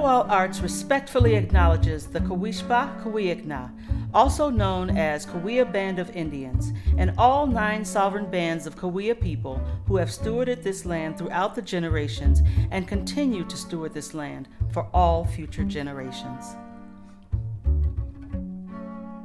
Idyllwild 0.00 0.30
Arts 0.30 0.60
respectfully 0.60 1.34
acknowledges 1.34 2.06
the 2.06 2.20
Kawishpa 2.20 3.02
Kawiakna, 3.02 3.70
also 4.14 4.48
known 4.48 4.96
as 4.96 5.26
Cahuilla 5.26 5.70
Band 5.70 5.98
of 5.98 6.16
Indians, 6.16 6.72
and 6.96 7.12
all 7.18 7.46
nine 7.46 7.84
sovereign 7.84 8.30
bands 8.30 8.66
of 8.66 8.76
Cahuilla 8.76 9.14
people 9.14 9.58
who 9.86 9.98
have 9.98 10.08
stewarded 10.08 10.62
this 10.62 10.86
land 10.86 11.18
throughout 11.18 11.54
the 11.54 11.60
generations 11.60 12.40
and 12.70 12.88
continue 12.88 13.44
to 13.44 13.58
steward 13.58 13.92
this 13.92 14.14
land 14.14 14.48
for 14.72 14.88
all 14.94 15.26
future 15.26 15.64
generations. 15.64 16.46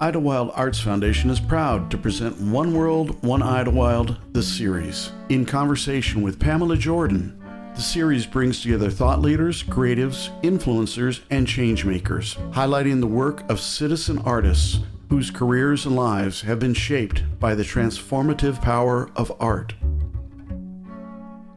Idyllwild 0.01 0.51
Arts 0.55 0.81
Foundation 0.81 1.29
is 1.29 1.39
proud 1.39 1.89
to 1.89 1.97
present 1.97 2.37
One 2.41 2.73
World, 2.73 3.23
One 3.23 3.41
Idyllwild, 3.41 4.17
the 4.33 4.43
series. 4.43 5.13
In 5.29 5.45
conversation 5.45 6.21
with 6.21 6.37
Pamela 6.37 6.75
Jordan, 6.75 7.41
the 7.75 7.81
series 7.81 8.25
brings 8.25 8.61
together 8.61 8.89
thought 8.89 9.19
leaders, 9.19 9.61
creatives, 9.61 10.29
influencers, 10.41 11.21
and 11.29 11.45
changemakers, 11.45 12.37
highlighting 12.53 13.01
the 13.01 13.07
work 13.07 13.47
of 13.49 13.59
citizen 13.59 14.17
artists 14.19 14.79
whose 15.09 15.29
careers 15.29 15.85
and 15.85 15.93
lives 15.93 16.41
have 16.41 16.57
been 16.57 16.73
shaped 16.73 17.23
by 17.37 17.53
the 17.53 17.63
transformative 17.63 18.61
power 18.61 19.09
of 19.17 19.29
art. 19.41 19.73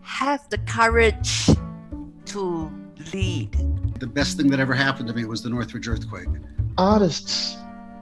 Have 0.03 0.49
the 0.51 0.59
courage 0.59 1.47
to 2.27 2.71
lead. 3.13 3.53
The 4.01 4.07
best 4.07 4.37
thing 4.37 4.51
that 4.51 4.59
ever 4.59 4.75
happened 4.75 5.07
to 5.09 5.15
me 5.15 5.25
was 5.25 5.43
the 5.43 5.51
Northridge 5.51 5.87
earthquake. 5.87 6.29
Artists 6.77 7.57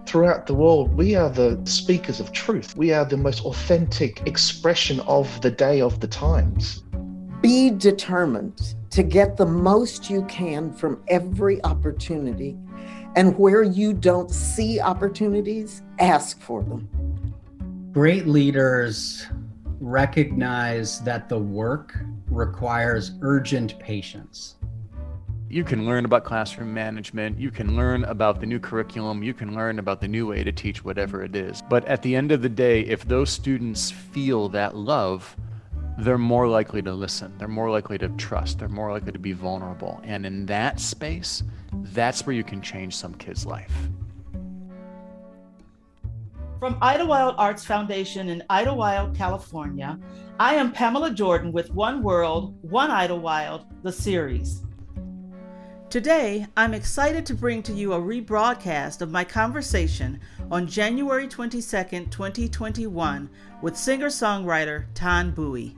throughout 0.07 0.47
the 0.47 0.55
world, 0.55 0.97
we 0.97 1.15
are 1.15 1.29
the 1.29 1.61
speakers 1.65 2.19
of 2.19 2.33
truth. 2.33 2.75
We 2.77 2.93
are 2.95 3.05
the 3.05 3.19
most 3.19 3.45
authentic 3.45 4.27
expression 4.27 5.01
of 5.01 5.41
the 5.43 5.51
day 5.51 5.83
of 5.83 6.01
the 6.01 6.09
times. 6.09 6.83
Be 7.41 7.71
determined 7.71 8.75
to 8.91 9.03
get 9.03 9.37
the 9.37 9.47
most 9.47 10.09
you 10.09 10.25
can 10.25 10.73
from 10.73 11.03
every 11.09 11.63
opportunity. 11.65 12.57
And 13.15 13.37
where 13.39 13.63
you 13.63 13.93
don't 13.93 14.31
see 14.31 14.81
opportunities, 14.81 15.83
ask 15.99 16.41
for 16.41 16.63
them. 16.63 16.89
Great 17.93 18.27
leaders 18.27 19.27
recognize 19.81 21.01
that 21.01 21.29
the 21.29 21.39
work 21.39 21.99
requires 22.31 23.13
urgent 23.23 23.79
patience. 23.79 24.57
You 25.49 25.63
can 25.63 25.87
learn 25.87 26.05
about 26.05 26.25
classroom 26.25 26.75
management, 26.75 27.39
you 27.39 27.51
can 27.51 27.77
learn 27.77 28.05
about 28.05 28.41
the 28.41 28.47
new 28.47 28.59
curriculum, 28.59 29.23
you 29.23 29.33
can 29.33 29.55
learn 29.55 29.79
about 29.79 30.01
the 30.01 30.09
new 30.09 30.27
way 30.27 30.43
to 30.43 30.51
teach 30.51 30.85
whatever 30.85 31.23
it 31.23 31.37
is. 31.37 31.63
But 31.71 31.85
at 31.85 32.03
the 32.03 32.17
end 32.17 32.33
of 32.33 32.43
the 32.43 32.49
day, 32.49 32.81
if 32.81 33.05
those 33.05 33.31
students 33.31 33.91
feel 33.91 34.49
that 34.49 34.75
love, 34.75 35.37
they're 35.99 36.19
more 36.19 36.47
likely 36.47 36.83
to 36.83 36.93
listen. 36.93 37.33
They're 37.39 37.49
more 37.49 37.71
likely 37.71 37.97
to 37.99 38.09
trust. 38.11 38.59
They're 38.59 38.69
more 38.69 38.93
likely 38.93 39.13
to 39.13 39.19
be 39.19 39.33
vulnerable. 39.33 40.01
And 40.05 40.27
in 40.27 40.47
that 40.47 40.79
space, 40.79 41.43
that's 41.73 42.27
where 42.27 42.37
you 42.37 42.45
can 42.45 42.61
change 42.61 42.95
some 42.95 43.15
kid's 43.15 43.47
life. 43.47 43.73
From 46.59 46.81
Idyllwild 46.81 47.35
Arts 47.39 47.65
Foundation 47.65 48.29
in 48.29 48.43
Idyllwild, 48.51 49.17
California, 49.17 49.99
I 50.39 50.55
am 50.55 50.73
Pamela 50.73 51.11
Jordan 51.13 51.53
with 51.53 51.73
One 51.73 52.03
World, 52.03 52.57
One 52.63 52.91
Idyllwild, 52.91 53.67
the 53.83 53.93
series. 53.93 54.66
Today, 55.89 56.49
I'm 56.57 56.75
excited 56.75 57.25
to 57.27 57.35
bring 57.35 57.63
to 57.63 57.73
you 57.73 57.93
a 57.93 58.01
rebroadcast 58.01 59.03
of 59.03 59.13
my 59.13 59.23
conversation 59.23 60.19
on 60.51 60.67
January 60.67 61.29
22, 61.29 61.61
2021, 61.61 63.31
with 63.63 63.77
singer 63.77 64.09
songwriter 64.09 64.87
Thanh 64.95 65.33
Bui. 65.33 65.77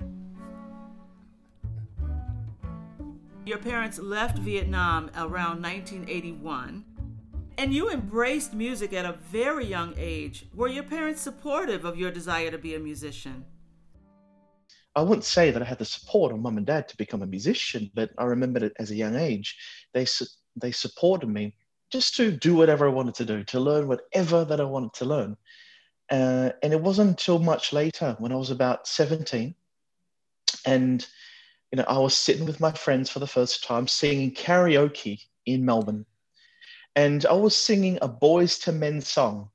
Your 3.45 3.59
parents 3.59 3.99
left 3.99 4.39
Vietnam 4.39 5.11
around 5.15 5.61
1981, 5.63 6.87
and 7.59 7.75
you 7.75 7.91
embraced 7.91 8.55
music 8.55 8.95
at 8.95 9.05
a 9.05 9.19
very 9.31 9.67
young 9.67 9.93
age. 9.99 10.47
Were 10.55 10.69
your 10.69 10.85
parents 10.85 11.21
supportive 11.21 11.85
of 11.85 11.99
your 11.99 12.11
desire 12.11 12.51
to 12.51 12.57
be 12.57 12.75
a 12.75 12.79
musician? 12.79 13.45
I 14.95 15.03
wouldn't 15.03 15.25
say 15.25 15.51
that 15.51 15.63
I 15.63 15.65
had 15.65 15.79
the 15.79 15.85
support 15.85 16.33
of 16.33 16.41
mum 16.41 16.57
and 16.57 16.67
dad 16.67 16.89
to 16.89 16.97
become 16.97 17.23
a 17.23 17.27
musician, 17.27 17.91
but 17.95 18.11
I 18.19 18.25
remember 18.25 18.61
that 18.61 18.73
as 18.79 18.91
a 18.91 18.97
young 18.97 19.17
age, 19.17 19.57
they 19.93 20.07
they 20.57 20.73
supported 20.73 21.29
me 21.29 21.55
just 21.91 22.17
to 22.17 22.31
do 22.31 22.55
whatever 22.55 22.87
I 22.87 22.93
wanted 22.93 23.15
to 23.17 23.25
do, 23.25 23.45
to 23.45 23.61
learn 23.61 23.89
whatever 23.89 24.45
that 24.45 24.61
I 24.61 24.65
wanted 24.65 24.93
to 24.95 25.05
learn. 25.05 25.37
Uh, 26.11 26.51
and 26.63 26.73
it 26.73 26.81
wasn't 26.81 27.11
until 27.11 27.39
much 27.39 27.73
later, 27.73 28.17
when 28.19 28.33
I 28.33 28.37
was 28.37 28.51
about 28.51 28.89
17, 28.89 29.55
and 30.65 31.07
you 31.71 31.77
know, 31.77 31.85
I 31.87 31.99
was 31.99 32.17
sitting 32.17 32.47
with 32.47 32.61
my 32.61 32.73
friends 32.73 33.11
for 33.11 33.19
the 33.19 33.27
first 33.27 33.65
time 33.65 33.87
singing 33.87 34.33
karaoke 34.33 35.21
in 35.45 35.65
Melbourne, 35.65 36.07
and 36.97 37.25
I 37.27 37.35
was 37.35 37.55
singing 37.55 37.99
a 38.01 38.09
Boyz 38.09 38.67
II 38.67 38.75
Men 38.75 39.01
song 39.01 39.51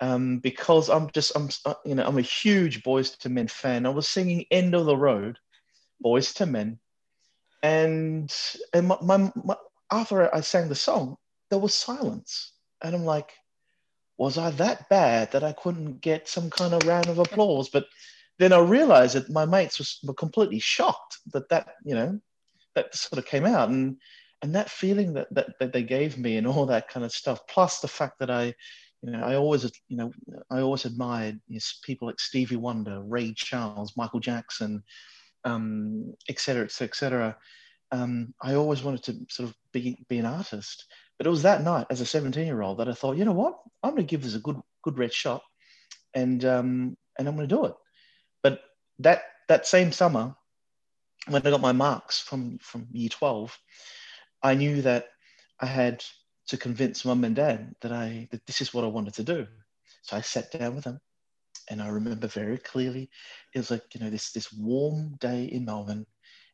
um, 0.00 0.38
because 0.38 0.88
I'm 0.88 1.10
just 1.10 1.32
I'm 1.36 1.48
uh, 1.64 1.74
you 1.84 1.94
know 1.94 2.04
I'm 2.04 2.18
a 2.18 2.22
huge 2.22 2.82
Boyz 2.82 3.24
II 3.24 3.32
Men 3.32 3.48
fan. 3.48 3.86
I 3.86 3.90
was 3.90 4.08
singing 4.08 4.46
"End 4.50 4.74
of 4.74 4.86
the 4.86 4.96
Road," 4.96 5.38
Boyz 6.04 6.40
II 6.40 6.50
Men, 6.50 6.78
and 7.62 8.34
and 8.72 8.88
my, 8.88 8.98
my, 9.02 9.32
my, 9.44 9.56
after 9.90 10.34
I 10.34 10.40
sang 10.40 10.68
the 10.68 10.74
song, 10.74 11.16
there 11.50 11.58
was 11.58 11.74
silence, 11.74 12.52
and 12.82 12.94
I'm 12.94 13.04
like, 13.04 13.32
was 14.16 14.38
I 14.38 14.50
that 14.52 14.88
bad 14.88 15.32
that 15.32 15.44
I 15.44 15.52
couldn't 15.52 16.00
get 16.00 16.28
some 16.28 16.50
kind 16.50 16.74
of 16.74 16.86
round 16.86 17.08
of 17.08 17.18
applause? 17.18 17.68
But 17.68 17.86
then 18.38 18.52
I 18.52 18.58
realized 18.58 19.16
that 19.16 19.30
my 19.30 19.44
mates 19.44 19.78
was, 19.78 19.98
were 20.02 20.14
completely 20.14 20.60
shocked 20.60 21.18
that 21.32 21.48
that 21.50 21.74
you 21.84 21.94
know 21.94 22.20
that 22.74 22.94
sort 22.94 23.18
of 23.18 23.26
came 23.26 23.44
out 23.44 23.68
and 23.68 23.98
and 24.42 24.54
that 24.54 24.70
feeling 24.70 25.12
that, 25.14 25.32
that 25.34 25.58
that 25.60 25.72
they 25.74 25.82
gave 25.82 26.16
me 26.16 26.38
and 26.38 26.46
all 26.46 26.64
that 26.66 26.88
kind 26.88 27.04
of 27.04 27.12
stuff 27.12 27.40
plus 27.48 27.80
the 27.80 27.88
fact 27.88 28.18
that 28.20 28.30
I 28.30 28.54
you 29.02 29.12
know, 29.12 29.22
I 29.22 29.36
always, 29.36 29.64
you 29.88 29.96
know, 29.96 30.12
I 30.50 30.60
always 30.60 30.84
admired 30.84 31.40
you 31.48 31.56
know, 31.56 31.60
people 31.82 32.08
like 32.08 32.20
Stevie 32.20 32.56
Wonder, 32.56 33.02
Ray 33.02 33.32
Charles, 33.34 33.96
Michael 33.96 34.20
Jackson, 34.20 34.82
um, 35.44 36.14
et 36.28 36.38
cetera, 36.38 36.64
et 36.64 36.70
cetera, 36.70 36.88
et 36.88 36.96
cetera. 36.96 37.36
Um, 37.92 38.34
I 38.42 38.54
always 38.54 38.82
wanted 38.82 39.02
to 39.04 39.26
sort 39.28 39.48
of 39.48 39.56
be, 39.72 40.04
be 40.08 40.18
an 40.18 40.26
artist. 40.26 40.86
But 41.18 41.26
it 41.26 41.30
was 41.30 41.42
that 41.42 41.62
night 41.62 41.86
as 41.90 42.00
a 42.00 42.06
17 42.06 42.46
year 42.46 42.62
old 42.62 42.78
that 42.78 42.88
I 42.88 42.92
thought, 42.92 43.16
you 43.16 43.24
know 43.24 43.32
what, 43.32 43.58
I'm 43.82 43.90
going 43.90 44.06
to 44.06 44.10
give 44.10 44.22
this 44.22 44.34
a 44.34 44.40
good, 44.40 44.60
good 44.82 44.98
red 44.98 45.12
shot 45.12 45.42
and, 46.14 46.44
um, 46.44 46.96
and 47.18 47.26
I'm 47.26 47.36
going 47.36 47.48
to 47.48 47.54
do 47.54 47.64
it. 47.66 47.74
But 48.42 48.60
that, 49.00 49.22
that 49.48 49.66
same 49.66 49.92
summer, 49.92 50.34
when 51.26 51.42
I 51.44 51.50
got 51.50 51.60
my 51.60 51.72
marks 51.72 52.20
from, 52.20 52.58
from 52.58 52.88
year 52.92 53.08
12, 53.08 53.58
I 54.42 54.54
knew 54.54 54.82
that 54.82 55.08
I 55.58 55.66
had 55.66 56.04
to 56.50 56.56
convince 56.56 57.04
mum 57.04 57.22
and 57.22 57.36
dad 57.36 57.76
that 57.80 57.92
I 57.92 58.26
that 58.32 58.44
this 58.44 58.60
is 58.60 58.74
what 58.74 58.84
I 58.84 58.88
wanted 58.88 59.14
to 59.14 59.22
do. 59.22 59.46
So 60.02 60.16
I 60.16 60.20
sat 60.20 60.50
down 60.50 60.74
with 60.74 60.84
them, 60.84 61.00
and 61.70 61.80
I 61.80 61.88
remember 61.88 62.26
very 62.26 62.58
clearly 62.58 63.08
it 63.54 63.58
was 63.58 63.70
like 63.70 63.84
you 63.94 64.00
know 64.00 64.10
this 64.10 64.32
this 64.32 64.52
warm 64.52 65.16
day 65.20 65.44
in 65.44 65.64
Melbourne, 65.64 66.06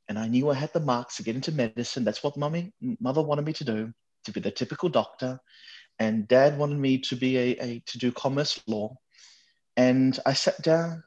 and 0.09 0.19
I 0.19 0.29
knew 0.29 0.51
I 0.51 0.55
had 0.55 0.73
the 0.75 0.81
marks 0.81 1.17
to 1.17 1.23
get 1.23 1.35
into 1.35 1.51
medicine. 1.51 2.05
That's 2.05 2.23
what 2.23 2.37
mummy 2.37 2.75
mother 3.01 3.23
wanted 3.23 3.47
me 3.47 3.55
to 3.55 3.65
do, 3.65 3.93
to 4.25 4.33
be 4.33 4.41
the 4.41 4.51
typical 4.51 4.91
doctor, 4.91 5.41
and 5.99 6.29
dad 6.29 6.59
wanted 6.59 6.79
me 6.79 6.99
to 6.99 7.17
be 7.17 7.39
a, 7.39 7.57
a 7.59 7.83
to 7.87 7.99
do 7.99 8.13
commerce 8.13 8.63
law. 8.67 8.97
And 9.79 10.19
I 10.27 10.35
sat 10.35 10.61
down, 10.61 11.05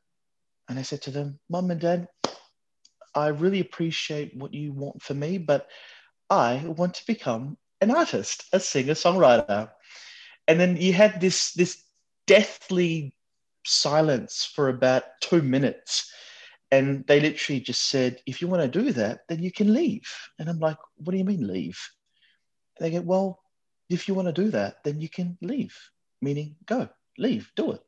and 0.68 0.80
I 0.80 0.82
said 0.82 1.04
to 1.04 1.12
them, 1.12 1.40
"Mum 1.48 1.70
and 1.70 1.80
Dad, 1.80 2.08
I 3.14 3.28
really 3.28 3.60
appreciate 3.60 4.36
what 4.36 4.56
you 4.56 4.74
want 4.74 5.04
for 5.04 5.14
me, 5.14 5.38
but 5.38 5.68
I 6.32 6.64
want 6.66 6.96
to 6.96 7.06
become 7.06 7.58
an 7.82 7.92
artist, 7.92 8.46
a 8.54 8.60
singer 8.60 8.94
songwriter. 8.94 9.72
And 10.48 10.60
then 10.60 10.78
you 10.78 10.94
had 10.94 11.22
this 11.22 11.54
this 11.54 11.84
deathly 12.28 13.16
silence 13.66 14.52
for 14.54 14.70
about 14.70 15.04
two 15.22 15.42
minutes. 15.42 16.12
And 16.72 17.06
they 17.08 17.20
literally 17.20 17.60
just 17.60 17.90
said, 17.90 18.22
if 18.28 18.42
you 18.42 18.48
want 18.48 18.62
to 18.62 18.80
do 18.80 18.92
that, 18.92 19.22
then 19.28 19.42
you 19.42 19.52
can 19.52 19.74
leave. 19.74 20.08
And 20.38 20.48
I'm 20.48 20.60
like, 20.60 20.78
what 20.98 21.12
do 21.12 21.18
you 21.18 21.26
mean 21.26 21.48
leave? 21.48 21.80
And 22.78 22.86
they 22.86 22.92
go, 22.96 23.02
well, 23.02 23.40
if 23.90 24.08
you 24.08 24.14
want 24.14 24.28
to 24.28 24.42
do 24.44 24.52
that, 24.52 24.84
then 24.84 25.02
you 25.02 25.10
can 25.10 25.38
leave, 25.42 25.76
meaning 26.22 26.56
go, 26.68 26.88
leave, 27.18 27.52
do 27.56 27.72
it. 27.72 27.82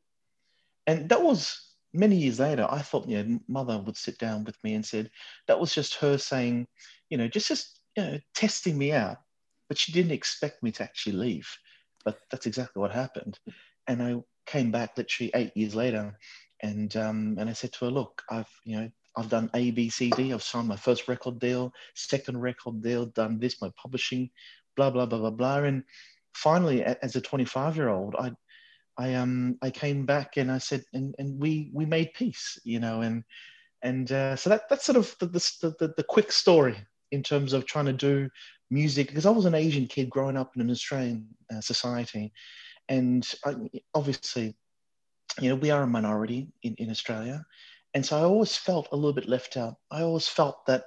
And 0.88 1.10
that 1.10 1.22
was 1.22 1.62
many 1.94 2.16
years 2.16 2.40
later. 2.40 2.68
I 2.68 2.80
thought, 2.80 3.08
you 3.08 3.22
know, 3.22 3.40
mother 3.48 3.78
would 3.78 3.98
sit 3.98 4.18
down 4.18 4.44
with 4.44 4.58
me 4.64 4.74
and 4.74 4.84
said, 4.84 5.12
that 5.48 5.60
was 5.60 5.76
just 5.76 5.96
her 5.96 6.18
saying, 6.18 6.68
you 7.10 7.18
know, 7.18 7.28
just, 7.28 7.50
just 7.50 7.80
you 7.96 8.04
know, 8.04 8.20
testing 8.34 8.80
me 8.80 8.94
out 8.94 9.18
but 9.72 9.78
she 9.78 9.94
didn't 9.94 10.12
expect 10.12 10.62
me 10.62 10.70
to 10.70 10.84
actually 10.84 11.16
leave. 11.16 11.50
But 12.04 12.20
that's 12.30 12.46
exactly 12.46 12.82
what 12.82 12.92
happened. 12.92 13.40
And 13.88 14.04
I 14.04 14.18
came 14.46 14.70
back 14.70 14.98
literally 14.98 15.32
eight 15.34 15.56
years 15.56 15.74
later, 15.74 16.20
and 16.62 16.94
um, 16.98 17.38
and 17.40 17.50
I 17.50 17.54
said 17.54 17.72
to 17.72 17.86
her, 17.86 17.92
"Look, 17.92 18.22
I've 18.30 18.50
you 18.66 18.76
know 18.76 18.90
I've 19.16 19.30
done 19.30 19.50
A, 19.54 19.72
B, 19.72 19.90
C, 19.90 20.10
D. 20.10 20.34
I've 20.34 20.44
signed 20.44 20.68
my 20.68 20.76
first 20.76 21.08
record 21.08 21.40
deal, 21.40 21.72
second 21.96 22.42
record 22.42 22.84
deal, 22.84 23.06
done 23.06 23.40
this, 23.40 23.62
my 23.62 23.72
publishing, 23.82 24.30
blah 24.76 24.90
blah 24.90 25.06
blah 25.06 25.20
blah 25.20 25.30
blah." 25.30 25.60
And 25.60 25.86
finally, 26.34 26.84
as 26.84 27.16
a 27.16 27.22
25 27.22 27.78
year 27.78 27.88
old, 27.88 28.14
I 28.20 28.34
I 28.98 29.14
um 29.14 29.58
I 29.62 29.70
came 29.70 30.06
back 30.06 30.36
and 30.36 30.52
I 30.52 30.58
said, 30.58 30.84
and 30.92 31.16
and 31.18 31.40
we 31.40 31.72
we 31.74 31.86
made 31.86 32.12
peace, 32.14 32.60
you 32.66 32.82
know, 32.82 33.00
and 33.00 33.24
and 33.84 34.12
uh, 34.12 34.36
so 34.36 34.50
that 34.50 34.68
that's 34.68 34.84
sort 34.84 34.98
of 34.98 35.16
the, 35.20 35.28
the 35.28 35.76
the 35.80 35.94
the 35.96 36.04
quick 36.04 36.34
story 36.34 36.76
in 37.12 37.24
terms 37.24 37.54
of 37.54 37.66
trying 37.66 37.86
to 37.86 37.94
do 37.94 38.30
music 38.72 39.08
because 39.08 39.26
I 39.26 39.30
was 39.30 39.46
an 39.46 39.54
Asian 39.54 39.86
kid 39.86 40.10
growing 40.10 40.38
up 40.38 40.56
in 40.56 40.62
an 40.62 40.72
Australian 40.72 41.28
uh, 41.54 41.62
society, 41.62 42.34
and 42.88 43.28
I, 43.46 43.56
obviously, 43.94 44.56
you 45.40 45.50
know, 45.50 45.56
we 45.56 45.70
are 45.72 45.84
a 45.84 45.88
minority 45.88 46.50
in, 46.64 46.76
in 46.76 46.90
Australia, 46.90 47.46
and 47.94 48.06
so 48.06 48.18
I 48.18 48.22
always 48.22 48.56
felt 48.56 48.88
a 48.92 48.96
little 48.96 49.14
bit 49.14 49.30
left 49.30 49.58
out. 49.58 49.76
I 49.92 50.02
always 50.02 50.28
felt 50.28 50.66
that, 50.68 50.86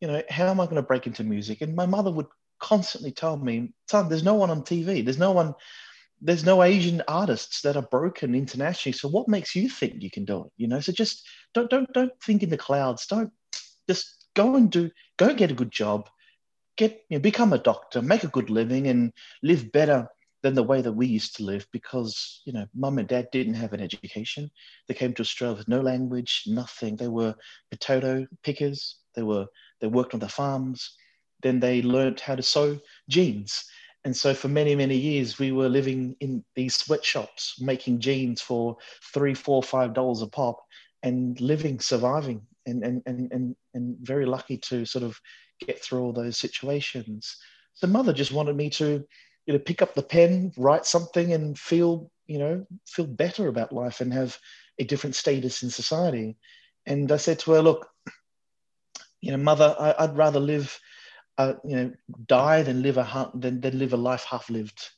you 0.00 0.08
know, 0.08 0.22
how 0.30 0.48
am 0.48 0.60
I 0.60 0.64
going 0.64 0.76
to 0.76 0.82
break 0.82 1.06
into 1.06 1.22
music? 1.22 1.60
And 1.60 1.76
my 1.76 1.86
mother 1.86 2.10
would 2.10 2.26
constantly 2.58 3.12
tell 3.12 3.36
me, 3.36 3.72
"Son, 3.90 4.08
there's 4.08 4.24
no 4.24 4.34
one 4.34 4.50
on 4.50 4.62
TV. 4.62 5.04
There's 5.04 5.18
no 5.18 5.32
one." 5.32 5.54
There's 6.24 6.44
no 6.44 6.62
Asian 6.62 7.02
artists 7.08 7.62
that 7.62 7.76
are 7.76 7.82
broken 7.82 8.36
internationally. 8.36 8.96
So 8.96 9.08
what 9.08 9.26
makes 9.26 9.56
you 9.56 9.68
think 9.68 10.04
you 10.04 10.08
can 10.08 10.24
do 10.24 10.44
it? 10.44 10.52
You 10.56 10.68
know, 10.68 10.78
so 10.78 10.92
just 10.92 11.26
don't 11.52 11.68
don't 11.68 11.92
don't 11.92 12.12
think 12.22 12.44
in 12.44 12.48
the 12.48 12.56
clouds. 12.56 13.08
Don't 13.08 13.32
just 13.88 14.28
go 14.36 14.54
and 14.54 14.70
do 14.70 14.92
go 15.16 15.34
get 15.34 15.50
a 15.50 15.54
good 15.54 15.72
job 15.72 16.08
get 16.82 17.04
you 17.08 17.18
know, 17.18 17.22
become 17.22 17.52
a 17.52 17.58
doctor 17.58 18.02
make 18.02 18.24
a 18.24 18.34
good 18.36 18.50
living 18.50 18.88
and 18.88 19.12
live 19.42 19.70
better 19.72 20.08
than 20.42 20.54
the 20.54 20.62
way 20.70 20.82
that 20.82 20.92
we 20.92 21.06
used 21.06 21.36
to 21.36 21.44
live 21.44 21.66
because 21.72 22.42
you 22.44 22.52
know 22.52 22.66
mum 22.74 22.98
and 22.98 23.08
dad 23.08 23.28
didn't 23.32 23.54
have 23.62 23.72
an 23.72 23.80
education. 23.80 24.50
They 24.88 24.94
came 24.94 25.14
to 25.14 25.22
australia 25.22 25.58
with 25.58 25.68
no 25.68 25.80
language 25.80 26.44
nothing. 26.46 26.96
They 26.96 27.08
were 27.08 27.34
potato 27.70 28.26
pickers. 28.42 28.96
They 29.14 29.22
were 29.22 29.46
they 29.80 29.86
worked 29.86 30.14
on 30.14 30.20
the 30.20 30.28
farms. 30.28 30.96
Then 31.42 31.60
they 31.60 31.82
learned 31.82 32.20
how 32.20 32.36
to 32.36 32.42
sew 32.42 32.78
jeans. 33.08 33.64
And 34.04 34.16
so 34.16 34.34
for 34.34 34.48
many 34.48 34.74
many 34.74 34.96
years 34.96 35.38
we 35.38 35.52
were 35.52 35.68
living 35.68 36.16
in 36.20 36.44
these 36.56 36.74
sweatshops 36.74 37.60
making 37.60 38.00
jeans 38.00 38.42
for 38.42 38.76
three 39.14 39.34
four 39.34 39.62
five 39.62 39.94
dollars 39.94 40.22
a 40.22 40.26
pop 40.26 40.58
and 41.04 41.40
living 41.40 41.78
surviving 41.78 42.42
and 42.66 42.82
and 42.82 43.02
and 43.06 43.32
and, 43.32 43.56
and 43.74 43.96
very 44.00 44.26
lucky 44.26 44.58
to 44.58 44.84
sort 44.84 45.04
of 45.04 45.20
get 45.60 45.82
through 45.82 46.02
all 46.02 46.12
those 46.12 46.38
situations. 46.38 47.36
So 47.74 47.86
mother 47.86 48.12
just 48.12 48.32
wanted 48.32 48.56
me 48.56 48.70
to, 48.70 49.04
you 49.46 49.52
know, 49.52 49.58
pick 49.58 49.82
up 49.82 49.94
the 49.94 50.02
pen, 50.02 50.52
write 50.56 50.86
something, 50.86 51.32
and 51.32 51.58
feel, 51.58 52.10
you 52.26 52.38
know, 52.38 52.66
feel 52.86 53.06
better 53.06 53.48
about 53.48 53.72
life 53.72 54.00
and 54.00 54.12
have 54.12 54.38
a 54.78 54.84
different 54.84 55.16
status 55.16 55.62
in 55.62 55.70
society. 55.70 56.36
And 56.86 57.10
I 57.10 57.16
said 57.16 57.38
to 57.40 57.52
her, 57.52 57.62
look, 57.62 57.88
you 59.20 59.30
know, 59.30 59.38
mother, 59.38 59.74
I, 59.78 60.06
would 60.06 60.16
rather 60.16 60.40
live, 60.40 60.78
uh, 61.38 61.54
you 61.64 61.76
know, 61.76 61.92
die 62.26 62.62
than 62.62 62.82
live 62.82 62.98
a 62.98 63.30
than, 63.34 63.60
than 63.60 63.78
live 63.78 63.92
a 63.92 63.96
life 63.96 64.24
half 64.24 64.50
lived. 64.50 64.90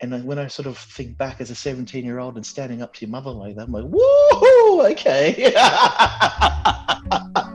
And 0.00 0.24
when 0.24 0.38
I 0.38 0.48
sort 0.48 0.66
of 0.66 0.76
think 0.76 1.16
back 1.16 1.40
as 1.40 1.50
a 1.50 1.54
17 1.54 2.04
year 2.04 2.18
old 2.18 2.36
and 2.36 2.44
standing 2.44 2.82
up 2.82 2.94
to 2.94 3.06
your 3.06 3.10
mother 3.10 3.30
like 3.30 3.56
that, 3.56 3.68
I'm 3.68 3.72
like, 3.72 3.86
whoa, 3.86 4.86
okay. 4.90 5.54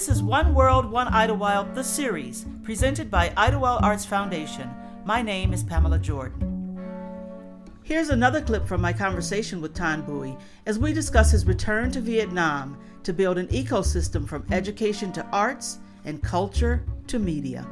This 0.00 0.08
is 0.08 0.22
One 0.22 0.54
World, 0.54 0.90
One 0.90 1.08
Idyllwild, 1.08 1.74
the 1.74 1.84
series, 1.84 2.46
presented 2.62 3.10
by 3.10 3.28
Idyllwild 3.36 3.82
Arts 3.82 4.06
Foundation. 4.06 4.70
My 5.04 5.20
name 5.20 5.52
is 5.52 5.62
Pamela 5.62 5.98
Jordan. 5.98 6.80
Here's 7.82 8.08
another 8.08 8.40
clip 8.40 8.66
from 8.66 8.80
my 8.80 8.94
conversation 8.94 9.60
with 9.60 9.74
Thanh 9.74 10.06
Bui 10.06 10.38
as 10.64 10.78
we 10.78 10.94
discuss 10.94 11.30
his 11.30 11.44
return 11.44 11.90
to 11.90 12.00
Vietnam 12.00 12.80
to 13.02 13.12
build 13.12 13.36
an 13.36 13.48
ecosystem 13.48 14.26
from 14.26 14.46
education 14.50 15.12
to 15.12 15.26
arts 15.32 15.80
and 16.06 16.22
culture 16.22 16.82
to 17.08 17.18
media. 17.18 17.66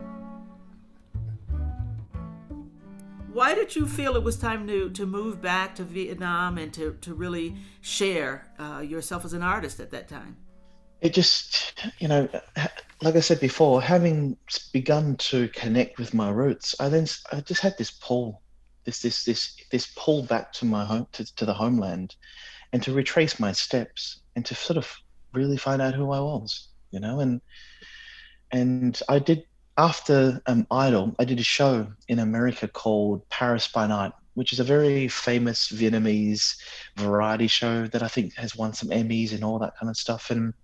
Why 3.33 3.55
did 3.55 3.75
you 3.75 3.87
feel 3.87 4.17
it 4.17 4.23
was 4.23 4.37
time 4.37 4.67
to, 4.67 4.91
to 4.91 5.07
move 5.07 5.41
back 5.41 5.75
to 5.77 5.83
Vietnam 5.83 6.59
and 6.59 6.75
to, 6.75 6.99
to 7.01 7.15
really 7.15 7.57
share 7.81 8.49
uh, 8.59 8.81
yourself 8.81 9.25
as 9.25 9.33
an 9.33 9.43
artist 9.43 9.81
at 9.81 9.93
that 9.93 10.09
time? 10.09 10.37
It 11.01 11.15
just, 11.15 11.75
you 11.99 12.09
know, 12.09 12.29
like 13.03 13.17
I 13.17 13.21
said 13.21 13.41
before, 13.41 13.81
having 13.81 14.37
begun 14.73 15.17
to 15.17 15.49
connect 15.49 15.99
with 15.99 16.15
my 16.15 16.31
roots, 16.31 16.75
I 16.81 16.89
then 16.89 17.07
I 17.33 17.41
just 17.41 17.61
had 17.61 17.79
this 17.79 17.91
pull, 17.91 18.43
this 18.85 19.01
this 19.01 19.25
this 19.25 19.57
this 19.71 19.93
pull 19.97 20.23
back 20.25 20.53
to 20.55 20.65
my 20.65 20.85
home 20.85 21.07
to, 21.13 21.35
to 21.37 21.47
the 21.47 21.55
homeland, 21.55 22.17
and 22.73 22.83
to 22.83 22.93
retrace 22.93 23.39
my 23.39 23.53
steps 23.53 24.21
and 24.35 24.45
to 24.47 24.55
sort 24.55 24.77
of 24.77 24.93
really 25.33 25.57
find 25.57 25.81
out 25.81 25.95
who 25.95 26.11
I 26.11 26.21
was, 26.21 26.69
you 26.91 27.01
know, 27.01 27.21
and 27.21 27.41
and 28.51 29.01
I 29.09 29.19
did 29.21 29.45
after 29.77 30.43
um, 30.47 30.67
Idol, 30.73 31.15
I 31.21 31.25
did 31.25 31.39
a 31.39 31.45
show 31.45 31.87
in 32.09 32.19
America 32.19 32.67
called 32.67 33.29
Paris 33.29 33.69
by 33.69 33.87
Night, 33.87 34.13
which 34.39 34.53
is 34.53 34.61
a 34.61 34.65
very 34.65 35.09
famous 35.09 35.69
Vietnamese 35.69 36.55
variety 36.97 37.49
show 37.49 37.89
that 37.89 38.05
I 38.05 38.07
think 38.07 38.37
has 38.37 38.55
won 38.55 38.73
some 38.73 38.91
Emmys 38.91 39.33
and 39.33 39.43
all 39.43 39.59
that 39.59 39.77
kind 39.77 39.91
of 39.91 39.97
stuff. 39.97 40.31
And 40.31 40.55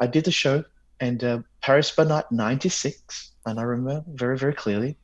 I 0.00 0.06
did 0.06 0.24
the 0.24 0.32
show, 0.32 0.64
and 1.00 1.22
uh, 1.22 1.40
Paris 1.60 1.90
by 1.90 2.04
Night 2.04 2.24
'96, 2.30 3.32
and 3.44 3.60
I 3.60 3.62
remember 3.62 4.02
very 4.08 4.38
very 4.38 4.54
clearly. 4.54 4.96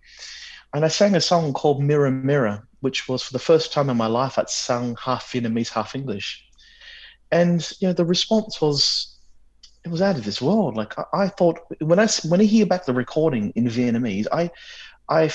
And 0.72 0.82
I 0.82 0.88
sang 0.88 1.14
a 1.14 1.20
song 1.20 1.52
called 1.52 1.82
Mirror 1.82 2.12
Mirror, 2.12 2.66
which 2.80 3.06
was 3.06 3.22
for 3.22 3.34
the 3.34 3.38
first 3.38 3.70
time 3.70 3.90
in 3.90 3.98
my 3.98 4.06
life 4.06 4.38
I'd 4.38 4.48
sung 4.48 4.96
half 4.96 5.30
Vietnamese, 5.30 5.68
half 5.68 5.94
English. 5.94 6.42
And 7.30 7.70
you 7.80 7.88
know 7.88 7.92
the 7.92 8.06
response 8.06 8.62
was 8.62 9.14
it 9.84 9.90
was 9.90 10.00
out 10.00 10.16
of 10.16 10.24
this 10.24 10.40
world. 10.40 10.74
Like 10.74 10.98
I, 10.98 11.04
I 11.12 11.28
thought 11.28 11.60
when 11.80 11.98
I 11.98 12.08
when 12.26 12.40
I 12.40 12.44
hear 12.44 12.64
back 12.64 12.86
the 12.86 12.94
recording 12.94 13.52
in 13.56 13.66
Vietnamese, 13.66 14.26
I 14.32 14.50
I 15.06 15.28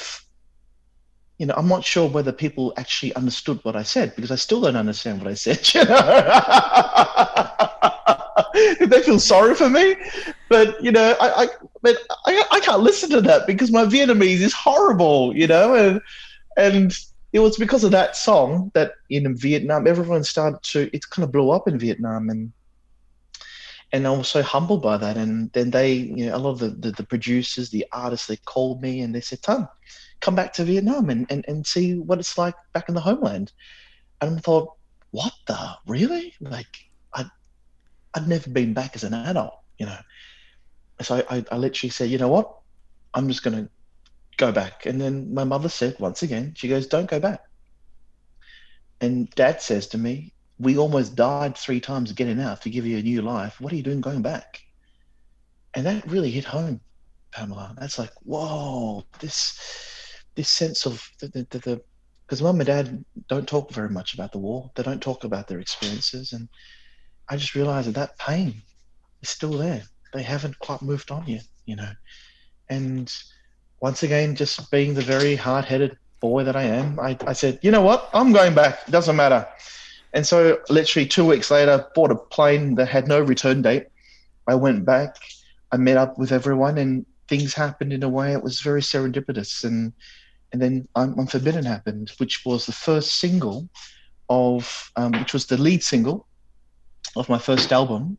you 1.38 1.46
know, 1.46 1.54
I'm 1.58 1.68
not 1.68 1.84
sure 1.84 2.08
whether 2.08 2.32
people 2.32 2.74
actually 2.78 3.14
understood 3.16 3.60
what 3.64 3.76
I 3.76 3.84
said 3.84 4.16
because 4.16 4.32
I 4.32 4.36
still 4.36 4.62
don't 4.62 4.76
understand 4.76 5.22
what 5.22 5.30
I 5.30 5.34
said. 5.34 5.68
You 5.74 5.84
know? 8.66 8.88
they 8.88 9.02
feel 9.02 9.20
sorry 9.20 9.54
for 9.56 9.70
me. 9.70 9.96
But 10.50 10.82
you 10.82 10.92
know, 10.92 11.16
I, 11.20 11.44
I 11.44 11.48
but 11.82 11.98
I, 12.26 12.44
I 12.52 12.60
can't 12.62 12.82
listen 12.82 13.10
to 13.12 13.22
that 13.22 13.48
because 13.48 13.72
my 13.72 13.86
Vietnamese 13.86 14.40
is 14.40 14.54
horrible. 14.54 15.36
You 15.36 15.48
know, 15.48 15.76
and 15.76 16.02
and 16.58 16.98
it 17.34 17.40
was 17.40 17.58
because 17.58 17.84
of 17.84 17.92
that 17.92 18.16
song 18.16 18.72
that 18.74 18.94
in 19.10 19.36
Vietnam 19.36 19.88
everyone 19.88 20.24
started 20.24 20.64
to 20.64 20.90
it 20.96 21.10
kind 21.10 21.26
of 21.26 21.32
blew 21.32 21.52
up 21.52 21.68
in 21.68 21.78
Vietnam 21.78 22.30
and 22.30 22.54
and 23.92 24.06
I 24.06 24.12
was 24.12 24.28
so 24.28 24.42
humbled 24.42 24.82
by 24.82 24.98
that. 24.98 25.16
And 25.16 25.52
then 25.54 25.72
they, 25.72 25.94
you 25.94 26.26
know, 26.26 26.36
a 26.36 26.38
lot 26.38 26.52
of 26.52 26.60
the, 26.60 26.70
the, 26.70 26.92
the 26.92 27.04
producers, 27.04 27.70
the 27.70 27.86
artists, 27.94 28.28
they 28.28 28.36
called 28.36 28.82
me 28.82 29.00
and 29.00 29.16
they 29.16 29.22
said, 29.22 29.42
Tom, 29.42 29.70
come 30.22 30.36
back 30.36 30.54
to 30.54 30.64
Vietnam 30.64 31.10
and, 31.10 31.26
and, 31.30 31.46
and 31.48 31.66
see 31.66 31.96
what 31.96 32.20
it's 32.20 32.38
like 32.38 32.56
back 32.74 32.90
in 32.90 32.96
the 32.96 33.02
homeland. 33.02 33.52
And 34.22 34.38
I 34.38 34.40
thought, 34.40 34.74
what 35.12 35.34
the 35.48 35.58
really? 35.88 36.34
Like 36.40 36.86
I'd 38.16 38.30
never 38.30 38.50
been 38.50 38.74
back 38.74 38.96
as 38.96 39.04
an 39.04 39.14
adult, 39.14 39.60
you 39.78 39.86
know. 39.86 39.98
So 41.02 41.18
I, 41.18 41.38
I, 41.38 41.46
I 41.52 41.58
literally 41.58 41.90
said, 41.90 42.10
you 42.10 42.18
know 42.18 42.30
what? 42.30 42.50
I'm 43.14 43.28
just 43.28 43.44
to 43.44 43.70
go 44.38 44.52
back. 44.52 44.86
And 44.86 45.00
then 45.00 45.34
my 45.34 45.44
mother 45.44 45.68
said, 45.68 45.98
once 46.00 46.24
again, 46.24 46.54
she 46.56 46.70
goes, 46.70 46.88
don't 46.88 47.10
go 47.10 47.20
back. 47.20 47.42
And 49.02 49.30
dad 49.32 49.62
says 49.62 49.88
to 49.88 49.98
me, 49.98 50.34
we 50.58 50.78
almost 50.78 51.18
died 51.18 51.58
three 51.58 51.82
times 51.82 52.14
getting 52.14 52.40
out 52.40 52.62
to 52.62 52.70
give 52.70 52.86
you 52.86 52.98
a 52.98 53.02
new 53.02 53.22
life. 53.22 53.60
What 53.60 53.74
are 53.74 53.76
you 53.76 53.84
doing 53.84 54.00
going 54.00 54.22
back? 54.22 54.62
And 55.74 55.86
that 55.86 56.10
really 56.10 56.32
hit 56.32 56.46
home, 56.46 56.80
Pamela. 57.32 57.76
That's 57.78 58.00
like, 58.00 58.14
whoa, 58.24 59.04
this 59.20 59.60
this 60.36 60.50
sense 60.50 60.86
of 60.86 61.10
the 61.20 61.28
the, 61.50 61.82
because 62.26 62.42
mum 62.42 62.60
and 62.60 62.68
dad 62.68 63.06
don't 63.28 63.48
talk 63.48 63.72
very 63.72 63.90
much 63.90 64.14
about 64.14 64.32
the 64.32 64.38
war. 64.38 64.72
They 64.76 64.84
don't 64.84 65.02
talk 65.02 65.24
about 65.24 65.48
their 65.48 65.60
experiences, 65.60 66.34
and 66.34 66.50
I 67.30 67.38
just 67.38 67.56
realized 67.56 67.88
that 67.88 67.96
that 67.96 68.18
pain 68.18 68.62
is 69.22 69.30
still 69.30 69.54
there. 69.58 69.84
They 70.14 70.24
haven't 70.24 70.60
quite 70.60 70.82
moved 70.82 71.12
on 71.12 71.26
yet, 71.28 71.46
you 71.66 71.76
know. 71.76 71.92
And 72.70 73.12
once 73.80 74.04
again, 74.04 74.36
just 74.36 74.72
being 74.72 74.94
the 74.94 75.02
very 75.02 75.36
hard 75.36 75.66
headed 75.66 75.98
boy 76.20 76.44
that 76.44 76.56
I 76.56 76.64
am, 76.64 77.00
I, 77.00 77.18
I 77.28 77.34
said, 77.34 77.60
you 77.62 77.72
know 77.72 77.82
what? 77.82 78.10
I'm 78.14 78.32
going 78.32 78.56
back. 78.56 78.80
It 78.88 78.92
doesn't 78.92 79.16
matter. 79.16 79.48
And 80.14 80.26
so, 80.26 80.60
literally 80.70 81.08
two 81.08 81.26
weeks 81.26 81.52
later, 81.52 81.86
bought 81.94 82.12
a 82.12 82.16
plane 82.16 82.76
that 82.76 82.88
had 82.88 83.08
no 83.08 83.20
return 83.20 83.62
date. 83.62 83.88
I 84.48 84.56
went 84.56 84.86
back. 84.86 85.18
I 85.72 85.78
met 85.78 85.98
up 85.98 86.18
with 86.18 86.32
everyone, 86.32 86.78
and 86.78 87.06
things 87.28 87.54
happened 87.54 87.92
in 87.92 88.04
a 88.04 88.10
way 88.10 88.32
it 88.32 88.42
was 88.42 88.62
very 88.62 88.82
serendipitous. 88.82 89.64
And 89.64 89.92
and 90.56 90.62
then 90.62 90.88
Unforbidden 90.96 91.66
happened, 91.66 92.14
which 92.18 92.46
was 92.46 92.66
the 92.66 92.72
first 92.72 93.20
single 93.20 93.68
of, 94.30 94.90
um, 94.96 95.12
which 95.12 95.34
was 95.34 95.48
the 95.48 95.58
lead 95.58 95.84
single 95.84 96.28
of 97.18 97.28
my 97.28 97.38
first 97.38 97.74
album, 97.74 98.18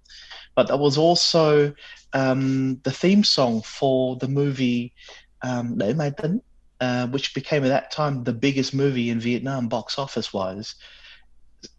but 0.54 0.68
that 0.68 0.76
was 0.76 0.98
also 0.98 1.72
um, 2.12 2.78
the 2.82 2.90
theme 2.90 3.24
song 3.24 3.62
for 3.62 4.16
the 4.16 4.28
movie 4.28 4.92
um, 5.42 5.78
Để 5.78 5.94
Mai 5.94 6.10
Tính, 6.10 6.42
uh, 6.82 7.06
which 7.06 7.32
became 7.32 7.64
at 7.64 7.68
that 7.68 7.90
time 7.90 8.22
the 8.22 8.34
biggest 8.34 8.74
movie 8.74 9.08
in 9.08 9.18
Vietnam 9.18 9.66
box 9.66 9.98
office 9.98 10.34
wise. 10.34 10.74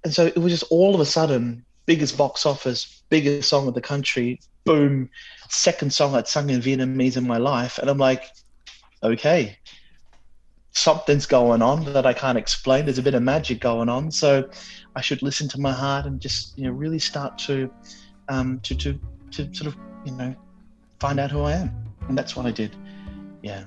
And 0.04 0.12
so 0.12 0.26
it 0.26 0.38
was 0.38 0.52
just 0.52 0.72
all 0.72 0.96
of 0.96 1.02
a 1.02 1.06
sudden 1.06 1.64
biggest 1.86 2.18
box 2.18 2.48
office, 2.48 3.04
biggest 3.10 3.48
song 3.48 3.68
of 3.68 3.76
the 3.76 3.82
country, 3.82 4.40
boom, 4.66 5.12
second 5.50 5.94
song 5.94 6.16
I'd 6.16 6.28
sung 6.28 6.50
in 6.50 6.62
Vietnamese 6.62 7.16
in 7.16 7.28
my 7.28 7.38
life. 7.38 7.78
And 7.78 7.92
I'm 7.92 8.00
like, 8.00 8.24
okay, 9.04 9.60
something's 10.78 11.26
going 11.26 11.62
on 11.62 11.84
that 11.86 12.06
I 12.06 12.14
can't 12.14 12.38
explain. 12.38 12.86
There's 12.86 13.00
a 13.00 13.04
bit 13.04 13.16
of 13.16 13.24
magic 13.24 13.60
going 13.60 13.90
on. 13.90 14.12
So 14.12 14.48
I 14.96 15.02
should 15.02 15.24
listen 15.24 15.50
to 15.50 15.60
my 15.60 15.72
heart 15.72 16.06
and 16.06 16.22
just 16.22 16.58
you 16.58 16.66
know 16.66 16.72
really 16.72 17.00
start 17.00 17.38
to 17.40 17.70
um, 18.30 18.60
to 18.62 18.76
to 18.76 19.00
to 19.32 19.54
sort 19.54 19.68
of 19.68 19.76
you 20.06 20.12
know 20.14 20.36
find 21.00 21.20
out 21.20 21.32
who 21.32 21.42
I 21.42 21.54
am. 21.54 21.72
And 22.08 22.18
that's 22.18 22.36
what 22.36 22.46
I 22.46 22.52
did. 22.52 22.76
Yeah. 23.42 23.64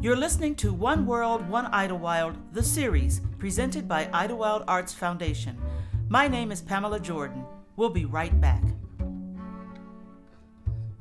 You're 0.00 0.16
listening 0.16 0.54
to 0.56 0.72
One 0.72 1.06
World, 1.06 1.48
One 1.48 1.72
Idyllwild, 1.72 2.36
the 2.52 2.62
series, 2.62 3.22
presented 3.38 3.88
by 3.88 4.04
Idyllwild 4.06 4.64
Arts 4.68 4.92
Foundation. 4.92 5.58
My 6.08 6.28
name 6.28 6.52
is 6.52 6.60
Pamela 6.60 7.00
Jordan. 7.00 7.44
We'll 7.76 7.90
be 7.90 8.04
right 8.04 8.38
back. 8.40 8.62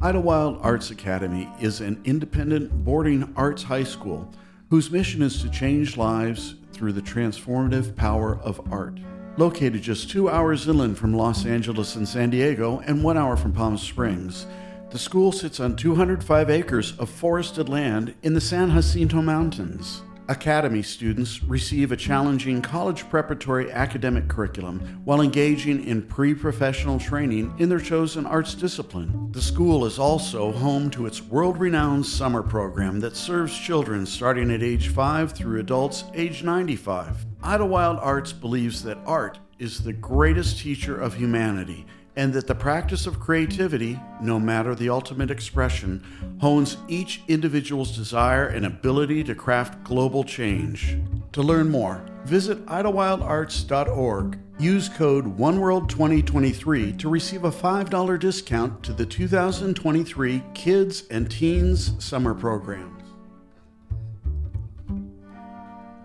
Idyllwild 0.02 0.60
Arts 0.62 0.92
Academy 0.92 1.50
is 1.62 1.80
an 1.80 2.02
independent 2.04 2.84
boarding 2.84 3.32
arts 3.38 3.64
high 3.64 3.86
school 3.86 4.30
whose 4.70 4.92
mission 4.92 5.22
is 5.22 5.42
to 5.42 5.50
change 5.50 5.96
lives 5.96 6.56
through 6.74 6.92
the 6.92 7.02
transformative 7.02 7.96
power 7.96 8.38
of 8.40 8.60
art. 8.72 9.00
Located 9.38 9.82
just 9.82 10.10
two 10.10 10.30
hours 10.30 10.68
inland 10.68 10.98
from 10.98 11.14
Los 11.14 11.46
Angeles 11.46 11.96
and 11.96 12.08
San 12.08 12.30
Diego 12.30 12.80
and 12.86 13.06
one 13.06 13.18
hour 13.18 13.38
from 13.38 13.54
Palm 13.54 13.78
Springs, 13.78 14.46
the 14.92 15.00
school 15.00 15.32
sits 15.32 15.62
on 15.62 15.78
205 15.78 16.50
acres 16.50 16.98
of 17.00 17.10
forested 17.10 17.70
land 17.70 18.16
in 18.22 18.34
the 18.34 18.42
San 18.42 18.72
Jacinto 18.72 19.22
Mountains. 19.22 20.02
Academy 20.28 20.82
students 20.82 21.44
receive 21.44 21.92
a 21.92 21.96
challenging 21.96 22.60
college 22.60 23.08
preparatory 23.10 23.72
academic 23.72 24.28
curriculum 24.28 25.02
while 25.06 25.22
engaging 25.22 25.84
in 25.86 26.02
pre 26.02 26.34
professional 26.34 26.98
training 26.98 27.54
in 27.60 27.70
their 27.70 27.80
chosen 27.80 28.26
arts 28.26 28.56
discipline. 28.56 29.32
The 29.34 29.42
school 29.42 29.86
is 29.86 30.00
also 30.00 30.52
home 30.52 30.90
to 30.92 31.06
its 31.06 31.22
world 31.22 31.60
renowned 31.60 32.08
summer 32.08 32.42
program 32.42 33.00
that 33.02 33.16
serves 33.16 33.56
children 33.56 34.08
starting 34.08 34.50
at 34.50 34.64
age 34.64 34.88
5 34.88 35.32
through 35.32 35.60
adults 35.60 36.06
age 36.16 36.42
95. 36.42 37.24
Idyllwild 37.44 38.00
Arts 38.02 38.34
believes 38.34 38.82
that 38.82 38.98
art 39.06 39.38
is 39.60 39.84
the 39.84 39.94
greatest 39.94 40.58
teacher 40.58 41.00
of 41.00 41.14
humanity 41.14 41.86
and 42.16 42.34
that 42.34 42.48
the 42.48 42.56
practice 42.56 43.08
of 43.08 43.20
creativity, 43.20 44.00
no 44.22 44.40
matter 44.40 44.74
the 44.74 44.90
ultimate 44.90 45.30
expression, 45.30 46.04
hones 46.40 46.78
each 46.88 47.22
individual's 47.28 47.96
desire 47.96 48.48
and 48.48 48.66
ability 48.66 49.24
to 49.24 49.36
craft 49.36 49.84
global 49.84 50.24
change. 50.24 50.98
To 51.34 51.42
learn 51.42 51.70
more, 51.70 52.06
visit 52.24 52.66
idyllwildarts.org. 52.68 54.40
Use 54.58 54.88
code 54.88 55.38
OneWorld2023 55.38 56.98
to 57.00 57.10
receive 57.10 57.44
a 57.44 57.52
$5 57.52 58.20
discount 58.20 58.82
to 58.84 58.94
the 58.94 59.06
2023 59.06 60.42
Kids 60.54 61.04
and 61.12 61.30
Teens 61.30 61.92
Summer 62.00 62.34
Programs. 62.34 63.04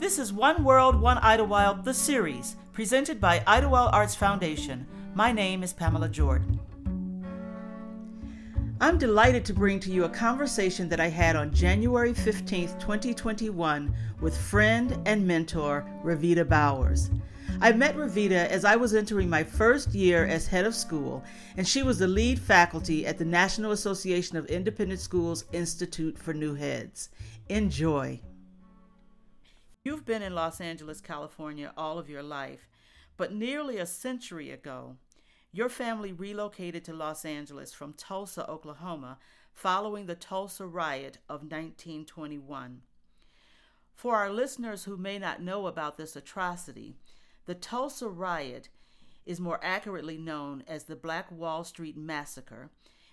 This 0.00 0.18
is 0.18 0.32
One 0.32 0.64
World, 0.64 1.00
One 1.00 1.18
Idyllwild, 1.18 1.84
the 1.84 1.94
series, 1.94 2.56
presented 2.72 3.20
by 3.20 3.38
Idyllwild 3.40 3.92
Arts 3.92 4.16
Foundation. 4.16 4.86
My 5.14 5.32
name 5.32 5.64
is 5.64 5.72
Pamela 5.72 6.08
Jordan. 6.08 6.60
I'm 8.80 8.96
delighted 8.96 9.44
to 9.46 9.52
bring 9.52 9.80
to 9.80 9.90
you 9.90 10.04
a 10.04 10.08
conversation 10.08 10.88
that 10.88 11.00
I 11.00 11.08
had 11.08 11.34
on 11.34 11.52
January 11.52 12.12
15th, 12.12 12.78
2021, 12.78 13.92
with 14.20 14.36
friend 14.36 14.96
and 15.06 15.26
mentor 15.26 15.84
Reveta 16.04 16.48
Bowers. 16.48 17.10
I 17.60 17.72
met 17.72 17.96
Reveta 17.96 18.46
as 18.46 18.64
I 18.64 18.76
was 18.76 18.94
entering 18.94 19.28
my 19.28 19.42
first 19.42 19.92
year 19.94 20.26
as 20.26 20.46
head 20.46 20.64
of 20.64 20.76
school, 20.76 21.24
and 21.56 21.66
she 21.66 21.82
was 21.82 21.98
the 21.98 22.06
lead 22.06 22.38
faculty 22.38 23.04
at 23.04 23.18
the 23.18 23.24
National 23.24 23.72
Association 23.72 24.36
of 24.36 24.46
Independent 24.46 25.00
Schools 25.00 25.44
Institute 25.52 26.16
for 26.16 26.32
New 26.32 26.54
Heads. 26.54 27.10
Enjoy. 27.48 28.20
You've 29.82 30.06
been 30.06 30.22
in 30.22 30.36
Los 30.36 30.60
Angeles, 30.60 31.00
California 31.00 31.72
all 31.76 31.98
of 31.98 32.08
your 32.08 32.22
life, 32.22 32.69
but 33.20 33.34
nearly 33.34 33.76
a 33.76 33.84
century 33.84 34.50
ago, 34.50 34.96
your 35.52 35.68
family 35.68 36.10
relocated 36.10 36.82
to 36.82 36.94
Los 36.94 37.26
Angeles 37.26 37.70
from 37.70 37.92
Tulsa, 37.92 38.48
Oklahoma, 38.48 39.18
following 39.52 40.06
the 40.06 40.14
Tulsa 40.14 40.66
riot 40.66 41.18
of 41.28 41.42
1921. 41.42 42.80
For 43.94 44.16
our 44.16 44.30
listeners 44.30 44.84
who 44.84 44.96
may 44.96 45.18
not 45.18 45.42
know 45.42 45.66
about 45.66 45.98
this 45.98 46.16
atrocity, 46.16 46.94
the 47.44 47.54
Tulsa 47.54 48.08
riot 48.08 48.70
is 49.26 49.38
more 49.38 49.60
accurately 49.62 50.16
known 50.16 50.64
as 50.66 50.84
the 50.84 50.96
Black 50.96 51.30
Wall 51.30 51.62
Street 51.62 51.98
Massacre 51.98 52.70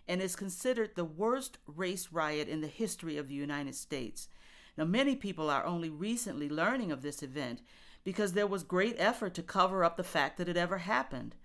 and 0.08 0.22
is 0.22 0.38
considered 0.38 0.92
the 0.96 1.04
worst 1.04 1.58
race 1.68 2.14
riot 2.14 2.48
in 2.48 2.62
the 2.62 2.68
history 2.68 3.18
of 3.18 3.28
the 3.28 3.36
United 3.36 3.76
States. 3.76 4.30
Now, 4.78 4.86
many 4.86 5.18
people 5.18 5.50
are 5.50 5.66
only 5.66 5.90
recently 5.90 6.48
learning 6.48 6.94
of 6.94 7.02
this 7.02 7.22
event 7.22 7.60
because 8.08 8.32
there 8.32 8.48
was 8.48 8.64
great 8.64 8.96
effort 8.98 9.34
to 9.34 9.44
cover 9.44 9.84
up 9.84 9.98
the 9.98 10.02
fact 10.02 10.38
that 10.38 10.48
it 10.48 10.56
ever 10.56 10.78
happened. 10.78 11.36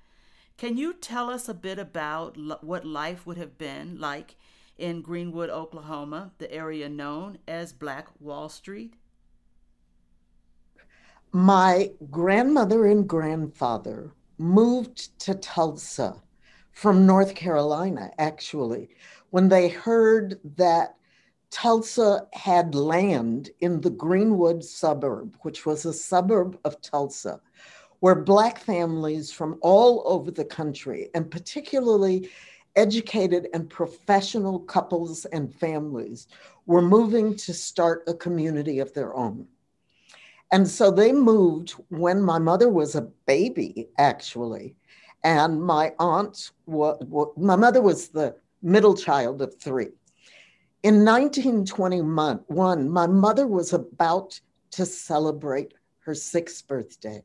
Can 0.56 0.76
you 0.76 0.94
tell 0.94 1.28
us 1.28 1.48
a 1.48 1.54
bit 1.54 1.76
about 1.76 2.36
what 2.62 2.84
life 2.84 3.26
would 3.26 3.36
have 3.36 3.58
been 3.58 3.98
like 3.98 4.36
in 4.78 5.02
Greenwood, 5.02 5.50
Oklahoma, 5.50 6.30
the 6.38 6.48
area 6.52 6.88
known 6.88 7.38
as 7.48 7.72
Black 7.72 8.06
Wall 8.20 8.48
Street? 8.48 8.94
My 11.32 11.90
grandmother 12.12 12.86
and 12.86 13.08
grandfather 13.08 14.12
moved 14.38 15.18
to 15.18 15.34
Tulsa 15.34 16.22
from 16.70 17.04
North 17.04 17.34
Carolina, 17.34 18.12
actually, 18.18 18.90
when 19.30 19.48
they 19.48 19.66
heard 19.66 20.38
that 20.44 20.94
Tulsa 21.52 22.26
had 22.32 22.74
land 22.74 23.50
in 23.60 23.82
the 23.82 23.90
Greenwood 23.90 24.64
suburb, 24.64 25.36
which 25.42 25.66
was 25.66 25.84
a 25.84 25.92
suburb 25.92 26.58
of 26.64 26.80
Tulsa, 26.80 27.40
where 28.00 28.14
Black 28.14 28.58
families 28.58 29.30
from 29.30 29.58
all 29.60 30.02
over 30.06 30.30
the 30.30 30.46
country, 30.46 31.10
and 31.14 31.30
particularly 31.30 32.30
educated 32.74 33.48
and 33.52 33.68
professional 33.68 34.60
couples 34.60 35.26
and 35.26 35.54
families, 35.54 36.26
were 36.64 36.80
moving 36.80 37.36
to 37.36 37.52
start 37.52 38.02
a 38.06 38.14
community 38.14 38.78
of 38.78 38.94
their 38.94 39.14
own. 39.14 39.46
And 40.52 40.66
so 40.66 40.90
they 40.90 41.12
moved 41.12 41.72
when 41.90 42.22
my 42.22 42.38
mother 42.38 42.70
was 42.70 42.94
a 42.94 43.08
baby, 43.26 43.90
actually. 43.98 44.74
And 45.22 45.62
my 45.62 45.92
aunt, 45.98 46.52
was, 46.64 47.32
my 47.36 47.56
mother 47.56 47.82
was 47.82 48.08
the 48.08 48.36
middle 48.62 48.96
child 48.96 49.42
of 49.42 49.60
three. 49.60 49.90
In 50.82 51.04
1921, 51.04 52.90
my 52.90 53.06
mother 53.06 53.46
was 53.46 53.72
about 53.72 54.40
to 54.72 54.84
celebrate 54.84 55.74
her 56.00 56.12
sixth 56.12 56.66
birthday. 56.66 57.22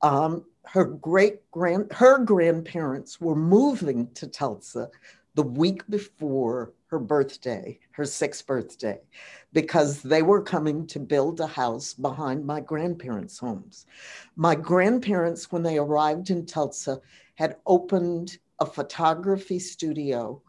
Um, 0.00 0.46
her 0.64 0.84
great 0.86 1.50
grand, 1.50 1.92
her 1.92 2.24
grandparents 2.24 3.20
were 3.20 3.36
moving 3.36 4.10
to 4.14 4.26
Tulsa 4.26 4.88
the 5.34 5.42
week 5.42 5.82
before 5.90 6.72
her 6.86 6.98
birthday, 6.98 7.78
her 7.90 8.06
sixth 8.06 8.46
birthday, 8.46 8.98
because 9.52 10.00
they 10.00 10.22
were 10.22 10.42
coming 10.42 10.86
to 10.86 10.98
build 10.98 11.38
a 11.40 11.46
house 11.46 11.92
behind 11.92 12.46
my 12.46 12.60
grandparents' 12.60 13.38
homes. 13.38 13.84
My 14.36 14.54
grandparents, 14.54 15.52
when 15.52 15.62
they 15.62 15.76
arrived 15.76 16.30
in 16.30 16.46
Tulsa, 16.46 17.02
had 17.34 17.56
opened 17.66 18.38
a 18.58 18.64
photography 18.64 19.58
studio 19.58 20.40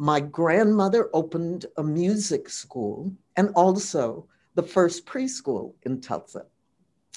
my 0.00 0.20
grandmother 0.20 1.10
opened 1.12 1.66
a 1.76 1.82
music 1.82 2.48
school 2.48 3.12
and 3.36 3.50
also 3.56 4.24
the 4.54 4.62
first 4.62 5.04
preschool 5.04 5.74
in 5.82 6.00
Tulsa. 6.00 6.46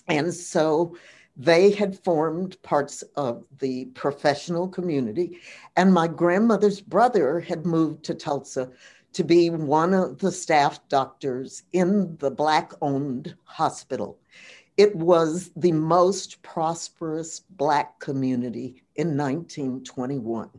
And 0.07 0.33
so 0.33 0.97
they 1.37 1.69
had 1.69 2.03
formed 2.03 2.59
parts 2.63 3.03
of 3.15 3.45
the 3.59 3.85
professional 3.93 4.67
community. 4.67 5.37
And 5.77 5.93
my 5.93 6.07
grandmother's 6.07 6.81
brother 6.81 7.39
had 7.39 7.67
moved 7.67 8.03
to 8.05 8.15
Tulsa 8.15 8.71
to 9.13 9.23
be 9.23 9.51
one 9.51 9.93
of 9.93 10.17
the 10.17 10.31
staff 10.31 10.79
doctors 10.89 11.61
in 11.73 12.17
the 12.17 12.31
Black 12.31 12.71
owned 12.81 13.35
hospital. 13.43 14.17
It 14.77 14.95
was 14.95 15.51
the 15.55 15.71
most 15.71 16.41
prosperous 16.41 17.41
Black 17.41 17.99
community 17.99 18.81
in 18.95 19.15
1921 19.15 20.49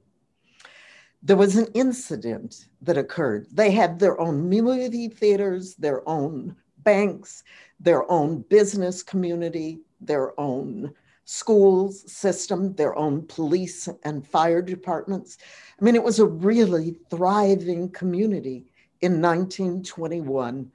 there 1.23 1.37
was 1.37 1.57
an 1.57 1.69
incident 1.75 2.67
that 2.81 2.99
occurred. 2.99 3.47
They 3.53 3.71
had 3.71 3.99
their 3.99 4.21
own 4.21 4.49
movie 4.49 5.09
theaters, 5.09 5.77
their 5.77 6.07
own 6.09 6.57
banks, 6.79 7.45
their 7.79 8.11
own 8.11 8.43
business 8.43 9.03
community, 9.03 9.81
their 10.01 10.39
own 10.41 10.93
schools 11.25 12.11
system, 12.11 12.75
their 12.75 12.97
own 12.97 13.23
police 13.29 13.89
and 14.03 14.27
fire 14.27 14.61
departments. 14.61 15.39
I 15.81 15.85
mean, 15.85 15.95
it 15.95 16.03
was 16.03 16.19
a 16.19 16.27
really 16.27 16.97
thriving 17.09 17.91
community 17.91 18.67
in 19.01 19.21
1921 19.23 20.73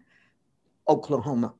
Oklahoma. 0.88 1.54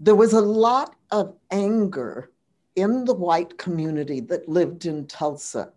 There 0.00 0.14
was 0.14 0.32
a 0.32 0.40
lot 0.40 0.94
of 1.10 1.36
anger 1.50 2.30
in 2.76 3.04
the 3.04 3.14
white 3.14 3.58
community 3.58 4.20
that 4.20 4.48
lived 4.48 4.86
in 4.86 5.06
Tulsa 5.06 5.72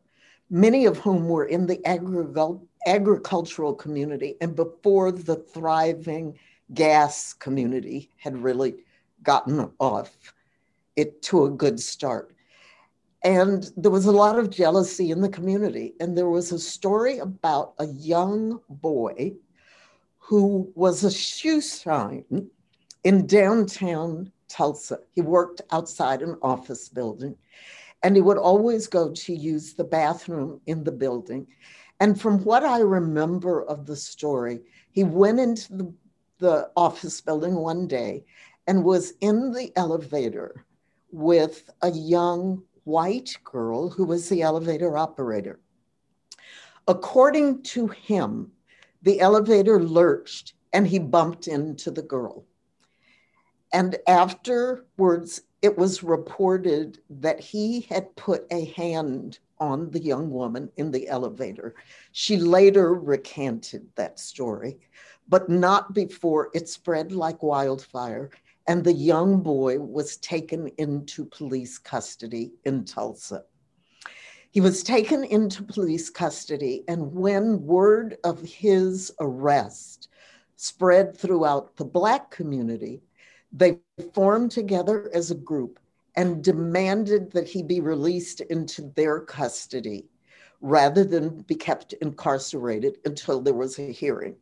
many 0.51 0.85
of 0.85 0.97
whom 0.97 1.29
were 1.29 1.45
in 1.45 1.65
the 1.65 1.81
agricultural 2.85 3.73
community 3.73 4.35
and 4.41 4.55
before 4.55 5.11
the 5.11 5.37
thriving 5.37 6.37
gas 6.73 7.33
community 7.33 8.09
had 8.17 8.37
really 8.37 8.75
gotten 9.23 9.71
off 9.79 10.33
it 10.97 11.21
to 11.21 11.45
a 11.45 11.49
good 11.49 11.79
start. 11.79 12.35
And 13.23 13.71
there 13.77 13.91
was 13.91 14.07
a 14.07 14.11
lot 14.11 14.37
of 14.37 14.49
jealousy 14.49 15.11
in 15.11 15.21
the 15.21 15.29
community. 15.29 15.93
And 15.99 16.17
there 16.17 16.29
was 16.29 16.51
a 16.51 16.59
story 16.59 17.19
about 17.19 17.73
a 17.79 17.85
young 17.87 18.59
boy 18.69 19.33
who 20.17 20.71
was 20.75 21.03
a 21.03 21.11
shoe 21.11 21.61
shine 21.61 22.49
in 23.03 23.25
downtown 23.27 24.31
Tulsa. 24.49 24.99
He 25.13 25.21
worked 25.21 25.61
outside 25.71 26.21
an 26.21 26.37
office 26.41 26.89
building 26.89 27.37
and 28.03 28.15
he 28.15 28.21
would 28.21 28.37
always 28.37 28.87
go 28.87 29.11
to 29.11 29.33
use 29.33 29.73
the 29.73 29.83
bathroom 29.83 30.59
in 30.65 30.83
the 30.83 30.91
building. 30.91 31.47
And 31.99 32.19
from 32.19 32.43
what 32.43 32.63
I 32.63 32.79
remember 32.79 33.63
of 33.63 33.85
the 33.85 33.95
story, 33.95 34.61
he 34.91 35.03
went 35.03 35.39
into 35.39 35.73
the, 35.73 35.93
the 36.39 36.71
office 36.75 37.21
building 37.21 37.55
one 37.55 37.87
day 37.87 38.25
and 38.67 38.83
was 38.83 39.13
in 39.21 39.51
the 39.51 39.71
elevator 39.75 40.65
with 41.11 41.69
a 41.81 41.91
young 41.91 42.63
white 42.85 43.37
girl 43.43 43.89
who 43.89 44.05
was 44.05 44.29
the 44.29 44.41
elevator 44.41 44.97
operator. 44.97 45.59
According 46.87 47.63
to 47.63 47.87
him, 47.87 48.51
the 49.03 49.19
elevator 49.19 49.81
lurched 49.83 50.53
and 50.73 50.87
he 50.87 50.99
bumped 50.99 51.47
into 51.47 51.91
the 51.91 52.01
girl. 52.01 52.45
And 53.73 53.97
afterwards, 54.07 55.41
it 55.61 55.77
was 55.77 56.03
reported 56.03 56.99
that 57.09 57.39
he 57.39 57.81
had 57.81 58.15
put 58.15 58.45
a 58.51 58.65
hand 58.65 59.39
on 59.59 59.91
the 59.91 60.01
young 60.01 60.31
woman 60.31 60.71
in 60.77 60.91
the 60.91 61.07
elevator. 61.07 61.75
She 62.11 62.37
later 62.37 62.95
recanted 62.95 63.87
that 63.95 64.19
story, 64.19 64.79
but 65.29 65.49
not 65.49 65.93
before 65.93 66.49
it 66.53 66.67
spread 66.67 67.11
like 67.11 67.43
wildfire 67.43 68.31
and 68.67 68.83
the 68.83 68.93
young 68.93 69.41
boy 69.41 69.79
was 69.79 70.17
taken 70.17 70.67
into 70.77 71.25
police 71.25 71.77
custody 71.77 72.53
in 72.65 72.85
Tulsa. 72.85 73.43
He 74.51 74.61
was 74.61 74.83
taken 74.83 75.23
into 75.23 75.63
police 75.63 76.09
custody, 76.09 76.83
and 76.87 77.13
when 77.13 77.65
word 77.65 78.17
of 78.23 78.41
his 78.41 79.11
arrest 79.19 80.09
spread 80.57 81.17
throughout 81.17 81.75
the 81.77 81.85
Black 81.85 82.29
community, 82.31 83.01
they 83.51 83.79
formed 84.13 84.51
together 84.51 85.09
as 85.13 85.31
a 85.31 85.35
group 85.35 85.79
and 86.15 86.43
demanded 86.43 87.31
that 87.31 87.47
he 87.47 87.63
be 87.63 87.79
released 87.79 88.41
into 88.41 88.91
their 88.95 89.19
custody 89.19 90.05
rather 90.61 91.03
than 91.03 91.41
be 91.41 91.55
kept 91.55 91.93
incarcerated 91.93 92.97
until 93.05 93.41
there 93.41 93.53
was 93.53 93.79
a 93.79 93.91
hearing. 93.91 94.35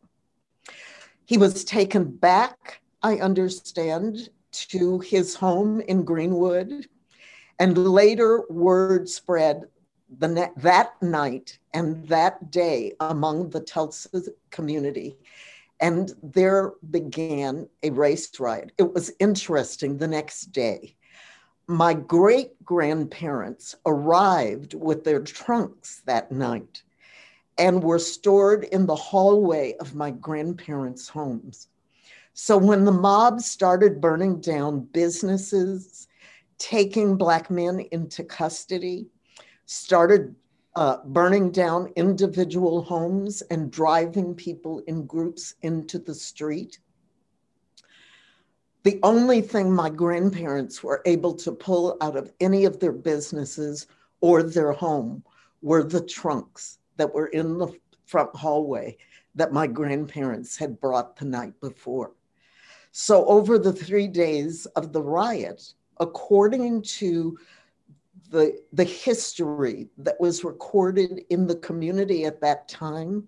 He 1.25 1.37
was 1.37 1.63
taken 1.63 2.05
back, 2.05 2.81
I 3.01 3.17
understand, 3.17 4.29
to 4.51 4.99
his 4.99 5.35
home 5.35 5.79
in 5.81 6.03
Greenwood. 6.03 6.87
And 7.59 7.77
later, 7.77 8.45
word 8.49 9.07
spread 9.07 9.65
the 10.17 10.51
that 10.57 11.01
night 11.01 11.59
and 11.73 12.07
that 12.07 12.49
day 12.51 12.93
among 12.99 13.51
the 13.51 13.59
Tulsa 13.59 14.23
community 14.49 15.17
and 15.79 16.13
there 16.21 16.73
began 16.91 17.67
a 17.83 17.89
race 17.91 18.39
riot. 18.39 18.71
It 18.77 18.93
was 18.93 19.11
interesting 19.19 19.97
the 19.97 20.07
next 20.07 20.51
day. 20.51 20.95
My 21.67 21.93
great 21.93 22.63
grandparents 22.65 23.75
arrived 23.85 24.73
with 24.73 25.03
their 25.03 25.21
trunks 25.21 26.01
that 26.05 26.31
night 26.31 26.83
and 27.57 27.83
were 27.83 27.99
stored 27.99 28.63
in 28.65 28.85
the 28.85 28.95
hallway 28.95 29.75
of 29.79 29.95
my 29.95 30.11
grandparents' 30.11 31.07
homes. 31.07 31.67
So 32.33 32.57
when 32.57 32.85
the 32.85 32.91
mob 32.91 33.41
started 33.41 34.01
burning 34.01 34.39
down 34.39 34.85
businesses, 34.93 36.07
taking 36.57 37.17
Black 37.17 37.49
men 37.51 37.81
into 37.91 38.23
custody, 38.23 39.07
started 39.65 40.35
uh, 40.79 41.03
burning 41.03 41.51
down 41.51 41.91
individual 41.97 42.81
homes 42.81 43.41
and 43.51 43.69
driving 43.69 44.33
people 44.33 44.81
in 44.87 45.05
groups 45.05 45.55
into 45.61 45.99
the 45.99 46.15
street. 46.15 46.79
The 48.83 48.97
only 49.03 49.41
thing 49.41 49.73
my 49.73 49.89
grandparents 49.89 50.81
were 50.81 51.01
able 51.05 51.33
to 51.33 51.51
pull 51.51 51.97
out 51.99 52.15
of 52.15 52.31
any 52.39 52.63
of 52.63 52.79
their 52.79 52.93
businesses 52.93 53.87
or 54.21 54.41
their 54.41 54.71
home 54.71 55.21
were 55.61 55.83
the 55.83 55.99
trunks 55.99 56.79
that 56.95 57.13
were 57.13 57.27
in 57.27 57.57
the 57.57 57.77
front 58.05 58.33
hallway 58.33 58.95
that 59.35 59.51
my 59.51 59.67
grandparents 59.67 60.55
had 60.55 60.79
brought 60.79 61.17
the 61.17 61.25
night 61.25 61.59
before. 61.59 62.13
So, 62.93 63.25
over 63.25 63.59
the 63.59 63.73
three 63.73 64.07
days 64.07 64.65
of 64.77 64.93
the 64.93 65.03
riot, 65.03 65.73
according 65.99 66.83
to 66.83 67.37
the, 68.29 68.59
the 68.73 68.83
history 68.83 69.89
that 69.97 70.19
was 70.19 70.43
recorded 70.43 71.23
in 71.29 71.47
the 71.47 71.55
community 71.55 72.25
at 72.25 72.41
that 72.41 72.67
time, 72.67 73.27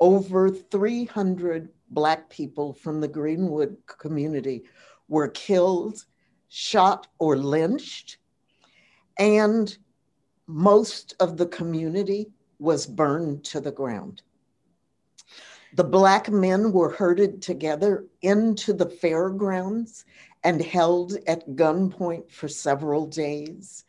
over 0.00 0.48
300 0.48 1.68
Black 1.90 2.30
people 2.30 2.72
from 2.72 3.00
the 3.00 3.08
Greenwood 3.08 3.76
community 3.86 4.62
were 5.08 5.28
killed, 5.28 6.04
shot, 6.48 7.08
or 7.18 7.36
lynched, 7.36 8.18
and 9.18 9.76
most 10.46 11.14
of 11.18 11.36
the 11.36 11.46
community 11.46 12.30
was 12.58 12.86
burned 12.86 13.44
to 13.44 13.60
the 13.60 13.72
ground. 13.72 14.22
The 15.74 15.84
Black 15.84 16.30
men 16.30 16.72
were 16.72 16.90
herded 16.90 17.42
together 17.42 18.06
into 18.22 18.72
the 18.72 18.88
fairgrounds 18.88 20.04
and 20.44 20.62
held 20.62 21.14
at 21.26 21.56
gunpoint 21.56 22.30
for 22.30 22.48
several 22.48 23.06
days 23.06 23.84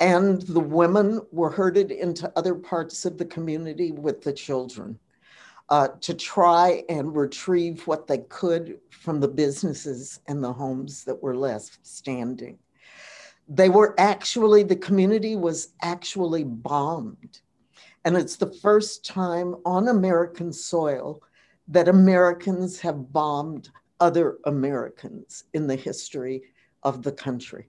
and 0.00 0.40
the 0.42 0.60
women 0.60 1.20
were 1.30 1.50
herded 1.50 1.90
into 1.90 2.32
other 2.34 2.54
parts 2.54 3.04
of 3.04 3.18
the 3.18 3.24
community 3.26 3.92
with 3.92 4.22
the 4.22 4.32
children 4.32 4.98
uh, 5.68 5.88
to 6.00 6.14
try 6.14 6.82
and 6.88 7.14
retrieve 7.14 7.86
what 7.86 8.06
they 8.06 8.18
could 8.18 8.80
from 8.90 9.20
the 9.20 9.28
businesses 9.28 10.20
and 10.26 10.42
the 10.42 10.52
homes 10.52 11.04
that 11.04 11.22
were 11.22 11.36
left 11.36 11.78
standing. 11.82 12.58
They 13.46 13.68
were 13.68 13.94
actually, 13.98 14.62
the 14.62 14.76
community 14.76 15.36
was 15.36 15.74
actually 15.82 16.44
bombed. 16.44 17.40
And 18.04 18.16
it's 18.16 18.36
the 18.36 18.52
first 18.62 19.04
time 19.04 19.56
on 19.66 19.88
American 19.88 20.52
soil 20.52 21.22
that 21.68 21.88
Americans 21.88 22.80
have 22.80 23.12
bombed 23.12 23.68
other 24.00 24.38
Americans 24.44 25.44
in 25.52 25.66
the 25.66 25.76
history 25.76 26.42
of 26.82 27.02
the 27.02 27.12
country. 27.12 27.68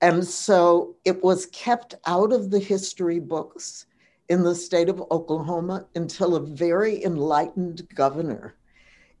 And 0.00 0.24
so 0.24 0.94
it 1.04 1.22
was 1.22 1.46
kept 1.46 1.94
out 2.06 2.32
of 2.32 2.50
the 2.50 2.58
history 2.58 3.18
books 3.18 3.86
in 4.28 4.42
the 4.42 4.54
state 4.54 4.88
of 4.88 5.02
Oklahoma 5.10 5.86
until 5.94 6.34
a 6.34 6.40
very 6.40 7.02
enlightened 7.04 7.88
governor 7.94 8.56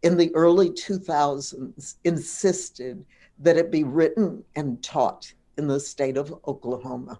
in 0.02 0.16
the 0.16 0.34
early 0.34 0.70
2000s 0.70 1.94
insisted 2.04 3.04
that 3.38 3.56
it 3.56 3.70
be 3.70 3.84
written 3.84 4.44
and 4.54 4.82
taught 4.82 5.32
in 5.56 5.66
the 5.66 5.80
state 5.80 6.16
of 6.16 6.34
Oklahoma. 6.46 7.18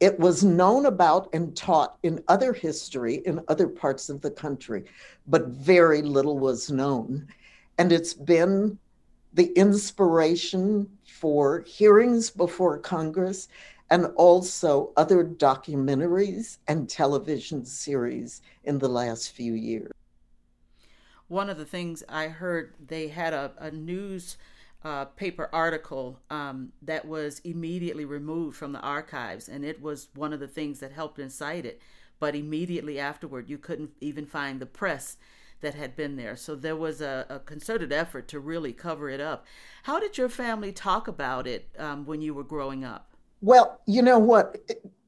It 0.00 0.18
was 0.18 0.42
known 0.42 0.86
about 0.86 1.28
and 1.34 1.54
taught 1.54 1.98
in 2.02 2.24
other 2.28 2.54
history 2.54 3.16
in 3.26 3.40
other 3.48 3.68
parts 3.68 4.08
of 4.08 4.22
the 4.22 4.30
country, 4.30 4.84
but 5.26 5.48
very 5.48 6.00
little 6.00 6.38
was 6.38 6.70
known. 6.70 7.28
And 7.76 7.92
it's 7.92 8.14
been 8.14 8.78
the 9.32 9.52
inspiration 9.52 10.88
for 11.04 11.60
hearings 11.60 12.30
before 12.30 12.78
Congress 12.78 13.48
and 13.90 14.06
also 14.16 14.92
other 14.96 15.24
documentaries 15.24 16.58
and 16.68 16.88
television 16.88 17.64
series 17.64 18.40
in 18.64 18.78
the 18.78 18.88
last 18.88 19.32
few 19.32 19.54
years. 19.54 19.90
One 21.28 21.50
of 21.50 21.58
the 21.58 21.64
things 21.64 22.02
I 22.08 22.28
heard, 22.28 22.74
they 22.84 23.08
had 23.08 23.32
a, 23.32 23.52
a 23.58 23.70
news 23.70 24.36
uh, 24.84 25.04
paper 25.04 25.48
article 25.52 26.18
um, 26.30 26.72
that 26.82 27.04
was 27.04 27.40
immediately 27.40 28.04
removed 28.04 28.56
from 28.56 28.72
the 28.72 28.80
archives, 28.80 29.48
and 29.48 29.64
it 29.64 29.80
was 29.80 30.08
one 30.14 30.32
of 30.32 30.40
the 30.40 30.48
things 30.48 30.80
that 30.80 30.92
helped 30.92 31.18
incite 31.18 31.66
it. 31.66 31.80
But 32.18 32.34
immediately 32.34 32.98
afterward, 32.98 33.48
you 33.48 33.58
couldn't 33.58 33.92
even 34.00 34.26
find 34.26 34.60
the 34.60 34.66
press 34.66 35.16
that 35.60 35.74
had 35.74 35.96
been 35.96 36.16
there. 36.16 36.36
So 36.36 36.54
there 36.54 36.76
was 36.76 37.00
a, 37.00 37.26
a 37.28 37.38
concerted 37.38 37.92
effort 37.92 38.28
to 38.28 38.40
really 38.40 38.72
cover 38.72 39.08
it 39.08 39.20
up. 39.20 39.46
How 39.84 40.00
did 40.00 40.18
your 40.18 40.28
family 40.28 40.72
talk 40.72 41.08
about 41.08 41.46
it 41.46 41.68
um, 41.78 42.04
when 42.06 42.22
you 42.22 42.34
were 42.34 42.44
growing 42.44 42.84
up? 42.84 43.14
Well, 43.40 43.80
you 43.86 44.02
know 44.02 44.18
what? 44.18 44.58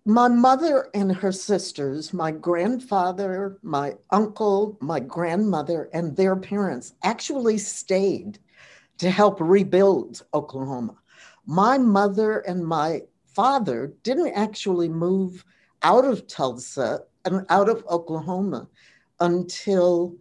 My 0.04 0.28
mother 0.28 0.88
and 0.94 1.14
her 1.14 1.32
sisters, 1.32 2.12
my 2.12 2.30
grandfather, 2.30 3.58
my 3.62 3.94
uncle, 4.10 4.76
my 4.80 4.98
grandmother, 5.00 5.88
and 5.92 6.16
their 6.16 6.34
parents 6.34 6.94
actually 7.04 7.58
stayed 7.58 8.38
to 8.98 9.10
help 9.10 9.40
rebuild 9.40 10.24
Oklahoma. 10.34 10.96
My 11.46 11.78
mother 11.78 12.40
and 12.40 12.64
my 12.64 13.02
father 13.26 13.92
didn't 14.02 14.32
actually 14.32 14.88
move 14.88 15.44
out 15.82 16.04
of 16.04 16.26
Tulsa 16.26 17.00
and 17.24 17.44
out 17.48 17.68
of 17.68 17.84
Oklahoma 17.88 18.68
until 19.20 20.14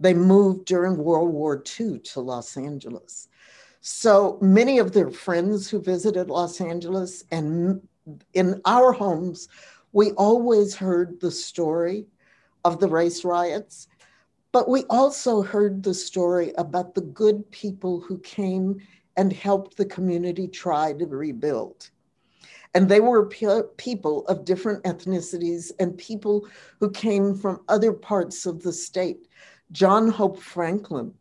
they 0.00 0.14
moved 0.14 0.66
during 0.66 0.96
World 0.96 1.32
War 1.32 1.62
II 1.80 1.98
to 1.98 2.20
Los 2.20 2.56
Angeles. 2.56 3.28
So 3.80 4.38
many 4.40 4.78
of 4.78 4.92
their 4.92 5.10
friends 5.10 5.68
who 5.68 5.80
visited 5.80 6.30
Los 6.30 6.60
Angeles 6.60 7.24
and 7.30 7.80
in 8.32 8.60
our 8.64 8.92
homes, 8.92 9.48
we 9.92 10.12
always 10.12 10.74
heard 10.74 11.20
the 11.20 11.30
story 11.30 12.06
of 12.64 12.80
the 12.80 12.88
race 12.88 13.24
riots, 13.24 13.88
but 14.52 14.68
we 14.68 14.84
also 14.84 15.42
heard 15.42 15.82
the 15.82 15.94
story 15.94 16.52
about 16.58 16.94
the 16.94 17.00
good 17.00 17.50
people 17.50 18.00
who 18.00 18.18
came 18.18 18.80
and 19.16 19.32
helped 19.32 19.76
the 19.76 19.84
community 19.84 20.48
try 20.48 20.92
to 20.92 21.06
rebuild. 21.06 21.90
And 22.74 22.88
they 22.88 23.00
were 23.00 23.26
pe- 23.26 23.62
people 23.76 24.26
of 24.26 24.44
different 24.44 24.82
ethnicities 24.84 25.70
and 25.78 25.96
people 25.96 26.48
who 26.80 26.90
came 26.90 27.34
from 27.36 27.60
other 27.68 27.92
parts 27.92 28.46
of 28.46 28.62
the 28.62 28.72
state. 28.72 29.28
John 29.72 30.08
Hope 30.08 30.38
Franklin, 30.38 31.14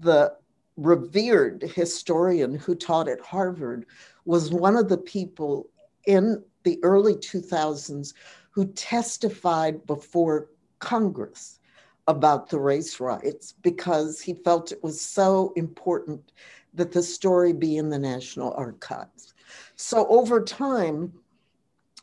the 0.00 0.34
revered 0.76 1.62
historian 1.62 2.54
who 2.54 2.74
taught 2.74 3.08
at 3.08 3.20
Harvard, 3.20 3.86
was 4.24 4.50
one 4.50 4.76
of 4.76 4.88
the 4.88 4.98
people 4.98 5.68
in 6.06 6.42
the 6.64 6.78
early 6.82 7.14
2000s 7.14 8.14
who 8.50 8.66
testified 8.72 9.86
before 9.86 10.48
Congress 10.78 11.60
about 12.08 12.48
the 12.48 12.58
race 12.58 12.98
riots 12.98 13.54
because 13.62 14.20
he 14.20 14.34
felt 14.34 14.72
it 14.72 14.82
was 14.82 15.00
so 15.00 15.52
important 15.56 16.32
that 16.74 16.92
the 16.92 17.02
story 17.02 17.52
be 17.52 17.76
in 17.76 17.88
the 17.88 17.98
National 17.98 18.52
Archives. 18.54 19.34
So 19.76 20.06
over 20.08 20.42
time, 20.42 21.12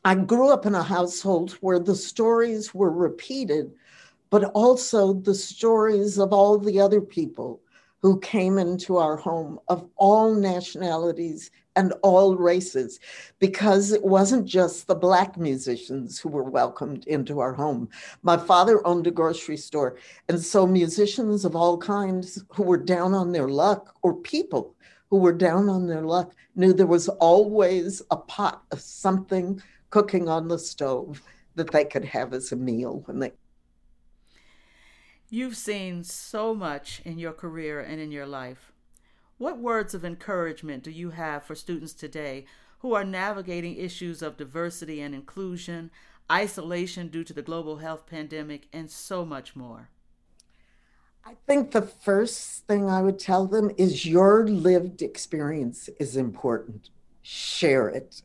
I 0.06 0.16
grew 0.16 0.50
up 0.50 0.66
in 0.66 0.76
a 0.76 0.84
household 0.84 1.52
where 1.62 1.80
the 1.80 1.96
stories 1.96 2.74
were 2.74 2.92
repeated, 2.92 3.74
but 4.30 4.46
also 4.54 5.14
the 5.14 5.36
stories 5.36 6.18
of 6.18 6.34
all 6.34 6.58
the 6.58 6.80
other 6.80 7.02
people 7.02 7.62
who 8.02 8.20
came 8.20 8.58
into 8.58 8.98
our 8.98 9.18
home 9.18 9.60
of 9.68 9.88
all 9.98 10.34
nationalities 10.34 11.50
and 11.76 11.94
all 12.02 12.36
races, 12.36 13.00
because 13.40 13.92
it 13.92 14.04
wasn't 14.04 14.46
just 14.46 14.88
the 14.88 14.96
Black 14.96 15.38
musicians 15.38 16.20
who 16.20 16.30
were 16.30 16.44
welcomed 16.44 17.06
into 17.06 17.40
our 17.40 17.54
home. 17.54 17.88
My 18.24 18.38
father 18.38 18.86
owned 18.86 19.08
a 19.08 19.12
grocery 19.12 19.58
store, 19.58 19.98
and 20.28 20.40
so 20.40 20.66
musicians 20.66 21.46
of 21.46 21.56
all 21.56 21.78
kinds 21.78 22.44
who 22.50 22.64
were 22.64 22.78
down 22.78 23.14
on 23.14 23.32
their 23.32 23.48
luck, 23.48 23.96
or 24.02 24.16
people 24.16 24.76
who 25.10 25.18
were 25.18 25.34
down 25.34 25.70
on 25.70 25.88
their 25.88 26.02
luck, 26.02 26.34
knew 26.56 26.74
there 26.74 26.88
was 26.88 27.10
always 27.10 28.02
a 28.10 28.18
pot 28.18 28.64
of 28.72 28.82
something 28.82 29.62
cooking 29.90 30.28
on 30.28 30.48
the 30.48 30.60
stove 30.60 31.22
that 31.56 31.72
they 31.72 31.86
could 31.86 32.06
have 32.06 32.34
as 32.34 32.52
a 32.52 32.56
meal 32.56 33.04
when 33.06 33.20
they 33.20 33.32
You've 35.30 35.58
seen 35.58 36.06
so 36.06 36.56
much 36.56 37.02
in 37.04 37.20
your 37.20 37.34
career 37.34 37.82
and 37.82 38.00
in 38.00 38.14
your 38.14 38.26
life. 38.26 38.72
What 39.38 39.60
words 39.60 39.94
of 39.94 40.06
encouragement 40.06 40.84
do 40.84 40.92
you 40.92 41.10
have 41.10 41.44
for 41.44 41.54
students 41.54 41.94
today 41.94 42.46
who 42.80 42.94
are 42.94 43.04
navigating 43.04 43.76
issues 43.76 44.22
of 44.22 44.38
diversity 44.38 45.02
and 45.02 45.14
inclusion, 45.14 45.92
isolation 46.32 47.10
due 47.10 47.26
to 47.26 47.34
the 47.34 47.42
global 47.42 47.78
health 47.78 48.06
pandemic, 48.06 48.70
and 48.72 48.90
so 48.90 49.26
much 49.26 49.54
more? 49.54 49.90
I 51.26 51.34
think 51.46 51.72
the 51.72 51.82
first 51.82 52.66
thing 52.66 52.90
I 52.90 53.02
would 53.02 53.20
tell 53.20 53.48
them 53.48 53.70
is 53.76 54.06
your 54.06 54.48
lived 54.48 55.02
experience 55.02 55.90
is 56.00 56.16
important. 56.16 56.90
Share 57.22 57.90
it. 57.90 58.22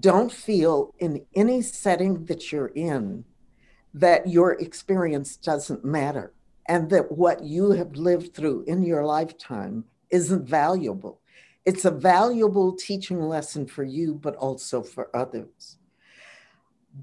Don't 0.00 0.30
feel 0.30 0.94
in 0.98 1.24
any 1.34 1.62
setting 1.62 2.26
that 2.26 2.52
you're 2.52 2.72
in 2.74 3.24
that 3.94 4.28
your 4.28 4.52
experience 4.52 5.36
doesn't 5.36 5.84
matter 5.84 6.32
and 6.66 6.90
that 6.90 7.10
what 7.10 7.42
you 7.42 7.70
have 7.70 7.96
lived 7.96 8.34
through 8.34 8.64
in 8.66 8.82
your 8.82 9.04
lifetime 9.04 9.84
isn't 10.10 10.46
valuable. 10.46 11.20
It's 11.64 11.84
a 11.84 11.90
valuable 11.90 12.74
teaching 12.74 13.20
lesson 13.20 13.66
for 13.66 13.84
you, 13.84 14.14
but 14.14 14.36
also 14.36 14.82
for 14.82 15.14
others. 15.14 15.78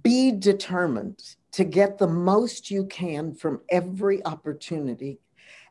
Be 0.04 0.32
determined 0.32 1.36
to 1.52 1.64
get 1.64 1.98
the 1.98 2.08
most 2.08 2.70
you 2.70 2.86
can 2.86 3.34
from 3.34 3.62
every 3.70 4.24
opportunity. 4.26 5.20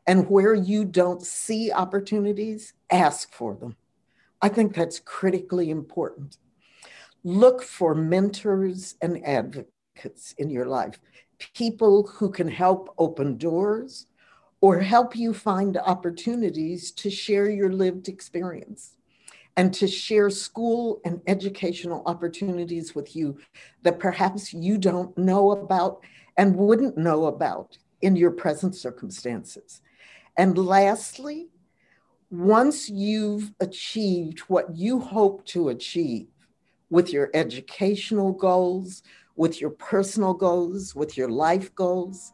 And 0.07 0.29
where 0.29 0.53
you 0.53 0.85
don't 0.85 1.21
see 1.21 1.71
opportunities, 1.71 2.73
ask 2.91 3.33
for 3.33 3.55
them. 3.55 3.75
I 4.41 4.49
think 4.49 4.75
that's 4.75 4.99
critically 4.99 5.71
important. 5.71 6.37
Look 7.23 7.63
for 7.63 7.95
mentors 7.95 8.95
and 9.01 9.25
advocates 9.25 9.74
in 10.37 10.49
your 10.49 10.65
life 10.65 10.99
people 11.53 12.07
who 12.07 12.29
can 12.29 12.47
help 12.47 12.93
open 12.97 13.37
doors 13.37 14.07
or 14.61 14.79
help 14.79 15.15
you 15.15 15.33
find 15.33 15.77
opportunities 15.77 16.91
to 16.91 17.09
share 17.09 17.49
your 17.49 17.71
lived 17.71 18.07
experience 18.07 18.95
and 19.57 19.73
to 19.73 19.87
share 19.87 20.29
school 20.29 20.99
and 21.05 21.21
educational 21.27 22.03
opportunities 22.05 22.95
with 22.95 23.15
you 23.15 23.37
that 23.83 23.99
perhaps 23.99 24.53
you 24.53 24.77
don't 24.77 25.17
know 25.17 25.51
about 25.51 26.01
and 26.37 26.55
wouldn't 26.55 26.97
know 26.97 27.25
about 27.25 27.77
in 28.01 28.15
your 28.15 28.31
present 28.31 28.75
circumstances. 28.75 29.81
And 30.37 30.57
lastly, 30.57 31.47
once 32.29 32.89
you've 32.89 33.53
achieved 33.59 34.39
what 34.41 34.75
you 34.75 34.99
hope 34.99 35.45
to 35.45 35.69
achieve 35.69 36.27
with 36.89 37.13
your 37.13 37.29
educational 37.33 38.33
goals, 38.33 39.03
with 39.35 39.59
your 39.59 39.69
personal 39.69 40.33
goals, 40.33 40.95
with 40.95 41.17
your 41.17 41.29
life 41.29 41.73
goals, 41.75 42.33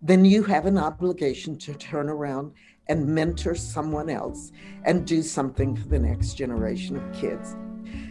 then 0.00 0.24
you 0.24 0.42
have 0.44 0.66
an 0.66 0.78
obligation 0.78 1.58
to 1.58 1.74
turn 1.74 2.08
around 2.08 2.52
and 2.88 3.06
mentor 3.06 3.54
someone 3.54 4.08
else 4.08 4.52
and 4.84 5.06
do 5.06 5.22
something 5.22 5.76
for 5.76 5.88
the 5.88 5.98
next 5.98 6.34
generation 6.34 6.96
of 6.96 7.12
kids. 7.12 7.56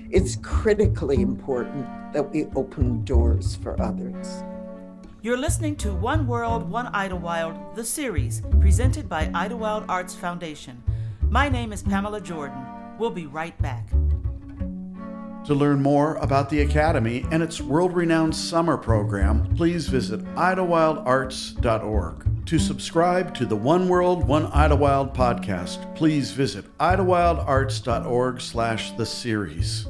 It's 0.10 0.38
critically 0.38 1.21
important 1.21 1.86
that 2.13 2.32
we 2.32 2.45
open 2.56 3.04
doors 3.04 3.56
for 3.56 3.82
others. 3.82 4.43
You're 5.21 5.38
listening 5.38 5.76
to 5.78 5.91
One 5.91 6.28
World, 6.28 6.69
One 6.69 6.88
Idyllwild, 6.93 7.76
the 7.76 7.84
series 7.84 8.41
presented 8.62 9.10
by 9.10 9.26
Idyllwild 9.28 9.86
Arts 9.89 10.15
Foundation. 10.15 10.82
My 11.30 11.50
name 11.50 11.73
is 11.73 11.82
Pamela 11.82 12.21
Jordan. 12.21 12.63
We'll 13.00 13.10
be 13.10 13.26
right 13.26 13.60
back. 13.62 13.89
To 15.48 15.56
learn 15.56 15.82
more 15.82 16.16
about 16.16 16.50
the 16.50 16.60
Academy 16.60 17.26
and 17.32 17.42
its 17.42 17.62
world 17.62 17.94
renowned 17.94 18.36
summer 18.36 18.76
program, 18.76 19.56
please 19.56 19.88
visit 19.88 20.22
idyllwildarts.org. 20.36 22.46
To 22.48 22.60
subscribe 22.60 23.34
to 23.36 23.46
the 23.46 23.56
One 23.56 23.88
World, 23.88 24.28
One 24.28 24.48
Idyllwild 24.48 25.16
podcast, 25.16 25.96
please 25.96 26.32
visit 26.32 26.66
idyllwildarts.org 26.80 28.42
slash 28.42 28.92
the 28.98 29.06
series. 29.06 29.88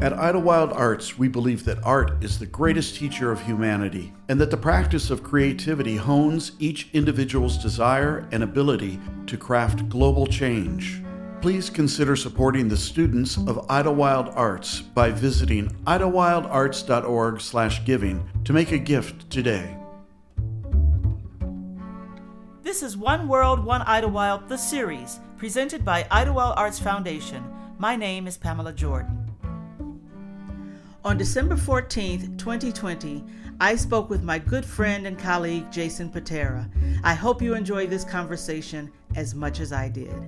At 0.00 0.12
Idyllwild 0.12 0.76
Arts, 0.76 1.16
we 1.16 1.28
believe 1.28 1.64
that 1.64 1.82
art 1.82 2.22
is 2.22 2.38
the 2.38 2.44
greatest 2.44 2.96
teacher 2.96 3.32
of 3.32 3.40
humanity 3.40 4.12
and 4.28 4.38
that 4.38 4.50
the 4.50 4.58
practice 4.58 5.08
of 5.08 5.22
creativity 5.22 5.96
hones 5.96 6.52
each 6.58 6.90
individual's 6.92 7.56
desire 7.56 8.28
and 8.32 8.42
ability 8.42 9.00
to 9.28 9.38
craft 9.38 9.88
global 9.88 10.26
change 10.26 11.00
please 11.44 11.68
consider 11.68 12.16
supporting 12.16 12.68
the 12.68 12.76
students 12.76 13.36
of 13.36 13.68
Idyllwild 13.68 14.34
Arts 14.34 14.80
by 14.80 15.10
visiting 15.10 15.68
idyllwildarts.org/giving 15.84 18.30
to 18.44 18.52
make 18.54 18.72
a 18.72 18.78
gift 18.78 19.28
today. 19.28 19.76
This 22.62 22.82
is 22.82 22.96
One 22.96 23.28
World, 23.28 23.62
One 23.62 23.82
Idyllwild, 23.82 24.48
the 24.48 24.56
series, 24.56 25.20
presented 25.36 25.84
by 25.84 26.04
Idyllwild 26.04 26.56
Arts 26.56 26.78
Foundation. 26.78 27.44
My 27.76 27.94
name 27.94 28.26
is 28.26 28.38
Pamela 28.38 28.72
Jordan. 28.72 29.30
On 31.04 31.18
December 31.18 31.56
14th, 31.56 32.38
2020, 32.38 33.22
I 33.60 33.76
spoke 33.76 34.08
with 34.08 34.22
my 34.22 34.38
good 34.38 34.64
friend 34.64 35.06
and 35.06 35.18
colleague 35.18 35.70
Jason 35.70 36.08
Patera. 36.08 36.70
I 37.02 37.12
hope 37.12 37.42
you 37.42 37.54
enjoyed 37.54 37.90
this 37.90 38.04
conversation 38.04 38.90
as 39.14 39.34
much 39.34 39.60
as 39.60 39.74
I 39.74 39.90
did. 39.90 40.26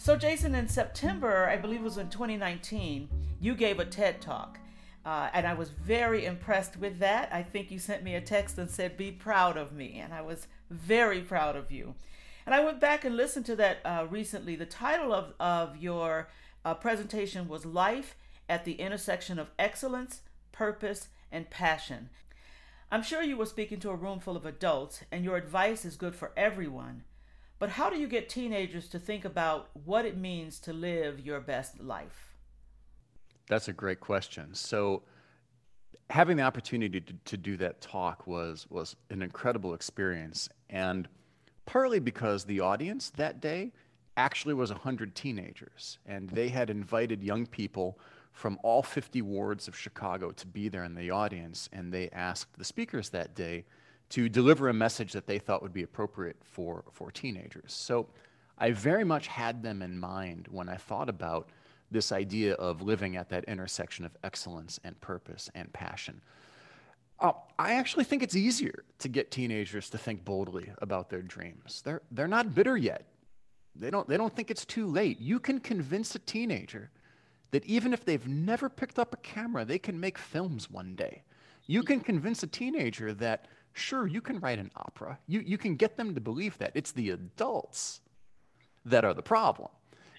So, 0.00 0.16
Jason, 0.16 0.54
in 0.54 0.66
September, 0.66 1.46
I 1.46 1.58
believe 1.58 1.80
it 1.80 1.84
was 1.84 1.98
in 1.98 2.08
2019, 2.08 3.06
you 3.38 3.54
gave 3.54 3.78
a 3.78 3.84
TED 3.84 4.22
talk. 4.22 4.58
Uh, 5.04 5.28
and 5.34 5.46
I 5.46 5.52
was 5.52 5.68
very 5.68 6.24
impressed 6.24 6.78
with 6.78 7.00
that. 7.00 7.28
I 7.30 7.42
think 7.42 7.70
you 7.70 7.78
sent 7.78 8.02
me 8.02 8.14
a 8.14 8.20
text 8.22 8.56
and 8.56 8.70
said, 8.70 8.96
Be 8.96 9.12
proud 9.12 9.58
of 9.58 9.72
me. 9.72 10.00
And 10.02 10.14
I 10.14 10.22
was 10.22 10.46
very 10.70 11.20
proud 11.20 11.54
of 11.54 11.70
you. 11.70 11.96
And 12.46 12.54
I 12.54 12.64
went 12.64 12.80
back 12.80 13.04
and 13.04 13.14
listened 13.14 13.44
to 13.44 13.56
that 13.56 13.80
uh, 13.84 14.06
recently. 14.08 14.56
The 14.56 14.64
title 14.64 15.12
of, 15.12 15.34
of 15.38 15.76
your 15.76 16.30
uh, 16.64 16.72
presentation 16.72 17.46
was 17.46 17.66
Life 17.66 18.16
at 18.48 18.64
the 18.64 18.80
Intersection 18.80 19.38
of 19.38 19.50
Excellence, 19.58 20.22
Purpose, 20.50 21.08
and 21.30 21.50
Passion. 21.50 22.08
I'm 22.90 23.02
sure 23.02 23.22
you 23.22 23.36
were 23.36 23.44
speaking 23.44 23.80
to 23.80 23.90
a 23.90 23.96
room 23.96 24.18
full 24.18 24.38
of 24.38 24.46
adults, 24.46 25.02
and 25.12 25.26
your 25.26 25.36
advice 25.36 25.84
is 25.84 25.96
good 25.96 26.14
for 26.16 26.32
everyone. 26.38 27.02
But 27.60 27.68
how 27.68 27.90
do 27.90 27.98
you 27.98 28.08
get 28.08 28.30
teenagers 28.30 28.88
to 28.88 28.98
think 28.98 29.26
about 29.26 29.68
what 29.84 30.06
it 30.06 30.16
means 30.16 30.58
to 30.60 30.72
live 30.72 31.20
your 31.20 31.40
best 31.40 31.78
life? 31.78 32.34
That's 33.48 33.68
a 33.68 33.72
great 33.74 34.00
question. 34.00 34.54
So, 34.54 35.02
having 36.08 36.38
the 36.38 36.42
opportunity 36.42 37.02
to, 37.02 37.12
to 37.26 37.36
do 37.36 37.58
that 37.58 37.82
talk 37.82 38.26
was 38.26 38.66
was 38.70 38.96
an 39.10 39.20
incredible 39.20 39.74
experience, 39.74 40.48
and 40.70 41.06
partly 41.66 42.00
because 42.00 42.44
the 42.44 42.60
audience 42.60 43.10
that 43.10 43.42
day 43.42 43.72
actually 44.16 44.54
was 44.54 44.70
100 44.70 45.14
teenagers, 45.14 45.98
and 46.06 46.30
they 46.30 46.48
had 46.48 46.70
invited 46.70 47.22
young 47.22 47.44
people 47.44 47.98
from 48.32 48.58
all 48.62 48.82
50 48.82 49.20
wards 49.20 49.68
of 49.68 49.76
Chicago 49.76 50.30
to 50.30 50.46
be 50.46 50.68
there 50.70 50.84
in 50.84 50.94
the 50.94 51.10
audience, 51.10 51.68
and 51.74 51.92
they 51.92 52.08
asked 52.10 52.56
the 52.56 52.64
speakers 52.64 53.10
that 53.10 53.34
day 53.34 53.66
to 54.10 54.28
deliver 54.28 54.68
a 54.68 54.74
message 54.74 55.12
that 55.12 55.26
they 55.26 55.38
thought 55.38 55.62
would 55.62 55.72
be 55.72 55.82
appropriate 55.82 56.36
for, 56.42 56.84
for 56.92 57.10
teenagers. 57.10 57.72
So 57.72 58.08
I 58.58 58.72
very 58.72 59.04
much 59.04 59.26
had 59.26 59.62
them 59.62 59.82
in 59.82 59.98
mind 59.98 60.48
when 60.50 60.68
I 60.68 60.76
thought 60.76 61.08
about 61.08 61.48
this 61.90 62.12
idea 62.12 62.54
of 62.54 62.82
living 62.82 63.16
at 63.16 63.28
that 63.30 63.44
intersection 63.44 64.04
of 64.04 64.16
excellence 64.22 64.78
and 64.84 65.00
purpose 65.00 65.50
and 65.54 65.72
passion. 65.72 66.20
Uh, 67.18 67.32
I 67.58 67.74
actually 67.74 68.04
think 68.04 68.22
it's 68.22 68.36
easier 68.36 68.84
to 68.98 69.08
get 69.08 69.30
teenagers 69.30 69.90
to 69.90 69.98
think 69.98 70.24
boldly 70.24 70.72
about 70.78 71.10
their 71.10 71.22
dreams. 71.22 71.82
They're, 71.84 72.02
they're 72.10 72.28
not 72.28 72.54
bitter 72.54 72.76
yet. 72.76 73.06
They 73.76 73.90
don't, 73.90 74.08
they 74.08 74.16
don't 74.16 74.34
think 74.34 74.50
it's 74.50 74.64
too 74.64 74.86
late. 74.86 75.20
You 75.20 75.38
can 75.38 75.60
convince 75.60 76.14
a 76.14 76.18
teenager 76.20 76.90
that 77.50 77.64
even 77.66 77.92
if 77.92 78.04
they've 78.04 78.26
never 78.26 78.68
picked 78.68 78.98
up 78.98 79.12
a 79.12 79.18
camera, 79.18 79.64
they 79.64 79.78
can 79.78 79.98
make 79.98 80.18
films 80.18 80.70
one 80.70 80.94
day. 80.94 81.22
You 81.66 81.82
can 81.82 82.00
convince 82.00 82.42
a 82.42 82.46
teenager 82.46 83.12
that, 83.14 83.46
sure, 83.72 84.06
you 84.06 84.20
can 84.20 84.40
write 84.40 84.58
an 84.58 84.70
opera. 84.76 85.18
You, 85.26 85.40
you 85.40 85.58
can 85.58 85.76
get 85.76 85.96
them 85.96 86.14
to 86.14 86.20
believe 86.20 86.58
that. 86.58 86.72
It's 86.74 86.92
the 86.92 87.10
adults 87.10 88.00
that 88.84 89.04
are 89.04 89.14
the 89.14 89.22
problem. 89.22 89.68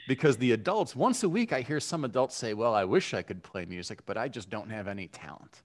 Because 0.07 0.37
the 0.37 0.51
adults, 0.51 0.95
once 0.95 1.23
a 1.23 1.29
week, 1.29 1.53
I 1.53 1.61
hear 1.61 1.79
some 1.79 2.03
adults 2.03 2.35
say, 2.35 2.53
Well, 2.53 2.73
I 2.73 2.83
wish 2.83 3.13
I 3.13 3.21
could 3.21 3.43
play 3.43 3.65
music, 3.65 4.05
but 4.05 4.17
I 4.17 4.27
just 4.27 4.49
don't 4.49 4.69
have 4.69 4.87
any 4.87 5.07
talent. 5.07 5.61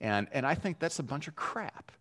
And, 0.00 0.28
and 0.32 0.46
I 0.46 0.54
think 0.54 0.78
that's 0.78 0.98
a 0.98 1.02
bunch 1.02 1.28
of 1.28 1.36
crap 1.36 1.92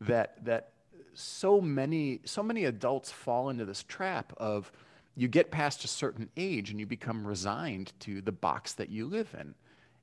that, 0.00 0.44
that 0.44 0.70
so 1.14 1.60
many, 1.60 2.20
so 2.24 2.42
many 2.42 2.64
adults 2.64 3.10
fall 3.10 3.50
into 3.50 3.64
this 3.64 3.82
trap 3.82 4.32
of 4.38 4.72
you 5.14 5.28
get 5.28 5.50
past 5.50 5.84
a 5.84 5.88
certain 5.88 6.28
age 6.36 6.70
and 6.70 6.80
you 6.80 6.86
become 6.86 7.26
resigned 7.26 7.92
to 8.00 8.20
the 8.22 8.32
box 8.32 8.72
that 8.74 8.88
you 8.88 9.06
live 9.06 9.34
in. 9.38 9.54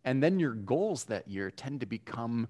And 0.05 0.21
then 0.23 0.39
your 0.39 0.53
goals 0.53 1.05
that 1.05 1.27
year 1.27 1.49
tend 1.51 1.79
to 1.79 1.85
become 1.85 2.47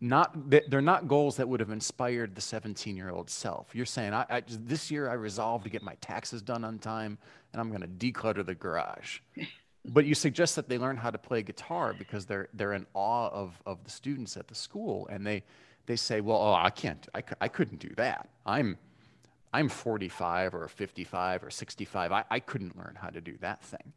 not 0.00 0.50
they're 0.50 0.80
not 0.80 1.08
goals 1.08 1.36
that 1.36 1.48
would 1.48 1.60
have 1.60 1.70
inspired 1.70 2.34
the 2.34 2.40
17 2.40 2.96
year 2.96 3.10
old 3.10 3.30
self. 3.30 3.74
You're 3.74 3.86
saying 3.86 4.12
I, 4.12 4.26
I, 4.28 4.42
this 4.46 4.90
year 4.90 5.08
i 5.08 5.14
resolved 5.14 5.64
to 5.64 5.70
get 5.70 5.82
my 5.82 5.94
taxes 6.00 6.42
done 6.42 6.64
on 6.64 6.78
time 6.78 7.18
and 7.52 7.60
i'm 7.60 7.68
going 7.68 7.80
to 7.82 7.88
declutter 7.88 8.44
the 8.44 8.54
garage. 8.54 9.20
But 9.86 10.06
you 10.06 10.14
suggest 10.14 10.56
that 10.56 10.66
they 10.66 10.78
learn 10.78 10.96
how 10.96 11.10
to 11.10 11.18
play 11.18 11.42
guitar 11.42 11.92
because 11.92 12.24
they're 12.24 12.48
they're 12.54 12.72
in 12.72 12.86
awe 12.94 13.28
of 13.28 13.60
of 13.66 13.84
the 13.84 13.90
students 13.90 14.34
at 14.38 14.48
the 14.48 14.54
school 14.54 15.06
and 15.10 15.26
they 15.26 15.42
they 15.84 15.96
say 15.96 16.22
well 16.22 16.38
oh 16.38 16.54
i 16.54 16.70
can't 16.70 17.06
i, 17.14 17.22
I 17.38 17.48
couldn't 17.48 17.80
do 17.80 17.90
that. 17.96 18.30
I'm 18.46 18.78
i'm 19.52 19.68
45 19.68 20.54
or 20.54 20.68
55 20.68 21.44
or 21.44 21.50
65 21.50 22.12
I, 22.12 22.24
I 22.30 22.40
couldn't 22.40 22.78
learn 22.78 22.96
how 22.98 23.10
to 23.10 23.20
do 23.20 23.36
that 23.42 23.62
thing. 23.62 23.92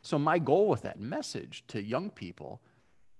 So 0.00 0.18
my 0.18 0.38
goal 0.38 0.68
with 0.68 0.80
that 0.82 0.98
message 0.98 1.62
to 1.68 1.82
young 1.82 2.08
people 2.08 2.62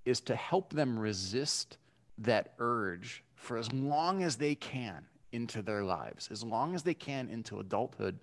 is 0.06 0.22
to 0.22 0.34
help 0.34 0.72
them 0.72 0.98
resist 0.98 1.76
that 2.18 2.54
urge 2.58 3.22
for 3.34 3.56
as 3.56 3.72
long 3.72 4.22
as 4.22 4.36
they 4.36 4.54
can 4.54 5.04
into 5.32 5.62
their 5.62 5.84
lives, 5.84 6.28
as 6.30 6.42
long 6.42 6.74
as 6.74 6.82
they 6.82 6.94
can 6.94 7.28
into 7.28 7.60
adulthood, 7.60 8.18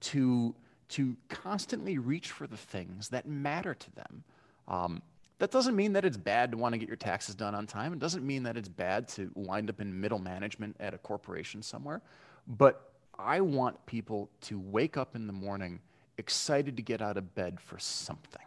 to, 0.00 0.54
to 0.88 1.16
constantly 1.28 1.98
reach 1.98 2.30
for 2.30 2.46
the 2.46 2.56
things 2.56 3.08
that 3.08 3.26
matter 3.26 3.74
to 3.74 3.94
them. 3.94 4.24
Um, 4.68 5.02
that 5.38 5.50
doesn't 5.50 5.74
mean 5.74 5.94
that 5.94 6.04
it's 6.04 6.18
bad 6.18 6.50
to 6.50 6.58
want 6.58 6.74
to 6.74 6.78
get 6.78 6.86
your 6.86 6.96
taxes 6.96 7.34
done 7.34 7.54
on 7.54 7.66
time. 7.66 7.94
It 7.94 7.98
doesn't 7.98 8.26
mean 8.26 8.42
that 8.42 8.56
it's 8.56 8.68
bad 8.68 9.08
to 9.08 9.30
wind 9.34 9.70
up 9.70 9.80
in 9.80 9.98
middle 9.98 10.18
management 10.18 10.76
at 10.80 10.92
a 10.92 10.98
corporation 10.98 11.62
somewhere. 11.62 12.02
But 12.46 12.92
I 13.18 13.40
want 13.40 13.84
people 13.86 14.30
to 14.42 14.58
wake 14.58 14.96
up 14.96 15.16
in 15.16 15.26
the 15.26 15.32
morning 15.32 15.80
excited 16.18 16.76
to 16.76 16.82
get 16.82 17.00
out 17.00 17.16
of 17.16 17.34
bed 17.34 17.58
for 17.58 17.78
something. 17.78 18.42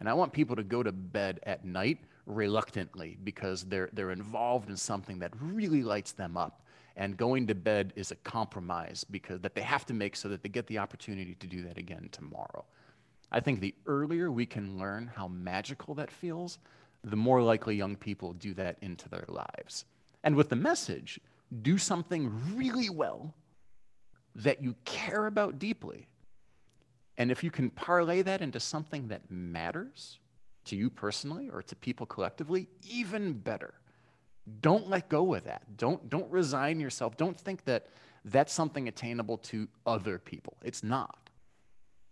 And 0.00 0.08
I 0.08 0.14
want 0.14 0.32
people 0.32 0.56
to 0.56 0.62
go 0.62 0.82
to 0.82 0.92
bed 0.92 1.40
at 1.44 1.64
night 1.64 1.98
reluctantly 2.26 3.18
because 3.22 3.64
they're, 3.64 3.90
they're 3.92 4.10
involved 4.10 4.70
in 4.70 4.76
something 4.76 5.18
that 5.18 5.32
really 5.40 5.82
lights 5.82 6.12
them 6.12 6.36
up. 6.36 6.62
And 6.96 7.16
going 7.16 7.46
to 7.48 7.54
bed 7.54 7.92
is 7.96 8.12
a 8.12 8.16
compromise 8.16 9.04
because 9.10 9.40
that 9.40 9.54
they 9.54 9.62
have 9.62 9.84
to 9.86 9.94
make 9.94 10.14
so 10.14 10.28
that 10.28 10.42
they 10.42 10.48
get 10.48 10.66
the 10.68 10.78
opportunity 10.78 11.34
to 11.34 11.46
do 11.46 11.62
that 11.62 11.76
again 11.76 12.08
tomorrow. 12.12 12.64
I 13.32 13.40
think 13.40 13.60
the 13.60 13.74
earlier 13.86 14.30
we 14.30 14.46
can 14.46 14.78
learn 14.78 15.10
how 15.12 15.26
magical 15.26 15.94
that 15.96 16.10
feels, 16.10 16.58
the 17.02 17.16
more 17.16 17.42
likely 17.42 17.74
young 17.74 17.96
people 17.96 18.32
do 18.34 18.54
that 18.54 18.76
into 18.80 19.08
their 19.08 19.26
lives. 19.28 19.84
And 20.22 20.36
with 20.36 20.48
the 20.48 20.56
message, 20.56 21.18
do 21.62 21.78
something 21.78 22.32
really 22.56 22.90
well 22.90 23.34
that 24.36 24.62
you 24.62 24.74
care 24.84 25.26
about 25.26 25.58
deeply. 25.58 26.06
And 27.18 27.30
if 27.30 27.44
you 27.44 27.50
can 27.50 27.70
parlay 27.70 28.22
that 28.22 28.40
into 28.40 28.58
something 28.58 29.08
that 29.08 29.30
matters, 29.30 30.18
to 30.66 30.76
you 30.76 30.90
personally 30.90 31.48
or 31.48 31.62
to 31.62 31.76
people 31.76 32.06
collectively, 32.06 32.68
even 32.88 33.34
better. 33.34 33.74
Don't 34.60 34.88
let 34.88 35.08
go 35.08 35.34
of 35.34 35.44
that. 35.44 35.76
Don't, 35.76 36.08
don't 36.10 36.30
resign 36.30 36.80
yourself. 36.80 37.16
Don't 37.16 37.38
think 37.38 37.64
that 37.64 37.86
that's 38.24 38.52
something 38.52 38.88
attainable 38.88 39.38
to 39.38 39.68
other 39.86 40.18
people. 40.18 40.56
It's 40.62 40.82
not. 40.82 41.30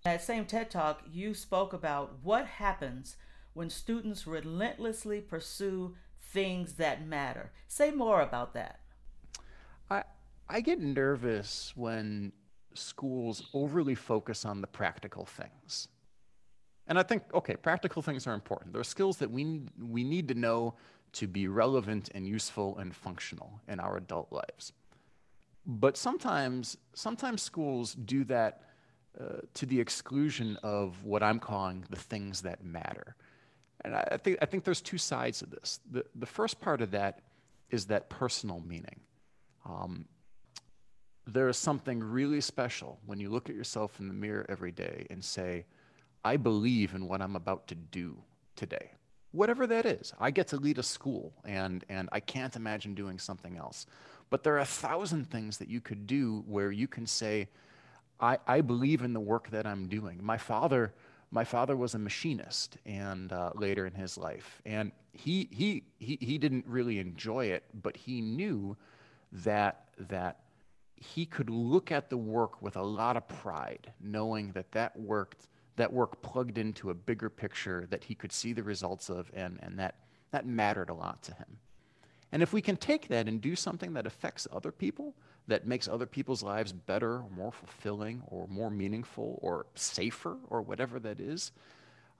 That 0.04 0.22
same 0.22 0.46
TED 0.46 0.70
Talk, 0.70 1.02
you 1.10 1.34
spoke 1.34 1.72
about 1.72 2.14
what 2.22 2.46
happens 2.46 3.16
when 3.54 3.70
students 3.70 4.26
relentlessly 4.26 5.20
pursue 5.20 5.94
things 6.20 6.74
that 6.74 7.06
matter. 7.06 7.52
Say 7.68 7.90
more 7.90 8.20
about 8.20 8.54
that. 8.54 8.80
I, 9.90 10.04
I 10.48 10.60
get 10.60 10.80
nervous 10.80 11.72
when 11.76 12.32
schools 12.74 13.48
overly 13.52 13.94
focus 13.94 14.44
on 14.44 14.60
the 14.60 14.66
practical 14.66 15.26
things. 15.26 15.88
And 16.86 16.98
I 16.98 17.02
think, 17.02 17.22
okay, 17.32 17.56
practical 17.56 18.02
things 18.02 18.26
are 18.26 18.34
important. 18.34 18.72
There 18.72 18.80
are 18.80 18.84
skills 18.84 19.18
that 19.18 19.30
we, 19.30 19.62
we 19.80 20.04
need 20.04 20.28
to 20.28 20.34
know 20.34 20.74
to 21.12 21.26
be 21.26 21.46
relevant 21.46 22.10
and 22.14 22.26
useful 22.26 22.78
and 22.78 22.94
functional 22.94 23.60
in 23.68 23.78
our 23.80 23.96
adult 23.96 24.32
lives. 24.32 24.72
But 25.66 25.96
sometimes, 25.96 26.76
sometimes 26.94 27.42
schools 27.42 27.94
do 27.94 28.24
that 28.24 28.62
uh, 29.20 29.42
to 29.54 29.66
the 29.66 29.78
exclusion 29.78 30.58
of 30.62 31.04
what 31.04 31.22
I'm 31.22 31.38
calling 31.38 31.84
the 31.90 31.96
things 31.96 32.42
that 32.42 32.64
matter. 32.64 33.14
And 33.84 33.94
I, 33.94 34.08
I, 34.12 34.16
think, 34.16 34.38
I 34.42 34.46
think 34.46 34.64
there's 34.64 34.80
two 34.80 34.98
sides 34.98 35.42
of 35.42 35.50
this. 35.50 35.80
The, 35.90 36.04
the 36.14 36.26
first 36.26 36.60
part 36.60 36.80
of 36.80 36.90
that 36.92 37.20
is 37.70 37.86
that 37.86 38.08
personal 38.08 38.60
meaning. 38.66 39.00
Um, 39.66 40.06
there 41.26 41.48
is 41.48 41.56
something 41.56 42.02
really 42.02 42.40
special 42.40 42.98
when 43.06 43.20
you 43.20 43.30
look 43.30 43.48
at 43.48 43.54
yourself 43.54 44.00
in 44.00 44.08
the 44.08 44.14
mirror 44.14 44.46
every 44.48 44.72
day 44.72 45.06
and 45.10 45.24
say, 45.24 45.66
I 46.24 46.36
believe 46.36 46.94
in 46.94 47.08
what 47.08 47.20
I'm 47.20 47.36
about 47.36 47.66
to 47.68 47.74
do 47.74 48.16
today. 48.56 48.92
Whatever 49.32 49.66
that 49.66 49.86
is, 49.86 50.12
I 50.20 50.30
get 50.30 50.48
to 50.48 50.56
lead 50.56 50.78
a 50.78 50.82
school 50.82 51.32
and, 51.44 51.84
and 51.88 52.08
I 52.12 52.20
can't 52.20 52.54
imagine 52.54 52.94
doing 52.94 53.18
something 53.18 53.56
else. 53.56 53.86
But 54.30 54.42
there 54.42 54.54
are 54.54 54.60
a 54.60 54.64
thousand 54.64 55.30
things 55.30 55.58
that 55.58 55.68
you 55.68 55.80
could 55.80 56.06
do 56.06 56.44
where 56.46 56.70
you 56.70 56.86
can 56.86 57.06
say, 57.06 57.48
I, 58.20 58.38
I 58.46 58.60
believe 58.60 59.02
in 59.02 59.12
the 59.12 59.20
work 59.20 59.50
that 59.50 59.66
I'm 59.66 59.88
doing. 59.88 60.20
My 60.22 60.36
father, 60.36 60.94
my 61.30 61.44
father 61.44 61.76
was 61.76 61.94
a 61.94 61.98
machinist 61.98 62.76
and 62.86 63.32
uh, 63.32 63.50
later 63.54 63.86
in 63.86 63.94
his 63.94 64.16
life. 64.16 64.60
And 64.64 64.92
he, 65.12 65.48
he, 65.50 65.82
he, 65.98 66.18
he 66.20 66.38
didn't 66.38 66.66
really 66.66 66.98
enjoy 66.98 67.46
it, 67.46 67.64
but 67.82 67.96
he 67.96 68.20
knew 68.20 68.76
that, 69.32 69.88
that 70.08 70.40
he 70.94 71.26
could 71.26 71.50
look 71.50 71.90
at 71.90 72.10
the 72.10 72.16
work 72.16 72.62
with 72.62 72.76
a 72.76 72.82
lot 72.82 73.16
of 73.16 73.26
pride, 73.28 73.92
knowing 74.00 74.52
that 74.52 74.70
that 74.72 74.98
worked 74.98 75.48
that 75.76 75.92
work 75.92 76.22
plugged 76.22 76.58
into 76.58 76.90
a 76.90 76.94
bigger 76.94 77.30
picture 77.30 77.86
that 77.90 78.04
he 78.04 78.14
could 78.14 78.32
see 78.32 78.52
the 78.52 78.62
results 78.62 79.08
of, 79.08 79.30
and, 79.34 79.58
and 79.62 79.78
that, 79.78 79.96
that 80.30 80.46
mattered 80.46 80.90
a 80.90 80.94
lot 80.94 81.22
to 81.22 81.34
him. 81.34 81.58
And 82.30 82.42
if 82.42 82.52
we 82.52 82.62
can 82.62 82.76
take 82.76 83.08
that 83.08 83.28
and 83.28 83.40
do 83.40 83.54
something 83.54 83.92
that 83.94 84.06
affects 84.06 84.46
other 84.52 84.72
people, 84.72 85.14
that 85.48 85.66
makes 85.66 85.88
other 85.88 86.06
people's 86.06 86.42
lives 86.42 86.72
better, 86.72 87.16
or 87.16 87.28
more 87.36 87.52
fulfilling, 87.52 88.22
or 88.26 88.46
more 88.48 88.70
meaningful, 88.70 89.38
or 89.42 89.66
safer, 89.74 90.36
or 90.48 90.62
whatever 90.62 91.00
that 91.00 91.20
is, 91.20 91.52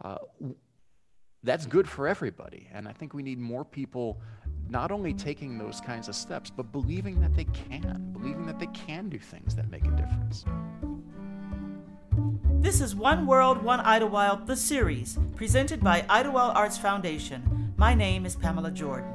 uh, 0.03 0.19
that's 1.43 1.67
good 1.67 1.89
for 1.89 2.07
everybody. 2.09 2.69
And 2.73 2.87
I 2.89 2.93
think 2.93 3.15
we 3.15 3.23
need 3.23 3.39
more 3.39 3.65
people 3.65 4.21
not 4.69 4.93
only 4.93 5.13
taking 5.13 5.59
those 5.59 5.81
kinds 5.81 6.09
of 6.09 6.15
steps, 6.15 6.51
but 6.51 6.73
believing 6.73 7.21
that 7.21 7.35
they 7.35 7.45
can, 7.45 8.11
believing 8.13 8.47
that 8.47 8.59
they 8.59 8.69
can 8.69 9.09
do 9.09 9.19
things 9.19 9.55
that 9.57 9.71
make 9.71 9.85
a 9.85 9.91
difference. 9.91 10.45
This 12.63 12.81
is 12.81 12.95
One 12.95 13.27
World, 13.27 13.61
One 13.61 13.81
Idyllwild, 13.81 14.47
the 14.47 14.55
series, 14.55 15.19
presented 15.35 15.81
by 15.81 16.03
Idyllwild 16.03 16.55
Arts 16.55 16.79
Foundation. 16.79 17.75
My 17.77 17.93
name 17.93 18.25
is 18.25 18.37
Pamela 18.37 18.71
Jordan. 18.71 19.13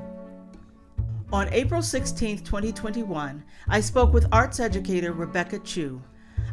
On 1.32 1.48
April 1.54 1.82
16, 1.82 2.40
2021, 2.40 3.42
I 3.70 3.80
spoke 3.80 4.12
with 4.12 4.28
arts 4.34 4.60
educator 4.60 5.14
Rebecca 5.14 5.60
Chew. 5.60 6.02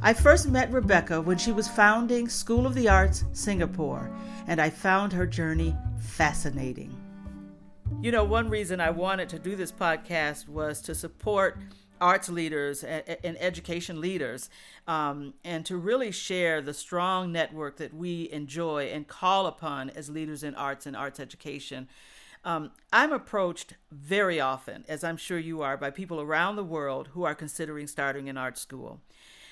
I 0.02 0.12
first 0.12 0.48
met 0.48 0.70
Rebecca 0.70 1.20
when 1.20 1.36
she 1.36 1.50
was 1.50 1.66
founding 1.66 2.28
School 2.28 2.64
of 2.64 2.74
the 2.74 2.88
Arts 2.88 3.24
Singapore, 3.32 4.16
and 4.46 4.60
I 4.60 4.70
found 4.70 5.12
her 5.12 5.26
journey 5.26 5.76
fascinating. 5.98 6.96
You 8.00 8.12
know, 8.12 8.22
one 8.22 8.48
reason 8.48 8.80
I 8.80 8.90
wanted 8.90 9.28
to 9.30 9.40
do 9.40 9.56
this 9.56 9.72
podcast 9.72 10.48
was 10.48 10.80
to 10.82 10.94
support 10.94 11.58
arts 12.00 12.28
leaders 12.28 12.82
and 12.84 13.36
education 13.40 14.00
leaders, 14.00 14.50
um, 14.86 15.34
and 15.44 15.64
to 15.66 15.76
really 15.76 16.10
share 16.10 16.60
the 16.60 16.74
strong 16.74 17.32
network 17.32 17.76
that 17.76 17.94
we 17.94 18.30
enjoy 18.30 18.84
and 18.86 19.06
call 19.06 19.46
upon 19.46 19.90
as 19.90 20.10
leaders 20.10 20.42
in 20.42 20.54
arts 20.54 20.86
and 20.86 20.96
arts 20.96 21.20
education. 21.20 21.88
Um, 22.44 22.72
I'm 22.92 23.12
approached 23.12 23.74
very 23.90 24.38
often, 24.38 24.84
as 24.86 25.02
I'm 25.02 25.16
sure 25.16 25.38
you 25.38 25.62
are, 25.62 25.76
by 25.76 25.90
people 25.90 26.20
around 26.20 26.56
the 26.56 26.64
world 26.64 27.08
who 27.12 27.24
are 27.24 27.34
considering 27.34 27.86
starting 27.86 28.28
an 28.28 28.36
art 28.36 28.58
school. 28.58 29.00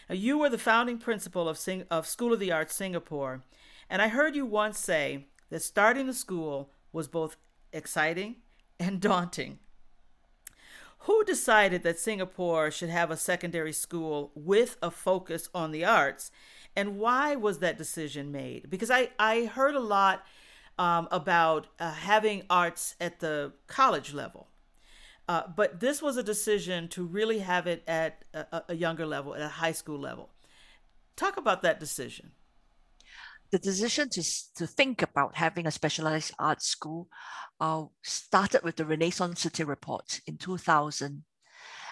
Now, 0.09 0.15
you 0.15 0.37
were 0.37 0.51
the 0.51 0.59
founding 0.59 0.99
principal 0.99 1.49
of, 1.49 1.57
Sing- 1.57 1.87
of 1.91 2.07
School 2.07 2.35
of 2.35 2.41
the 2.41 2.53
Arts 2.53 2.75
Singapore, 2.75 3.43
and 3.89 4.03
I 4.03 4.09
heard 4.09 4.37
you 4.37 4.45
once 4.45 4.79
say 4.79 5.27
that 5.49 5.63
starting 5.63 6.07
the 6.07 6.13
school 6.13 6.71
was 6.93 7.09
both 7.09 7.37
exciting 7.73 8.37
and 8.79 9.01
daunting. 9.01 9.59
Who 11.05 11.25
decided 11.25 11.83
that 11.83 11.99
Singapore 11.99 12.71
should 12.71 12.89
have 12.89 13.11
a 13.11 13.17
secondary 13.17 13.73
school 13.73 14.31
with 14.37 14.77
a 14.81 14.91
focus 14.91 15.49
on 15.53 15.73
the 15.73 15.85
arts? 15.85 16.31
And 16.77 16.97
why 16.97 17.35
was 17.35 17.59
that 17.59 17.77
decision 17.77 18.31
made? 18.31 18.71
Because 18.71 18.91
I, 18.91 19.11
I 19.19 19.47
heard 19.47 19.75
a 19.75 19.81
lot 19.81 20.25
um, 20.79 21.09
about 21.11 21.67
uh, 21.81 21.91
having 21.91 22.45
arts 22.49 22.95
at 23.01 23.19
the 23.19 23.53
college 23.67 24.15
level. 24.15 24.47
Uh, 25.29 25.43
but 25.55 25.81
this 25.81 26.01
was 26.01 26.17
a 26.17 26.23
decision 26.23 26.87
to 26.89 27.05
really 27.05 27.41
have 27.41 27.67
it 27.67 27.83
at 27.89 28.25
a, 28.33 28.63
a 28.69 28.75
younger 28.75 29.07
level, 29.07 29.35
at 29.35 29.41
a 29.41 29.49
high 29.49 29.73
school 29.73 29.99
level. 29.99 30.31
Talk 31.17 31.37
about 31.37 31.63
that 31.63 31.81
decision 31.81 32.31
the 33.53 33.59
decision 33.59 34.09
to, 34.09 34.23
to 34.57 34.67
think 34.67 35.03
about 35.03 35.37
having 35.37 35.67
a 35.67 35.71
specialized 35.71 36.33
art 36.39 36.63
school 36.63 37.09
uh, 37.61 37.85
started 38.03 38.63
with 38.65 38.77
the 38.77 38.87
Renaissance 38.87 39.43
City 39.43 39.63
Report 39.63 40.21
in 40.27 40.39
2000. 40.39 41.23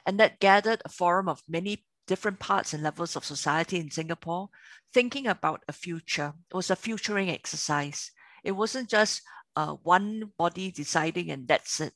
And 0.06 0.18
that 0.18 0.40
gathered 0.40 0.80
a 0.84 0.88
forum 0.88 1.28
of 1.28 1.42
many 1.46 1.84
different 2.06 2.38
parts 2.38 2.72
and 2.72 2.82
levels 2.82 3.14
of 3.14 3.26
society 3.26 3.78
in 3.78 3.90
Singapore, 3.90 4.48
thinking 4.94 5.26
about 5.26 5.62
a 5.68 5.72
future. 5.72 6.32
It 6.50 6.56
was 6.56 6.70
a 6.70 6.76
futuring 6.76 7.28
exercise. 7.28 8.10
It 8.42 8.52
wasn't 8.52 8.88
just 8.88 9.20
uh, 9.54 9.74
one 9.82 10.32
body 10.38 10.70
deciding 10.70 11.30
and 11.30 11.46
that's 11.46 11.78
it. 11.78 11.92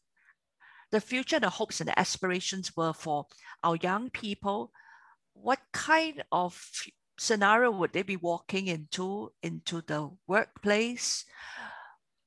The 0.90 1.00
future, 1.00 1.40
the 1.40 1.48
hopes 1.48 1.80
and 1.80 1.88
the 1.88 1.98
aspirations 1.98 2.76
were 2.76 2.92
for 2.92 3.26
our 3.64 3.76
young 3.76 4.10
people. 4.10 4.72
What 5.32 5.60
kind 5.72 6.22
of 6.30 6.62
scenario 7.18 7.70
would 7.70 7.92
they 7.92 8.02
be 8.02 8.16
walking 8.16 8.66
into 8.66 9.32
into 9.42 9.82
the 9.82 10.10
workplace? 10.26 11.24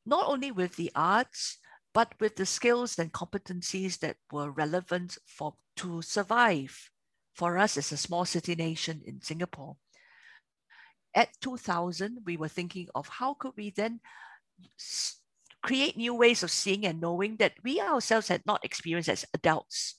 Not 0.06 0.28
only 0.28 0.52
with 0.52 0.76
the 0.76 0.91
arts 0.95 1.58
but 1.93 2.13
with 2.19 2.36
the 2.36 2.45
skills 2.45 3.00
and 3.00 3.12
competencies 3.12 3.97
that 4.00 4.17
were 4.32 4.52
relevant 4.52 5.17
for 5.26 5.56
to 5.78 6.02
survive 6.02 6.91
for 7.34 7.58
us 7.58 7.76
as 7.78 7.91
a 7.91 7.97
small 7.97 8.26
city 8.26 8.56
nation 8.56 9.02
in 9.06 9.21
singapore. 9.21 9.78
At 11.15 11.30
2000 11.41 12.19
we 12.26 12.38
were 12.38 12.47
thinking 12.47 12.88
of 12.93 13.08
how 13.08 13.34
could 13.34 13.54
we 13.58 13.71
then 13.71 14.00
create 15.63 15.97
new 15.97 16.13
ways 16.13 16.43
of 16.43 16.52
seeing 16.52 16.86
and 16.86 17.02
knowing 17.02 17.38
that 17.38 17.54
we 17.63 17.82
ourselves 17.82 18.28
had 18.28 18.45
not 18.45 18.63
experienced 18.63 19.10
as 19.10 19.26
adults. 19.34 19.95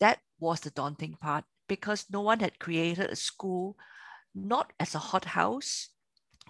That 0.00 0.20
was 0.38 0.60
the 0.60 0.70
daunting 0.70 1.16
part 1.20 1.44
because 1.68 2.06
no 2.10 2.20
one 2.20 2.40
had 2.40 2.58
created 2.58 3.10
a 3.10 3.16
school 3.16 3.76
not 4.34 4.72
as 4.78 4.94
a 4.94 4.98
hothouse, 4.98 5.88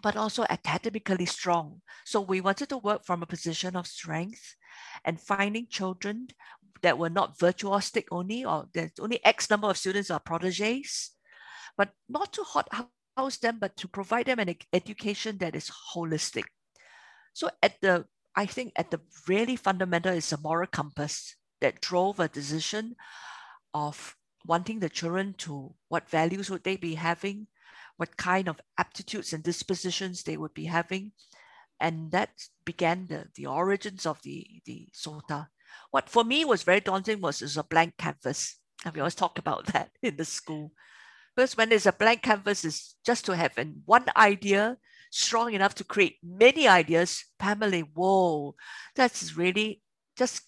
but 0.03 0.17
also 0.17 0.45
academically 0.49 1.27
strong. 1.27 1.81
So 2.05 2.21
we 2.21 2.41
wanted 2.41 2.69
to 2.71 2.79
work 2.79 3.05
from 3.05 3.23
a 3.23 3.27
position 3.27 3.77
of 3.77 3.87
strength 3.87 4.55
and 5.05 5.21
finding 5.21 5.67
children 5.69 6.29
that 6.83 6.99
were 6.99 7.11
not 7.11 7.39
virtuosic 7.39 8.05
only, 8.11 8.45
or 8.45 8.67
there's 8.73 8.93
only 9.01 9.25
X 9.25 9.51
number 9.51 9.69
of 9.69 9.77
students 9.77 10.11
are 10.11 10.21
proteges, 10.21 11.11
but 11.77 11.91
not 12.09 12.33
to 12.35 12.45
hothouse 12.45 13.39
them, 13.43 13.59
but 13.61 13.77
to 13.77 13.89
provide 13.89 14.27
them 14.27 14.39
an 14.39 14.55
education 14.73 15.39
that 15.39 15.57
is 15.57 15.71
holistic. 15.95 16.45
So 17.33 17.51
at 17.63 17.81
the, 17.81 18.05
I 18.37 18.47
think 18.47 18.73
at 18.77 18.91
the 18.91 19.01
really 19.27 19.57
fundamental 19.57 20.13
is 20.13 20.33
a 20.33 20.39
moral 20.39 20.69
compass 20.69 21.35
that 21.61 21.81
drove 21.81 22.21
a 22.21 22.29
decision 22.29 22.95
of 23.75 24.15
wanting 24.49 24.81
the 24.81 24.89
children 24.89 25.35
to 25.39 25.73
what 25.89 26.11
values 26.11 26.51
would 26.51 26.65
they 26.65 26.77
be 26.77 26.95
having 26.97 27.47
what 27.97 28.17
kind 28.17 28.49
of 28.49 28.61
aptitudes 28.79 29.33
and 29.33 29.43
dispositions 29.45 30.23
they 30.23 30.37
would 30.37 30.55
be 30.55 30.65
having 30.65 31.13
and 31.81 32.11
that 32.11 32.31
began 32.65 33.07
the, 33.07 33.27
the 33.35 33.47
origins 33.47 34.07
of 34.07 34.21
the, 34.23 34.47
the 34.67 34.89
SOTA. 34.93 35.49
What 35.91 36.09
for 36.09 36.25
me 36.25 36.45
was 36.45 36.63
very 36.63 36.81
daunting 36.81 37.21
was, 37.21 37.41
was 37.41 37.57
a 37.57 37.63
blank 37.63 37.97
canvas. 37.99 38.57
And 38.85 38.95
we 38.95 39.01
always 39.01 39.15
talk 39.15 39.39
about 39.39 39.67
that 39.73 39.91
in 40.03 40.17
the 40.17 40.25
school. 40.25 40.73
Because 41.37 41.57
when 41.57 41.69
there's 41.69 41.87
a 41.87 41.93
blank 41.93 42.23
canvas, 42.23 42.65
is 42.65 42.97
just 43.07 43.25
to 43.27 43.37
have 43.37 43.57
an, 43.59 43.83
one 43.85 44.07
idea 44.17 44.77
strong 45.11 45.55
enough 45.55 45.75
to 45.77 45.85
create 45.85 46.17
many 46.23 46.67
ideas. 46.67 47.25
Pamela, 47.39 47.81
whoa, 47.95 48.57
that's 48.97 49.37
really 49.37 49.81
just, 50.17 50.43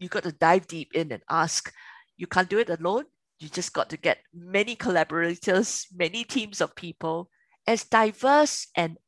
you 0.00 0.08
got 0.08 0.24
to 0.24 0.32
dive 0.32 0.66
deep 0.66 0.92
in 0.92 1.12
and 1.12 1.22
ask. 1.30 1.72
You 2.16 2.26
can't 2.26 2.48
do 2.48 2.58
it 2.58 2.70
alone. 2.70 3.04
You 3.38 3.48
just 3.48 3.72
got 3.72 3.90
to 3.90 3.96
get 3.96 4.18
many 4.32 4.76
collaborators, 4.76 5.86
many 5.94 6.24
teams 6.24 6.60
of 6.60 6.76
people 6.76 7.30
as 7.66 7.84
diverse 7.84 8.68
and, 8.76 8.98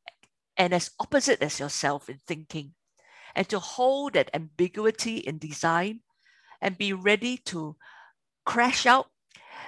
and 0.57 0.73
as 0.73 0.91
opposite 0.99 1.41
as 1.41 1.59
yourself 1.59 2.09
in 2.09 2.19
thinking, 2.27 2.73
and 3.35 3.47
to 3.49 3.59
hold 3.59 4.13
that 4.13 4.31
ambiguity 4.33 5.17
in 5.17 5.37
design 5.37 6.01
and 6.61 6.77
be 6.77 6.93
ready 6.93 7.37
to 7.37 7.75
crash 8.45 8.85
out. 8.85 9.07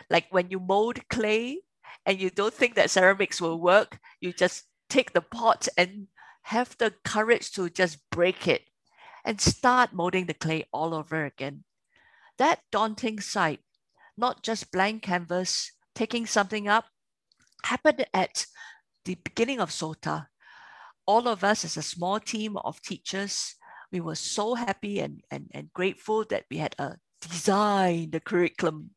Like 0.09 0.27
when 0.31 0.49
you 0.49 0.59
mold 0.59 1.07
clay 1.09 1.61
and 2.05 2.19
you 2.19 2.29
don't 2.29 2.53
think 2.53 2.75
that 2.75 2.89
ceramics 2.89 3.41
will 3.41 3.59
work, 3.59 3.99
you 4.21 4.33
just 4.33 4.65
take 4.89 5.13
the 5.13 5.21
pot 5.21 5.67
and 5.77 6.07
have 6.43 6.77
the 6.77 6.93
courage 7.03 7.51
to 7.51 7.69
just 7.69 7.99
break 8.09 8.47
it 8.47 8.63
and 9.25 9.41
start 9.41 9.93
molding 9.93 10.25
the 10.25 10.33
clay 10.33 10.65
all 10.71 10.93
over 10.93 11.25
again. 11.25 11.65
That 12.37 12.61
daunting 12.71 13.19
sight 13.19 13.61
not 14.17 14.41
just 14.41 14.71
blank 14.71 15.03
canvas, 15.03 15.71
taking 15.93 16.25
something 16.25 16.67
up, 16.67 16.85
happened 17.63 18.05
at 18.13 18.47
the 19.05 19.15
beginning 19.23 19.59
of 19.59 19.71
SOTA. 19.71 20.27
All 21.05 21.27
of 21.27 21.43
us 21.43 21.63
as 21.63 21.77
a 21.77 21.81
small 21.83 22.19
team 22.19 22.57
of 22.57 22.81
teachers, 22.81 23.55
we 23.91 24.01
were 24.01 24.15
so 24.15 24.55
happy 24.55 24.99
and, 24.99 25.21
and, 25.31 25.49
and 25.53 25.71
grateful 25.71 26.25
that 26.25 26.45
we 26.49 26.57
had 26.57 26.75
a 26.79 26.97
design 27.21 28.09
the 28.11 28.19
curriculum. 28.19 28.89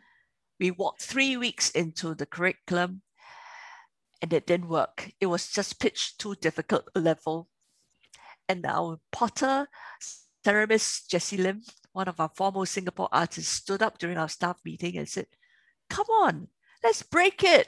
we 0.60 0.70
walked 0.70 1.02
three 1.02 1.36
weeks 1.36 1.70
into 1.70 2.14
the 2.14 2.26
curriculum 2.26 3.02
and 4.22 4.32
it 4.32 4.46
didn't 4.46 4.68
work. 4.68 5.10
It 5.20 5.26
was 5.26 5.48
just 5.48 5.80
pitched 5.80 6.20
too 6.20 6.34
difficult 6.36 6.88
a 6.94 7.00
level. 7.00 7.48
And 8.48 8.64
our 8.64 8.98
Potter, 9.12 9.68
ceramist 10.44 11.08
Jessie 11.08 11.36
Lim, 11.36 11.62
one 11.98 12.06
of 12.06 12.20
our 12.20 12.30
foremost 12.36 12.72
Singapore 12.72 13.08
artists 13.10 13.52
stood 13.52 13.82
up 13.82 13.98
during 13.98 14.16
our 14.16 14.28
staff 14.28 14.56
meeting 14.64 14.96
and 14.96 15.08
said, 15.08 15.26
Come 15.90 16.06
on, 16.06 16.46
let's 16.84 17.02
break 17.02 17.42
it. 17.42 17.66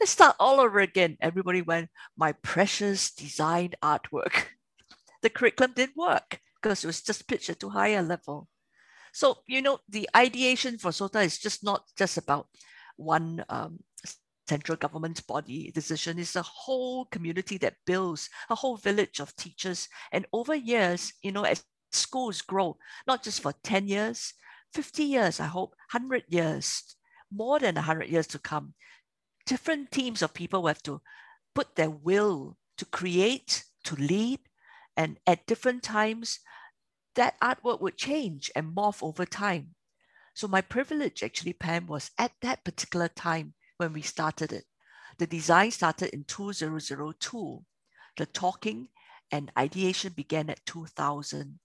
Let's 0.00 0.10
start 0.10 0.34
all 0.40 0.58
over 0.58 0.80
again. 0.80 1.16
Everybody 1.20 1.62
went, 1.62 1.88
My 2.16 2.32
precious 2.32 3.12
designed 3.12 3.76
artwork. 3.80 4.34
The 5.22 5.28
curriculum 5.28 5.74
didn't 5.76 5.98
work 5.98 6.40
because 6.56 6.82
it 6.82 6.86
was 6.86 7.02
just 7.02 7.28
pitched 7.28 7.50
at 7.50 7.62
a 7.62 8.00
level. 8.00 8.48
So, 9.12 9.44
you 9.46 9.60
know, 9.60 9.80
the 9.86 10.08
ideation 10.16 10.78
for 10.78 10.92
SOTA 10.92 11.20
is 11.20 11.36
just 11.36 11.62
not 11.62 11.84
just 11.94 12.16
about 12.16 12.46
one 12.96 13.44
um, 13.50 13.80
central 14.48 14.78
government 14.78 15.26
body 15.26 15.70
decision. 15.74 16.18
It's 16.18 16.36
a 16.36 16.42
whole 16.42 17.04
community 17.12 17.58
that 17.58 17.76
builds 17.84 18.30
a 18.48 18.54
whole 18.54 18.78
village 18.78 19.20
of 19.20 19.36
teachers. 19.36 19.88
And 20.10 20.24
over 20.32 20.54
years, 20.54 21.12
you 21.20 21.32
know, 21.32 21.44
as 21.44 21.62
schools 21.90 22.42
grow, 22.42 22.76
not 23.06 23.22
just 23.22 23.42
for 23.42 23.52
10 23.62 23.88
years, 23.88 24.34
50 24.72 25.02
years, 25.04 25.40
I 25.40 25.46
hope, 25.46 25.70
100 25.92 26.24
years, 26.28 26.96
more 27.32 27.58
than 27.58 27.74
100 27.74 28.08
years 28.08 28.26
to 28.28 28.38
come. 28.38 28.74
Different 29.46 29.90
teams 29.90 30.22
of 30.22 30.34
people 30.34 30.66
have 30.66 30.82
to 30.84 31.00
put 31.54 31.74
their 31.76 31.90
will 31.90 32.56
to 32.78 32.84
create, 32.84 33.64
to 33.84 33.96
lead, 33.96 34.40
and 34.96 35.18
at 35.26 35.46
different 35.46 35.82
times, 35.82 36.40
that 37.14 37.40
artwork 37.40 37.80
would 37.80 37.96
change 37.96 38.50
and 38.54 38.74
morph 38.74 39.02
over 39.02 39.26
time. 39.26 39.74
So 40.34 40.46
my 40.46 40.60
privilege 40.60 41.22
actually, 41.22 41.52
Pam, 41.52 41.86
was 41.86 42.10
at 42.18 42.32
that 42.42 42.64
particular 42.64 43.08
time 43.08 43.54
when 43.78 43.92
we 43.92 44.02
started 44.02 44.52
it. 44.52 44.64
The 45.18 45.26
design 45.26 45.70
started 45.70 46.14
in 46.14 46.24
2002. 46.24 47.64
The 48.16 48.26
talking 48.26 48.88
and 49.30 49.52
ideation 49.58 50.12
began 50.12 50.50
at 50.50 50.64
2000 50.66 51.58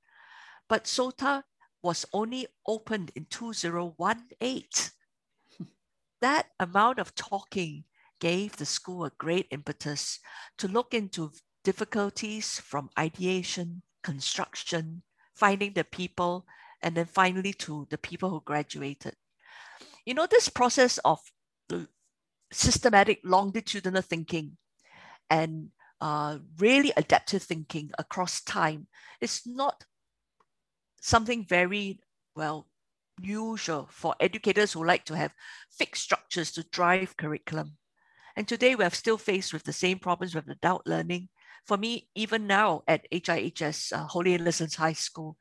but 0.67 0.87
SOTA 0.87 1.43
was 1.81 2.05
only 2.13 2.47
opened 2.67 3.11
in 3.15 3.25
2018. 3.29 4.63
that 6.21 6.47
amount 6.59 6.99
of 6.99 7.13
talking 7.15 7.83
gave 8.19 8.55
the 8.55 8.65
school 8.65 9.05
a 9.05 9.11
great 9.17 9.47
impetus 9.51 10.19
to 10.57 10.67
look 10.67 10.93
into 10.93 11.31
difficulties 11.63 12.59
from 12.59 12.89
ideation, 12.97 13.81
construction, 14.03 15.03
finding 15.35 15.73
the 15.73 15.83
people, 15.83 16.45
and 16.81 16.95
then 16.95 17.05
finally 17.05 17.53
to 17.53 17.87
the 17.89 17.97
people 17.97 18.29
who 18.29 18.41
graduated. 18.41 19.15
You 20.05 20.13
know, 20.13 20.27
this 20.27 20.49
process 20.49 20.97
of 20.99 21.19
systematic 22.51 23.19
longitudinal 23.23 24.01
thinking 24.01 24.57
and 25.29 25.69
uh, 26.01 26.37
really 26.57 26.93
adaptive 26.95 27.43
thinking 27.43 27.91
across 27.97 28.41
time 28.41 28.87
is 29.21 29.41
not 29.45 29.85
something 31.05 31.45
very, 31.45 31.99
well, 32.35 32.67
usual 33.21 33.87
for 33.91 34.15
educators 34.19 34.73
who 34.73 34.83
like 34.83 35.05
to 35.05 35.15
have 35.15 35.33
fixed 35.69 36.03
structures 36.03 36.51
to 36.51 36.63
drive 36.71 37.15
curriculum. 37.15 37.77
And 38.35 38.47
today 38.47 38.75
we 38.75 38.83
are 38.83 38.89
still 38.89 39.17
faced 39.17 39.53
with 39.53 39.63
the 39.63 39.71
same 39.71 39.99
problems 39.99 40.33
with 40.33 40.49
adult 40.49 40.81
learning. 40.87 41.29
For 41.65 41.77
me, 41.77 42.09
even 42.15 42.47
now 42.47 42.83
at 42.87 43.07
HIHS, 43.11 43.93
uh, 43.93 44.05
Holy 44.07 44.33
Innocents 44.33 44.75
High 44.75 44.93
School, 44.93 45.37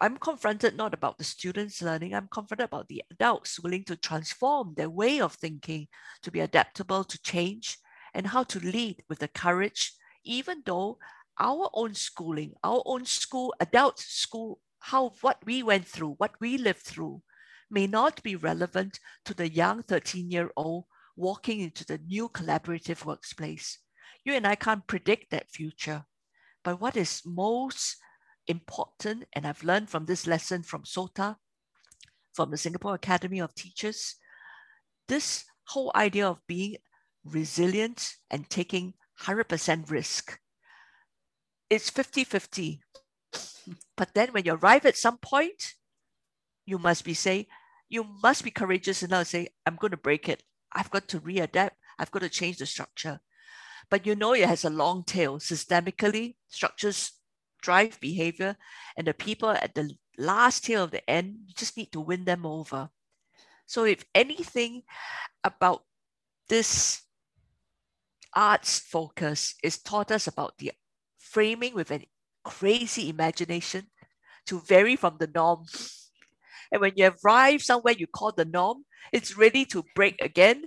I'm 0.00 0.16
confronted 0.16 0.76
not 0.76 0.92
about 0.92 1.18
the 1.18 1.24
students 1.24 1.80
learning, 1.80 2.14
I'm 2.14 2.28
confronted 2.28 2.64
about 2.64 2.88
the 2.88 3.04
adults 3.12 3.60
willing 3.60 3.84
to 3.84 3.96
transform 3.96 4.74
their 4.76 4.90
way 4.90 5.20
of 5.20 5.34
thinking 5.34 5.86
to 6.22 6.30
be 6.30 6.40
adaptable 6.40 7.04
to 7.04 7.22
change 7.22 7.78
and 8.12 8.26
how 8.26 8.42
to 8.42 8.58
lead 8.58 9.04
with 9.08 9.20
the 9.20 9.28
courage, 9.28 9.92
even 10.24 10.62
though 10.66 10.98
our 11.38 11.70
own 11.74 11.94
schooling, 11.94 12.54
our 12.64 12.82
own 12.84 13.04
school, 13.04 13.54
adult 13.60 13.98
school, 13.98 14.58
how 14.80 15.12
what 15.20 15.38
we 15.44 15.62
went 15.62 15.86
through, 15.86 16.14
what 16.18 16.32
we 16.40 16.58
lived 16.58 16.80
through, 16.80 17.22
may 17.70 17.86
not 17.86 18.22
be 18.22 18.34
relevant 18.34 18.98
to 19.24 19.34
the 19.34 19.48
young 19.48 19.82
13 19.82 20.30
year 20.30 20.50
old 20.56 20.84
walking 21.16 21.60
into 21.60 21.84
the 21.84 21.98
new 21.98 22.28
collaborative 22.28 23.04
workplace. 23.04 23.78
You 24.24 24.34
and 24.34 24.46
I 24.46 24.54
can't 24.54 24.86
predict 24.86 25.30
that 25.30 25.50
future. 25.50 26.04
But 26.64 26.80
what 26.80 26.96
is 26.96 27.22
most 27.24 27.96
important, 28.46 29.24
and 29.32 29.46
I've 29.46 29.62
learned 29.62 29.88
from 29.90 30.06
this 30.06 30.26
lesson 30.26 30.62
from 30.62 30.84
SOTA, 30.84 31.36
from 32.32 32.50
the 32.50 32.56
Singapore 32.56 32.94
Academy 32.94 33.40
of 33.40 33.54
Teachers, 33.54 34.16
this 35.08 35.44
whole 35.64 35.92
idea 35.94 36.26
of 36.28 36.46
being 36.46 36.76
resilient 37.24 38.14
and 38.30 38.48
taking 38.48 38.94
100% 39.22 39.90
risk. 39.90 40.38
It's 41.68 41.90
50 41.90 42.24
50. 42.24 42.80
But 43.96 44.14
then 44.14 44.30
when 44.32 44.44
you 44.44 44.54
arrive 44.54 44.86
at 44.86 44.96
some 44.96 45.18
point, 45.18 45.74
you 46.66 46.78
must 46.78 47.04
be 47.04 47.14
say, 47.14 47.48
you 47.88 48.04
must 48.22 48.44
be 48.44 48.50
courageous 48.50 49.02
enough 49.02 49.24
to 49.24 49.30
say, 49.30 49.48
I'm 49.66 49.76
going 49.76 49.90
to 49.90 49.96
break 49.96 50.28
it. 50.28 50.42
I've 50.72 50.90
got 50.90 51.08
to 51.08 51.20
readapt. 51.20 51.72
I've 51.98 52.10
got 52.10 52.22
to 52.22 52.28
change 52.28 52.58
the 52.58 52.66
structure. 52.66 53.20
But 53.90 54.06
you 54.06 54.14
know 54.14 54.32
it 54.32 54.48
has 54.48 54.64
a 54.64 54.70
long 54.70 55.02
tail. 55.04 55.38
Systemically, 55.38 56.36
structures 56.48 57.12
drive 57.60 58.00
behavior, 58.00 58.56
and 58.96 59.06
the 59.06 59.14
people 59.14 59.50
at 59.50 59.74
the 59.74 59.90
last 60.16 60.64
tail 60.64 60.84
of 60.84 60.92
the 60.92 61.08
end, 61.10 61.40
you 61.46 61.54
just 61.54 61.76
need 61.76 61.92
to 61.92 62.00
win 62.00 62.24
them 62.24 62.46
over. 62.46 62.90
So, 63.66 63.84
if 63.84 64.04
anything 64.14 64.82
about 65.44 65.84
this 66.48 67.02
arts 68.34 68.78
focus 68.78 69.54
is 69.62 69.78
taught 69.78 70.10
us 70.10 70.26
about 70.26 70.58
the 70.58 70.72
framing 71.18 71.74
with 71.74 71.90
an 71.90 72.04
crazy 72.44 73.08
imagination 73.08 73.86
to 74.46 74.60
vary 74.60 74.96
from 74.96 75.16
the 75.18 75.28
norm. 75.34 75.64
And 76.72 76.80
when 76.80 76.92
you 76.96 77.10
arrive 77.24 77.62
somewhere 77.62 77.94
you 77.96 78.06
call 78.06 78.32
the 78.32 78.44
norm, 78.44 78.84
it's 79.12 79.36
ready 79.36 79.64
to 79.66 79.84
break 79.94 80.20
again. 80.20 80.64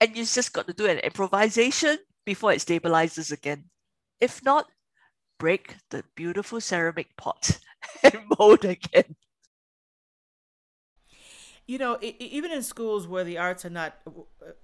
And 0.00 0.16
you 0.16 0.24
just 0.24 0.52
got 0.52 0.66
to 0.66 0.72
do 0.72 0.86
an 0.86 0.98
improvisation 0.98 1.98
before 2.24 2.52
it 2.52 2.60
stabilizes 2.60 3.32
again. 3.32 3.64
If 4.20 4.44
not, 4.44 4.66
break 5.38 5.76
the 5.90 6.04
beautiful 6.14 6.60
ceramic 6.60 7.16
pot 7.16 7.58
and 8.02 8.18
mold 8.38 8.64
again. 8.64 9.16
You 11.66 11.78
know, 11.78 11.98
even 12.00 12.50
in 12.50 12.62
schools 12.62 13.06
where 13.06 13.24
the 13.24 13.38
arts 13.38 13.64
are 13.64 13.70
not 13.70 13.98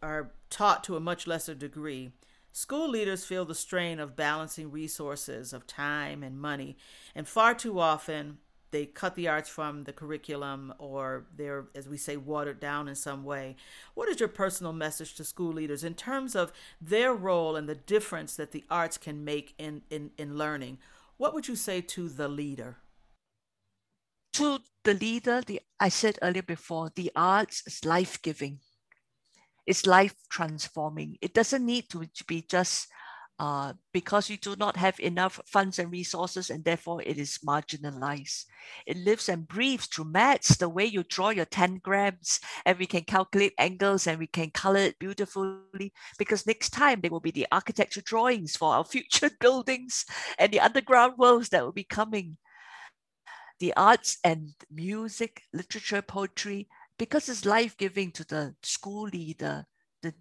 are 0.03 0.33
taught 0.51 0.83
to 0.85 0.97
a 0.97 1.01
much 1.01 1.27
lesser 1.27 1.55
degree, 1.55 2.13
school 2.53 2.89
leaders 2.89 3.25
feel 3.25 3.45
the 3.45 3.55
strain 3.55 4.01
of 4.01 4.17
balancing 4.17 4.71
resources 4.71 5.53
of 5.53 5.67
time 5.67 6.23
and 6.23 6.41
money, 6.41 6.77
and 7.15 7.27
far 7.27 7.55
too 7.55 7.81
often 7.81 8.39
they 8.71 8.87
cut 8.87 9.15
the 9.15 9.29
arts 9.29 9.49
from 9.49 9.85
the 9.85 9.93
curriculum 9.93 10.75
or 10.79 11.27
they're, 11.35 11.69
as 11.75 11.89
we 11.89 11.97
say, 11.97 12.17
watered 12.17 12.61
down 12.61 12.89
in 12.89 12.95
some 12.95 13.25
way. 13.25 13.57
What 13.95 14.09
is 14.09 14.21
your 14.21 14.29
personal 14.29 14.73
message 14.73 15.15
to 15.15 15.25
school 15.25 15.53
leaders 15.53 15.85
in 15.85 15.95
terms 15.95 16.37
of 16.37 16.53
their 16.81 17.15
role 17.15 17.57
and 17.57 17.69
the 17.69 17.75
difference 17.75 18.37
that 18.37 18.53
the 18.53 18.65
arts 18.71 18.99
can 18.99 19.25
make 19.25 19.55
in, 19.59 19.83
in, 19.91 20.11
in 20.19 20.37
learning? 20.37 20.79
What 21.17 21.35
would 21.35 21.49
you 21.49 21.57
say 21.57 21.81
to 21.81 22.09
the 22.09 22.29
leader? 22.29 22.77
To 24.35 24.59
the 24.85 24.95
leader, 24.95 25.41
the, 25.41 25.61
I 25.81 25.89
said 25.89 26.19
earlier 26.23 26.43
before, 26.43 26.91
the 26.95 27.11
arts 27.17 27.63
is 27.67 27.85
life 27.85 28.21
giving, 28.21 28.61
it's 29.69 29.87
life 29.87 30.15
transforming. 30.31 31.19
It 31.21 31.35
doesn't 31.35 31.65
need 31.65 31.91
to 31.91 32.09
be 32.27 32.43
just 32.49 32.89
uh, 33.39 33.75
because 33.93 34.31
you 34.31 34.39
do 34.39 34.57
not 34.57 34.79
have 34.79 34.99
enough 34.99 35.39
funds 35.47 35.79
and 35.79 35.93
resources, 35.93 36.49
and 36.49 36.65
therefore 36.65 37.03
it 37.03 37.19
is 37.19 37.39
marginalized. 37.47 38.47
It 38.87 38.97
lives 38.97 39.29
and 39.29 39.47
breathes 39.47 39.85
through 39.87 40.07
maths, 40.07 40.57
the 40.57 40.71
way 40.71 40.87
you 40.87 41.05
draw 41.05 41.29
your 41.29 41.45
tangrams, 41.45 42.41
and 42.65 42.79
we 42.79 42.87
can 42.87 43.05
calculate 43.05 43.53
angles 43.59 44.07
and 44.07 44.19
we 44.19 44.27
can 44.27 44.51
color 44.51 44.81
it 44.81 44.99
beautifully. 44.99 45.93
Because 46.19 46.47
next 46.47 46.71
time 46.71 47.03
there 47.03 47.11
will 47.11 47.21
be 47.21 47.31
the 47.31 47.47
architecture 47.53 48.01
drawings 48.01 48.57
for 48.57 48.73
our 48.73 48.85
future 48.93 49.31
buildings 49.39 50.07
and 50.39 50.51
the 50.51 50.61
underground 50.61 51.19
worlds 51.19 51.51
that 51.51 51.63
will 51.63 51.73
be 51.73 51.85
coming. 51.85 52.39
The 53.61 53.75
arts 53.77 54.17
and 54.25 54.55
music, 54.73 55.43
literature, 55.53 56.01
poetry, 56.01 56.69
because 56.99 57.29
it's 57.29 57.45
life 57.45 57.77
giving 57.77 58.11
to 58.13 58.25
the 58.25 58.55
school 58.63 59.05
leader, 59.05 59.67
the 60.03 60.13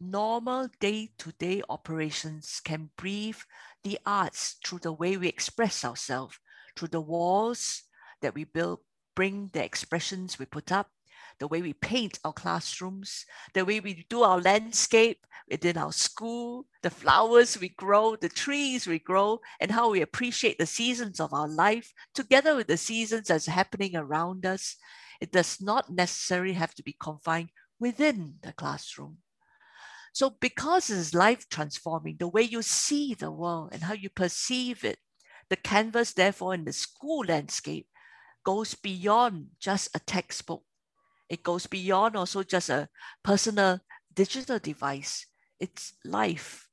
normal 0.00 0.68
day-to-day 0.80 1.62
operations 1.68 2.60
can 2.62 2.90
breathe 2.96 3.38
the 3.82 3.98
arts 4.04 4.56
through 4.64 4.80
the 4.80 4.92
way 4.92 5.16
we 5.16 5.28
express 5.28 5.84
ourselves, 5.84 6.38
through 6.76 6.88
the 6.88 7.00
walls 7.00 7.82
that 8.20 8.34
we 8.34 8.44
build, 8.44 8.80
bring 9.14 9.50
the 9.52 9.64
expressions 9.64 10.38
we 10.38 10.44
put 10.44 10.70
up, 10.70 10.90
the 11.38 11.48
way 11.48 11.62
we 11.62 11.72
paint 11.72 12.18
our 12.24 12.32
classrooms, 12.32 13.24
the 13.54 13.64
way 13.64 13.80
we 13.80 14.06
do 14.08 14.22
our 14.22 14.40
landscape 14.40 15.26
within 15.50 15.76
our 15.76 15.92
school, 15.92 16.66
the 16.82 16.90
flowers 16.90 17.58
we 17.60 17.68
grow, 17.70 18.16
the 18.16 18.28
trees 18.28 18.86
we 18.86 18.98
grow, 18.98 19.40
and 19.60 19.70
how 19.70 19.90
we 19.90 20.00
appreciate 20.00 20.58
the 20.58 20.66
seasons 20.66 21.20
of 21.20 21.32
our 21.32 21.48
life 21.48 21.92
together 22.14 22.56
with 22.56 22.66
the 22.66 22.76
seasons 22.76 23.28
that's 23.28 23.46
happening 23.46 23.94
around 23.94 24.46
us. 24.46 24.76
It 25.20 25.32
does 25.32 25.60
not 25.60 25.90
necessarily 25.90 26.54
have 26.54 26.74
to 26.74 26.82
be 26.82 26.96
confined 26.98 27.50
within 27.78 28.36
the 28.42 28.52
classroom. 28.52 29.18
So 30.12 30.30
because 30.40 30.88
it's 30.88 31.12
life 31.12 31.46
transforming, 31.50 32.16
the 32.18 32.28
way 32.28 32.42
you 32.42 32.62
see 32.62 33.14
the 33.14 33.30
world 33.30 33.70
and 33.72 33.82
how 33.82 33.92
you 33.92 34.08
perceive 34.08 34.84
it, 34.84 34.98
the 35.50 35.56
canvas, 35.56 36.12
therefore, 36.12 36.54
in 36.54 36.64
the 36.64 36.72
school 36.72 37.24
landscape 37.28 37.86
goes 38.44 38.74
beyond 38.74 39.48
just 39.60 39.94
a 39.94 40.00
textbook. 40.00 40.62
It 41.28 41.42
goes 41.42 41.66
beyond 41.66 42.16
also 42.16 42.42
just 42.42 42.70
a 42.70 42.88
personal 43.22 43.80
digital 44.14 44.58
device. 44.58 45.26
It's 45.58 45.94
life. 46.04 46.68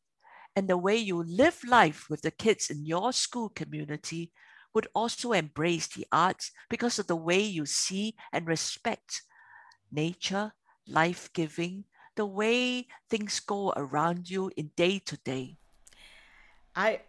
And 0.55 0.67
the 0.67 0.77
way 0.77 0.97
you 0.97 1.23
live 1.23 1.59
life 1.67 2.07
with 2.09 2.21
the 2.21 2.31
kids 2.31 2.69
in 2.69 2.85
your 2.85 3.11
school 3.13 3.49
community 3.49 4.31
would 4.73 4.87
also 4.93 5.31
embrace 5.33 5.87
the 5.87 6.05
arts 6.11 6.51
because 6.69 6.99
of 6.99 7.07
the 7.07 7.15
way 7.15 7.39
you 7.39 7.65
see 7.65 8.15
and 8.31 8.47
respect 8.47 9.23
nature, 9.91 10.53
life 10.87 11.31
giving, 11.33 11.85
the 12.15 12.25
way 12.25 12.87
things 13.09 13.39
go 13.39 13.73
around 13.75 14.29
you 14.29 14.51
in 14.55 14.71
day 14.75 14.99
to 14.99 15.17
day. 15.17 15.57
I, 16.75 17.01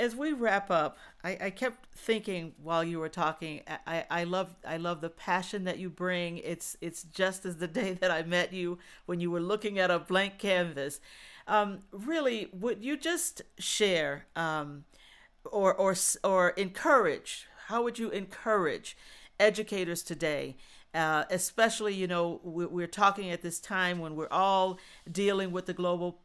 as 0.00 0.16
we 0.16 0.32
wrap 0.32 0.70
up, 0.70 0.98
I, 1.22 1.38
I 1.42 1.50
kept 1.50 1.94
thinking 1.94 2.52
while 2.60 2.82
you 2.82 2.98
were 2.98 3.08
talking. 3.08 3.60
I, 3.86 4.04
I 4.10 4.24
love 4.24 4.56
I 4.66 4.76
love 4.76 5.00
the 5.00 5.08
passion 5.08 5.64
that 5.64 5.78
you 5.78 5.88
bring. 5.88 6.38
It's 6.38 6.76
it's 6.80 7.04
just 7.04 7.46
as 7.46 7.56
the 7.56 7.68
day 7.80 7.92
that 7.92 8.10
I 8.10 8.22
met 8.24 8.52
you 8.52 8.78
when 9.06 9.20
you 9.20 9.30
were 9.30 9.40
looking 9.40 9.78
at 9.78 9.90
a 9.90 9.98
blank 9.98 10.38
canvas. 10.38 11.00
Um, 11.46 11.80
really, 11.92 12.48
would 12.52 12.84
you 12.84 12.96
just 12.96 13.42
share 13.58 14.26
um, 14.34 14.84
or 15.44 15.72
or 15.72 15.94
or 16.24 16.50
encourage? 16.50 17.46
How 17.68 17.82
would 17.84 17.98
you 17.98 18.10
encourage 18.10 18.96
educators 19.38 20.02
today 20.02 20.56
uh, 20.94 21.24
especially, 21.28 21.92
you 21.92 22.06
know, 22.06 22.40
we're 22.44 22.86
talking 22.86 23.30
at 23.30 23.42
this 23.42 23.58
time 23.58 23.98
when 23.98 24.14
we're 24.14 24.28
all 24.30 24.78
dealing 25.10 25.50
with 25.50 25.66
the 25.66 25.72
global 25.72 26.20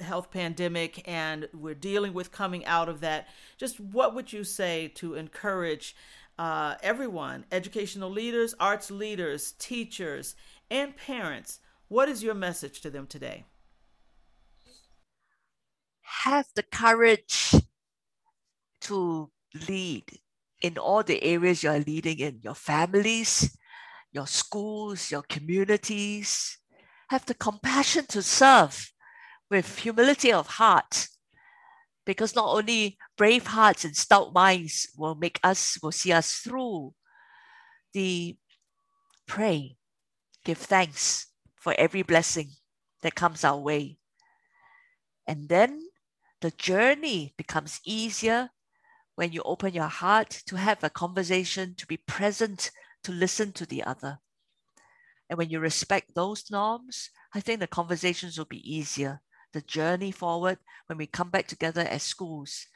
health 0.00 0.30
pandemic 0.30 1.02
and 1.08 1.48
we're 1.52 1.74
dealing 1.74 2.12
with 2.12 2.32
coming 2.32 2.64
out 2.66 2.88
of 2.88 3.00
that. 3.00 3.28
Just 3.58 3.80
what 3.80 4.14
would 4.14 4.32
you 4.32 4.44
say 4.44 4.88
to 4.96 5.14
encourage 5.14 5.94
uh, 6.38 6.76
everyone, 6.82 7.44
educational 7.52 8.10
leaders, 8.10 8.54
arts 8.58 8.90
leaders, 8.90 9.52
teachers, 9.52 10.34
and 10.70 10.96
parents? 10.96 11.60
What 11.88 12.08
is 12.08 12.22
your 12.22 12.34
message 12.34 12.80
to 12.82 12.90
them 12.90 13.06
today? 13.06 13.44
Have 16.02 16.46
the 16.54 16.62
courage 16.62 17.54
to 18.82 19.30
lead 19.68 20.04
in 20.62 20.78
all 20.78 21.02
the 21.02 21.22
areas 21.22 21.62
you're 21.62 21.78
leading 21.80 22.18
in 22.18 22.40
your 22.42 22.54
families, 22.54 23.56
your 24.12 24.26
schools, 24.26 25.10
your 25.10 25.22
communities. 25.22 26.58
Have 27.08 27.26
the 27.26 27.34
compassion 27.34 28.06
to 28.08 28.22
serve 28.22 28.92
with 29.50 29.78
humility 29.78 30.32
of 30.32 30.46
heart. 30.46 31.08
Because 32.06 32.34
not 32.34 32.48
only 32.48 32.98
brave 33.16 33.46
hearts 33.46 33.84
and 33.84 33.94
stout 33.94 34.32
minds 34.32 34.88
will 34.96 35.14
make 35.14 35.38
us, 35.44 35.78
will 35.82 35.92
see 35.92 36.12
us 36.12 36.32
through 36.34 36.94
the 37.92 38.36
pray, 39.26 39.76
give 40.44 40.58
thanks 40.58 41.26
for 41.56 41.74
every 41.78 42.02
blessing 42.02 42.50
that 43.02 43.14
comes 43.14 43.44
our 43.44 43.58
way. 43.58 43.98
And 45.26 45.48
then 45.48 45.80
the 46.40 46.50
journey 46.52 47.34
becomes 47.36 47.80
easier 47.84 48.50
when 49.14 49.32
you 49.32 49.42
open 49.44 49.74
your 49.74 49.86
heart 49.86 50.30
to 50.46 50.56
have 50.56 50.82
a 50.82 50.90
conversation, 50.90 51.74
to 51.76 51.86
be 51.86 51.98
present, 51.98 52.70
to 53.04 53.12
listen 53.12 53.52
to 53.52 53.66
the 53.66 53.84
other. 53.84 54.18
And 55.28 55.36
when 55.36 55.50
you 55.50 55.60
respect 55.60 56.14
those 56.14 56.50
norms, 56.50 57.10
I 57.34 57.40
think 57.40 57.60
the 57.60 57.66
conversations 57.66 58.38
will 58.38 58.46
be 58.46 58.68
easier. 58.68 59.20
The 59.52 59.62
journey 59.62 60.12
forward 60.12 60.58
when 60.86 60.98
we 60.98 61.06
come 61.06 61.30
back 61.30 61.46
together 61.46 61.82
as 61.82 62.02
schools. 62.02 62.66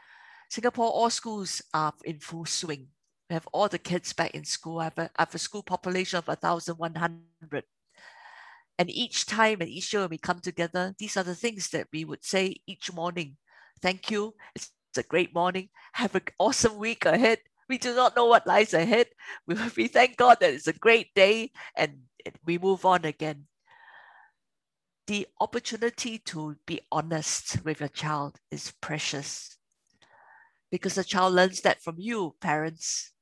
Singapore, 0.50 0.90
all 0.90 1.10
schools 1.10 1.62
are 1.72 1.92
in 2.04 2.18
full 2.18 2.44
swing. 2.44 2.88
We 3.30 3.34
have 3.34 3.48
all 3.52 3.68
the 3.68 3.78
kids 3.78 4.12
back 4.12 4.32
in 4.32 4.44
school. 4.44 4.80
I 4.80 4.84
have 4.84 4.98
a, 4.98 5.10
I 5.16 5.22
have 5.22 5.34
a 5.34 5.38
school 5.38 5.62
population 5.62 6.18
of 6.18 6.28
1,100. 6.28 7.64
And 8.78 8.90
each 8.90 9.26
time 9.26 9.60
and 9.60 9.70
each 9.70 9.92
year 9.92 10.02
when 10.02 10.10
we 10.10 10.18
come 10.18 10.40
together, 10.40 10.94
these 10.98 11.16
are 11.16 11.22
the 11.22 11.34
things 11.34 11.70
that 11.70 11.88
we 11.92 12.04
would 12.04 12.24
say 12.24 12.56
each 12.66 12.92
morning. 12.92 13.36
Thank 13.80 14.10
you. 14.10 14.34
It's, 14.54 14.70
a 14.96 15.02
great 15.02 15.34
morning. 15.34 15.70
Have 15.94 16.14
an 16.14 16.22
awesome 16.38 16.78
week 16.78 17.04
ahead. 17.04 17.40
We 17.68 17.78
do 17.78 17.96
not 17.96 18.14
know 18.14 18.26
what 18.26 18.46
lies 18.46 18.74
ahead. 18.74 19.08
We, 19.44 19.56
we 19.76 19.88
thank 19.88 20.16
God 20.16 20.38
that 20.40 20.54
it's 20.54 20.68
a 20.68 20.72
great 20.72 21.12
day 21.16 21.50
and 21.76 21.98
we 22.46 22.58
move 22.58 22.84
on 22.84 23.04
again. 23.04 23.46
The 25.06 25.26
opportunity 25.38 26.18
to 26.18 26.56
be 26.64 26.80
honest 26.90 27.62
with 27.62 27.80
your 27.80 27.90
child 27.90 28.40
is 28.50 28.72
precious 28.80 29.58
because 30.70 30.94
the 30.94 31.04
child 31.04 31.34
learns 31.34 31.60
that 31.60 31.82
from 31.82 31.96
you, 31.98 32.34
parents. 32.40 33.12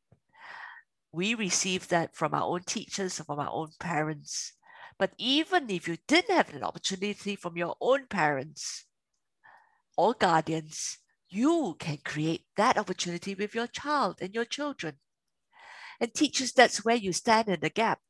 We 1.13 1.35
receive 1.35 1.89
that 1.89 2.15
from 2.15 2.35
our 2.35 2.45
own 2.45 2.63
teachers, 2.63 3.19
from 3.19 3.39
our 3.39 3.51
own 3.51 3.71
parents. 3.81 4.53
But 4.97 5.13
even 5.19 5.69
if 5.69 5.89
you 5.89 5.99
didn't 6.07 6.35
have 6.35 6.55
an 6.55 6.63
opportunity 6.63 7.35
from 7.35 7.57
your 7.57 7.77
own 7.81 8.07
parents 8.07 8.87
or 9.97 10.15
guardians, 10.15 10.99
you 11.29 11.77
can 11.79 11.99
create 12.05 12.47
that 12.57 12.79
opportunity 12.79 13.35
with 13.35 13.55
your 13.55 13.67
child 13.67 14.19
and 14.21 14.35
your 14.35 14.45
children. 14.45 14.99
And 16.01 16.15
teachers, 16.15 16.53
that's 16.53 16.85
where 16.85 16.97
you 16.97 17.13
stand 17.13 17.49
in 17.49 17.61
the 17.61 17.71
gap. 17.71 18.01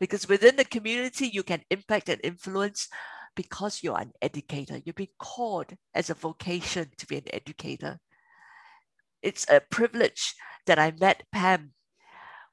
Because 0.00 0.28
within 0.28 0.56
the 0.56 0.64
community, 0.64 1.28
you 1.28 1.42
can 1.42 1.62
impact 1.70 2.08
and 2.08 2.20
influence 2.24 2.88
because 3.36 3.82
you're 3.82 4.00
an 4.00 4.12
educator. 4.20 4.80
You've 4.84 4.96
been 4.96 5.14
called 5.18 5.76
as 5.94 6.10
a 6.10 6.14
vocation 6.14 6.88
to 6.98 7.06
be 7.06 7.18
an 7.18 7.32
educator. 7.32 8.00
It's 9.22 9.46
a 9.48 9.60
privilege 9.60 10.34
that 10.66 10.78
I 10.78 10.92
met 10.98 11.24
Pam 11.30 11.72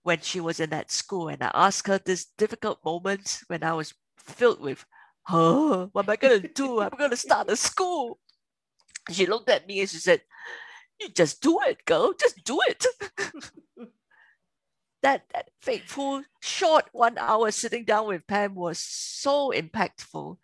when 0.03 0.21
she 0.21 0.39
was 0.39 0.59
in 0.59 0.69
that 0.71 0.91
school. 0.91 1.29
And 1.29 1.41
I 1.43 1.51
asked 1.53 1.87
her 1.87 1.97
this 1.97 2.27
difficult 2.37 2.79
moment 2.83 3.39
when 3.47 3.63
I 3.63 3.73
was 3.73 3.93
filled 4.17 4.61
with, 4.61 4.85
oh, 5.29 5.89
what 5.93 6.05
am 6.05 6.11
I 6.11 6.15
going 6.15 6.41
to 6.41 6.47
do? 6.47 6.81
I'm 6.81 6.97
going 6.97 7.11
to 7.11 7.17
start 7.17 7.49
a 7.49 7.55
school. 7.55 8.19
She 9.11 9.25
looked 9.25 9.49
at 9.49 9.67
me 9.67 9.79
and 9.79 9.89
she 9.89 9.97
said, 9.97 10.21
you 10.99 11.09
just 11.09 11.41
do 11.41 11.59
it, 11.65 11.85
girl. 11.85 12.13
Just 12.19 12.43
do 12.43 12.59
it. 12.67 12.85
that, 15.01 15.23
that 15.33 15.49
fateful 15.67 16.23
short 16.39 16.85
one 16.93 17.17
hour 17.17 17.51
sitting 17.51 17.83
down 17.83 18.07
with 18.07 18.25
Pam 18.25 18.55
was 18.55 18.79
so 18.79 19.51
impactful 19.51 20.37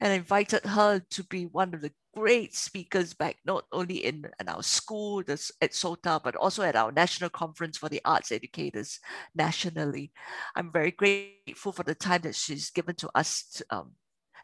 and 0.00 0.12
invited 0.12 0.64
her 0.64 1.02
to 1.10 1.24
be 1.24 1.46
one 1.46 1.74
of 1.74 1.80
the 1.80 1.90
great 2.14 2.54
speakers 2.54 3.12
back, 3.12 3.38
not 3.44 3.64
only 3.72 3.96
in, 4.04 4.24
in 4.38 4.48
our 4.48 4.62
school 4.62 5.20
at 5.28 5.74
SOTA, 5.74 6.20
but 6.22 6.36
also 6.36 6.62
at 6.62 6.76
our 6.76 6.92
national 6.92 7.28
conference 7.30 7.76
for 7.76 7.88
the 7.88 8.00
arts 8.04 8.30
educators 8.30 9.00
nationally. 9.34 10.12
I'm 10.54 10.70
very 10.70 10.92
grateful 10.92 11.72
for 11.72 11.82
the 11.82 11.96
time 11.96 12.20
that 12.22 12.36
she's 12.36 12.70
given 12.70 12.94
to 12.96 13.10
us 13.16 13.42
to, 13.54 13.64
um, 13.70 13.92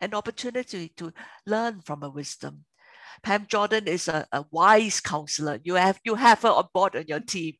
an 0.00 0.14
opportunity 0.14 0.92
to 0.96 1.12
learn 1.46 1.80
from 1.80 2.00
her 2.00 2.10
wisdom. 2.10 2.64
Pam 3.22 3.46
Jordan 3.48 3.86
is 3.86 4.08
a, 4.08 4.26
a 4.32 4.44
wise 4.50 5.00
counselor. 5.00 5.60
You 5.62 5.74
have 5.74 6.00
you 6.04 6.16
have 6.16 6.42
her 6.42 6.48
on 6.48 6.68
board 6.74 6.96
on 6.96 7.04
your 7.06 7.20
team. 7.20 7.54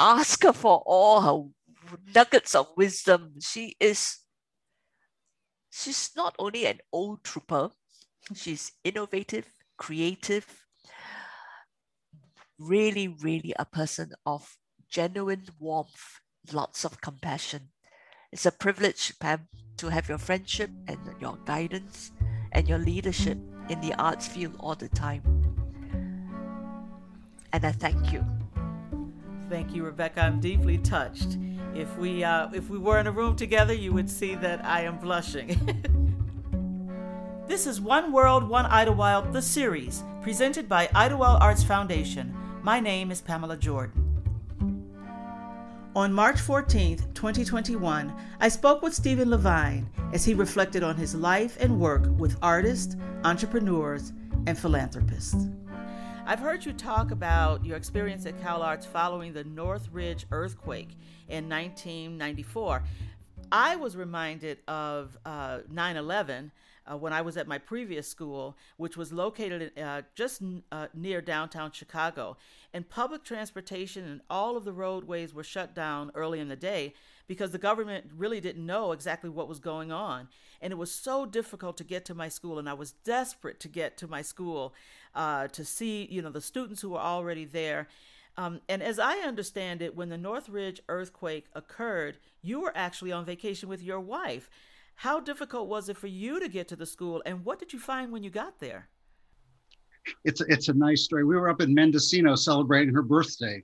Ask 0.00 0.44
her 0.44 0.54
for 0.54 0.82
all 0.86 1.20
her 1.20 1.98
nuggets 2.14 2.54
of 2.54 2.68
wisdom. 2.74 3.34
She 3.40 3.76
is 3.78 4.20
she's 5.70 6.10
not 6.16 6.34
only 6.38 6.64
an 6.64 6.78
old 6.90 7.22
trooper, 7.22 7.68
she's 8.34 8.72
innovative, 8.82 9.46
creative, 9.76 10.64
really, 12.58 13.08
really 13.08 13.52
a 13.58 13.66
person 13.66 14.12
of 14.24 14.56
genuine 14.88 15.44
warmth, 15.58 16.20
lots 16.50 16.84
of 16.86 17.02
compassion. 17.02 17.68
It's 18.32 18.46
a 18.46 18.52
privilege, 18.52 19.12
Pam, 19.20 19.48
to 19.76 19.88
have 19.88 20.08
your 20.08 20.18
friendship 20.18 20.70
and 20.88 20.98
your 21.20 21.36
guidance 21.44 22.12
and 22.52 22.66
your 22.66 22.78
leadership 22.78 23.36
in 23.68 23.80
the 23.82 23.92
arts 23.98 24.26
field 24.26 24.56
all 24.60 24.76
the 24.76 24.88
time. 24.88 25.22
And 27.52 27.66
I 27.66 27.72
thank 27.72 28.12
you. 28.12 28.24
Thank 29.50 29.74
you, 29.74 29.82
Rebecca. 29.82 30.22
I'm 30.22 30.38
deeply 30.38 30.78
touched. 30.78 31.36
If 31.74 31.98
we 31.98 32.22
uh, 32.22 32.50
if 32.54 32.70
we 32.70 32.78
were 32.78 33.00
in 33.00 33.08
a 33.08 33.10
room 33.10 33.34
together, 33.34 33.74
you 33.74 33.92
would 33.92 34.08
see 34.08 34.36
that 34.36 34.64
I 34.64 34.82
am 34.82 34.98
blushing. 34.98 35.48
this 37.48 37.66
is 37.66 37.80
One 37.80 38.12
World, 38.12 38.48
One 38.48 38.64
Idyllwild, 38.66 39.32
the 39.32 39.42
series, 39.42 40.04
presented 40.22 40.68
by 40.68 40.86
Idyllwild 40.94 41.40
Arts 41.40 41.64
Foundation. 41.64 42.32
My 42.62 42.78
name 42.78 43.10
is 43.10 43.20
Pamela 43.20 43.56
Jordan. 43.56 44.06
On 45.96 46.12
March 46.12 46.40
14, 46.40 46.98
2021, 47.12 48.14
I 48.38 48.48
spoke 48.48 48.82
with 48.82 48.94
Steven 48.94 49.30
Lavine 49.30 49.86
as 50.12 50.24
he 50.24 50.32
reflected 50.32 50.84
on 50.84 50.94
his 50.94 51.16
life 51.16 51.56
and 51.58 51.80
work 51.80 52.06
with 52.18 52.38
artists, 52.40 52.94
entrepreneurs, 53.24 54.12
and 54.46 54.56
philanthropists. 54.56 55.48
I've 56.30 56.38
heard 56.38 56.64
you 56.64 56.72
talk 56.72 57.10
about 57.10 57.64
your 57.64 57.76
experience 57.76 58.24
at 58.24 58.40
Cal 58.40 58.62
Arts 58.62 58.86
following 58.86 59.32
the 59.32 59.42
Northridge 59.42 60.26
earthquake 60.30 60.90
in 61.28 61.48
1994. 61.48 62.84
I 63.50 63.74
was 63.74 63.96
reminded 63.96 64.58
of 64.68 65.18
uh, 65.24 65.58
9 65.68 65.96
uh, 65.96 65.98
11 65.98 66.52
uh, 66.86 66.96
when 66.96 67.12
I 67.12 67.20
was 67.20 67.36
at 67.36 67.48
my 67.48 67.58
previous 67.58 68.06
school, 68.06 68.56
which 68.76 68.96
was 68.96 69.12
located 69.12 69.76
uh, 69.76 70.02
just 70.14 70.40
uh, 70.70 70.86
near 70.94 71.20
downtown 71.20 71.72
Chicago. 71.72 72.36
And 72.72 72.88
public 72.88 73.24
transportation 73.24 74.04
and 74.04 74.20
all 74.30 74.56
of 74.56 74.64
the 74.64 74.72
roadways 74.72 75.34
were 75.34 75.42
shut 75.42 75.74
down 75.74 76.12
early 76.14 76.38
in 76.38 76.46
the 76.46 76.54
day 76.54 76.94
because 77.26 77.50
the 77.50 77.58
government 77.58 78.08
really 78.16 78.40
didn't 78.40 78.64
know 78.64 78.92
exactly 78.92 79.30
what 79.30 79.48
was 79.48 79.58
going 79.58 79.90
on. 79.90 80.28
And 80.60 80.72
it 80.72 80.76
was 80.76 80.90
so 80.90 81.24
difficult 81.24 81.76
to 81.78 81.84
get 81.84 82.04
to 82.06 82.14
my 82.14 82.28
school, 82.28 82.58
and 82.58 82.68
I 82.68 82.74
was 82.74 82.92
desperate 82.92 83.60
to 83.60 83.68
get 83.68 83.96
to 83.98 84.06
my 84.06 84.22
school 84.22 84.74
uh, 85.14 85.48
to 85.48 85.64
see, 85.64 86.06
you 86.10 86.20
know, 86.22 86.30
the 86.30 86.40
students 86.40 86.82
who 86.82 86.90
were 86.90 86.98
already 86.98 87.44
there. 87.44 87.88
Um, 88.36 88.60
and 88.68 88.82
as 88.82 88.98
I 88.98 89.18
understand 89.18 89.82
it, 89.82 89.96
when 89.96 90.08
the 90.08 90.18
Northridge 90.18 90.80
earthquake 90.88 91.46
occurred, 91.54 92.18
you 92.42 92.60
were 92.60 92.72
actually 92.74 93.12
on 93.12 93.24
vacation 93.24 93.68
with 93.68 93.82
your 93.82 94.00
wife. 94.00 94.50
How 94.96 95.18
difficult 95.18 95.68
was 95.68 95.88
it 95.88 95.96
for 95.96 96.08
you 96.08 96.38
to 96.40 96.48
get 96.48 96.68
to 96.68 96.76
the 96.76 96.86
school, 96.86 97.22
and 97.24 97.44
what 97.44 97.58
did 97.58 97.72
you 97.72 97.78
find 97.78 98.12
when 98.12 98.22
you 98.22 98.30
got 98.30 98.60
there? 98.60 98.88
It's 100.24 100.40
a, 100.40 100.44
it's 100.48 100.68
a 100.68 100.74
nice 100.74 101.04
story. 101.04 101.24
We 101.24 101.36
were 101.36 101.48
up 101.48 101.60
in 101.60 101.74
Mendocino 101.74 102.34
celebrating 102.34 102.94
her 102.94 103.02
birthday 103.02 103.62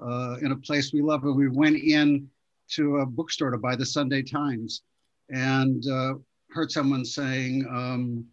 uh, 0.00 0.36
in 0.40 0.52
a 0.52 0.56
place 0.56 0.92
we 0.92 1.02
love. 1.02 1.24
And 1.24 1.36
we 1.36 1.48
went 1.48 1.76
in 1.76 2.28
to 2.70 2.98
a 2.98 3.06
bookstore 3.06 3.50
to 3.50 3.58
buy 3.58 3.76
the 3.76 3.86
Sunday 3.86 4.22
Times, 4.22 4.82
and 5.30 5.86
uh, 5.88 6.14
heard 6.50 6.70
someone 6.70 7.04
saying, 7.04 7.66
um, 7.70 8.24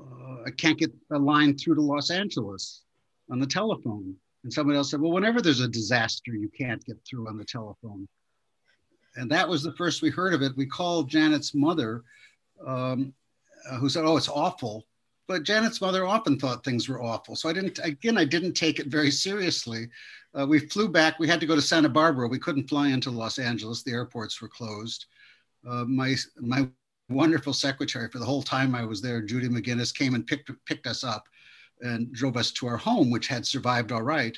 uh, 0.00 0.42
I 0.46 0.50
can't 0.56 0.78
get 0.78 0.92
a 1.10 1.18
line 1.18 1.56
through 1.56 1.76
to 1.76 1.82
Los 1.82 2.10
Angeles 2.10 2.82
on 3.30 3.38
the 3.38 3.46
telephone. 3.46 4.14
And 4.44 4.52
someone 4.52 4.76
else 4.76 4.90
said, 4.90 5.00
Well, 5.00 5.12
whenever 5.12 5.40
there's 5.40 5.60
a 5.60 5.68
disaster, 5.68 6.32
you 6.32 6.48
can't 6.48 6.84
get 6.84 6.96
through 7.04 7.28
on 7.28 7.36
the 7.36 7.44
telephone. 7.44 8.06
And 9.16 9.30
that 9.30 9.48
was 9.48 9.62
the 9.62 9.72
first 9.72 10.00
we 10.00 10.10
heard 10.10 10.32
of 10.32 10.42
it. 10.42 10.56
We 10.56 10.66
called 10.66 11.10
Janet's 11.10 11.54
mother, 11.54 12.04
um, 12.64 13.12
uh, 13.68 13.76
who 13.76 13.88
said, 13.88 14.04
Oh, 14.04 14.16
it's 14.16 14.28
awful. 14.28 14.86
But 15.26 15.42
Janet's 15.42 15.80
mother 15.80 16.06
often 16.06 16.38
thought 16.38 16.64
things 16.64 16.88
were 16.88 17.02
awful. 17.02 17.36
So 17.36 17.48
I 17.48 17.52
didn't, 17.52 17.78
again, 17.82 18.16
I 18.16 18.24
didn't 18.24 18.54
take 18.54 18.78
it 18.78 18.86
very 18.86 19.10
seriously. 19.10 19.88
Uh, 20.38 20.46
we 20.46 20.58
flew 20.58 20.88
back. 20.88 21.18
We 21.18 21.28
had 21.28 21.40
to 21.40 21.46
go 21.46 21.54
to 21.54 21.60
Santa 21.60 21.88
Barbara. 21.88 22.28
We 22.28 22.38
couldn't 22.38 22.68
fly 22.68 22.88
into 22.88 23.10
Los 23.10 23.38
Angeles. 23.38 23.82
The 23.82 23.92
airports 23.92 24.40
were 24.40 24.48
closed. 24.48 25.06
Uh, 25.66 25.84
my, 25.84 26.14
my 26.40 26.68
wonderful 27.08 27.52
secretary 27.52 28.08
for 28.08 28.18
the 28.18 28.24
whole 28.24 28.42
time 28.42 28.74
I 28.74 28.84
was 28.84 29.00
there, 29.00 29.22
Judy 29.22 29.48
McGinnis, 29.48 29.94
came 29.94 30.14
and 30.14 30.26
picked, 30.26 30.50
picked 30.66 30.86
us 30.86 31.04
up 31.04 31.24
and 31.80 32.12
drove 32.12 32.36
us 32.36 32.50
to 32.52 32.66
our 32.66 32.76
home, 32.76 33.10
which 33.10 33.28
had 33.28 33.46
survived 33.46 33.92
all 33.92 34.02
right. 34.02 34.36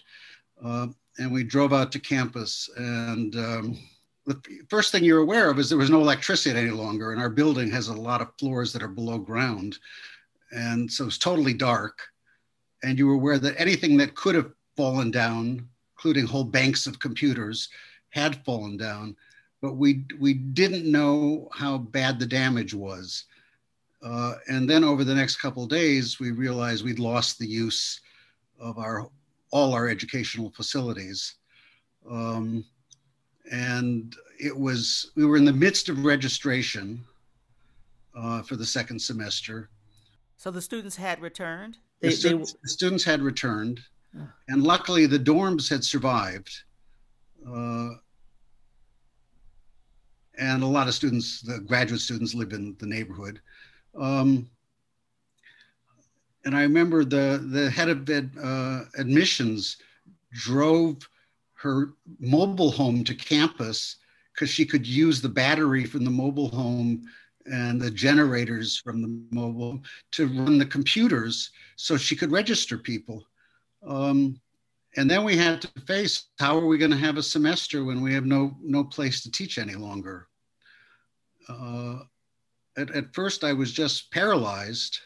Uh, 0.62 0.88
and 1.18 1.32
we 1.32 1.42
drove 1.42 1.72
out 1.72 1.90
to 1.92 1.98
campus 1.98 2.68
and 2.76 3.34
um, 3.36 3.78
the 4.26 4.40
first 4.68 4.92
thing 4.92 5.02
you're 5.02 5.22
aware 5.22 5.50
of 5.50 5.58
is 5.58 5.68
there 5.68 5.78
was 5.78 5.90
no 5.90 6.00
electricity 6.00 6.58
any 6.58 6.70
longer, 6.70 7.12
and 7.12 7.20
our 7.20 7.30
building 7.30 7.70
has 7.70 7.88
a 7.88 7.94
lot 7.94 8.20
of 8.20 8.32
floors 8.38 8.72
that 8.72 8.82
are 8.82 8.88
below 8.88 9.18
ground, 9.18 9.78
and 10.52 10.90
so 10.90 11.06
it's 11.06 11.18
totally 11.18 11.54
dark. 11.54 12.00
And 12.82 12.98
you 12.98 13.06
were 13.06 13.14
aware 13.14 13.38
that 13.38 13.60
anything 13.60 13.96
that 13.98 14.14
could 14.14 14.34
have 14.34 14.52
fallen 14.76 15.10
down, 15.10 15.68
including 15.96 16.26
whole 16.26 16.44
banks 16.44 16.86
of 16.86 16.98
computers, 16.98 17.68
had 18.10 18.44
fallen 18.44 18.76
down, 18.76 19.16
but 19.60 19.74
we 19.74 20.04
we 20.18 20.34
didn't 20.34 20.90
know 20.90 21.48
how 21.52 21.78
bad 21.78 22.18
the 22.18 22.26
damage 22.26 22.74
was. 22.74 23.24
Uh, 24.02 24.34
and 24.48 24.68
then 24.68 24.82
over 24.82 25.04
the 25.04 25.14
next 25.14 25.36
couple 25.36 25.66
days, 25.66 26.18
we 26.18 26.30
realized 26.30 26.84
we'd 26.84 26.98
lost 26.98 27.38
the 27.38 27.46
use 27.46 28.00
of 28.58 28.78
our 28.78 29.08
all 29.50 29.74
our 29.74 29.88
educational 29.88 30.50
facilities. 30.50 31.34
Um, 32.08 32.64
and 33.52 34.16
it 34.38 34.56
was 34.56 35.10
we 35.16 35.26
were 35.26 35.36
in 35.36 35.44
the 35.44 35.52
midst 35.52 35.88
of 35.88 36.04
registration 36.04 37.04
uh, 38.16 38.42
for 38.42 38.56
the 38.56 38.66
second 38.66 39.00
semester. 39.00 39.68
So 40.36 40.50
the 40.50 40.62
students 40.62 40.96
had 40.96 41.20
returned. 41.20 41.76
They, 42.00 42.08
the, 42.08 42.14
students, 42.14 42.52
they... 42.52 42.58
the, 42.62 42.68
students, 42.68 43.04
had 43.04 43.20
returned, 43.20 43.80
and 44.48 44.62
luckily 44.62 45.04
the 45.04 45.18
dorms 45.18 45.68
had 45.68 45.84
survived. 45.84 46.50
Uh, 47.46 47.90
and 50.40 50.62
a 50.62 50.66
lot 50.66 50.88
of 50.88 50.94
students, 50.94 51.42
the 51.42 51.60
graduate 51.60 52.00
students, 52.00 52.34
live 52.34 52.52
in 52.52 52.74
the 52.78 52.86
neighborhood. 52.86 53.40
Um, 53.94 54.48
and 56.44 56.56
I 56.56 56.62
remember 56.62 57.04
the 57.04 57.46
the 57.52 57.70
head 57.70 57.90
of 57.90 58.08
ed, 58.08 58.32
uh, 58.42 58.84
admissions 58.96 59.76
drove 60.32 60.96
her 61.54 61.92
mobile 62.18 62.70
home 62.70 63.04
to 63.04 63.14
campus 63.14 63.96
because 64.32 64.48
she 64.48 64.64
could 64.64 64.86
use 64.86 65.20
the 65.20 65.28
battery 65.28 65.84
from 65.84 66.04
the 66.04 66.10
mobile 66.10 66.48
home 66.48 67.02
and 67.44 67.78
the 67.80 67.90
generators 67.90 68.78
from 68.78 69.02
the 69.02 69.22
mobile 69.30 69.80
to 70.12 70.26
run 70.28 70.56
the 70.56 70.64
computers 70.64 71.50
so 71.76 71.96
she 71.96 72.16
could 72.16 72.32
register 72.32 72.78
people. 72.78 73.22
Um, 73.86 74.40
and 74.96 75.10
then 75.10 75.24
we 75.24 75.36
had 75.36 75.60
to 75.62 75.68
face 75.86 76.28
how 76.38 76.56
are 76.58 76.66
we 76.66 76.78
going 76.78 76.90
to 76.90 76.96
have 76.96 77.18
a 77.18 77.22
semester 77.22 77.84
when 77.84 78.00
we 78.00 78.14
have 78.14 78.24
no 78.24 78.56
no 78.62 78.84
place 78.84 79.22
to 79.22 79.30
teach 79.30 79.58
any 79.58 79.74
longer 79.74 80.29
uh, 81.50 81.98
at, 82.76 82.90
at 82.90 83.14
first 83.14 83.44
i 83.44 83.52
was 83.52 83.72
just 83.72 84.10
paralyzed 84.12 84.98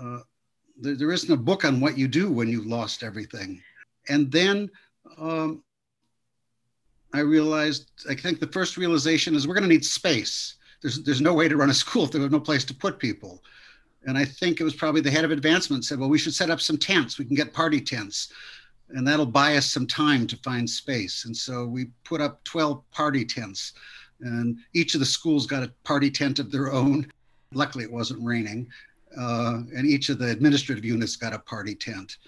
uh, 0.00 0.18
there, 0.80 0.94
there 0.94 1.12
isn't 1.12 1.32
a 1.32 1.36
book 1.36 1.64
on 1.64 1.80
what 1.80 1.98
you 1.98 2.06
do 2.06 2.30
when 2.30 2.48
you've 2.48 2.66
lost 2.66 3.02
everything 3.02 3.60
and 4.08 4.30
then 4.30 4.70
um, 5.18 5.62
I 7.12 7.20
realized, 7.20 7.90
I 8.08 8.14
think 8.14 8.38
the 8.38 8.46
first 8.46 8.76
realization 8.76 9.34
is 9.34 9.46
we're 9.46 9.54
going 9.54 9.68
to 9.68 9.68
need 9.68 9.84
space. 9.84 10.56
There's, 10.80 11.02
there's 11.02 11.20
no 11.20 11.34
way 11.34 11.48
to 11.48 11.56
run 11.56 11.70
a 11.70 11.74
school 11.74 12.04
if 12.04 12.10
there 12.10 12.20
there's 12.20 12.32
no 12.32 12.40
place 12.40 12.64
to 12.66 12.74
put 12.74 12.98
people. 12.98 13.42
And 14.06 14.16
I 14.16 14.24
think 14.24 14.60
it 14.60 14.64
was 14.64 14.74
probably 14.74 15.00
the 15.00 15.10
head 15.10 15.24
of 15.24 15.30
advancement 15.30 15.84
said, 15.84 15.98
well, 15.98 16.08
we 16.08 16.18
should 16.18 16.34
set 16.34 16.50
up 16.50 16.60
some 16.60 16.78
tents. 16.78 17.18
We 17.18 17.24
can 17.24 17.36
get 17.36 17.52
party 17.52 17.80
tents. 17.80 18.32
And 18.90 19.06
that'll 19.06 19.26
buy 19.26 19.56
us 19.56 19.70
some 19.70 19.86
time 19.86 20.26
to 20.28 20.36
find 20.38 20.68
space. 20.68 21.26
And 21.26 21.36
so 21.36 21.66
we 21.66 21.86
put 22.04 22.20
up 22.20 22.42
12 22.44 22.82
party 22.92 23.24
tents. 23.24 23.74
And 24.22 24.58
each 24.74 24.94
of 24.94 25.00
the 25.00 25.06
schools 25.06 25.46
got 25.46 25.62
a 25.62 25.72
party 25.84 26.10
tent 26.10 26.38
of 26.38 26.50
their 26.50 26.72
own. 26.72 27.10
Luckily, 27.52 27.84
it 27.84 27.92
wasn't 27.92 28.24
raining. 28.24 28.68
Uh, 29.18 29.62
and 29.74 29.86
each 29.86 30.08
of 30.08 30.18
the 30.18 30.30
administrative 30.30 30.84
units 30.84 31.16
got 31.16 31.32
a 31.32 31.38
party 31.38 31.74
tent. 31.74 32.18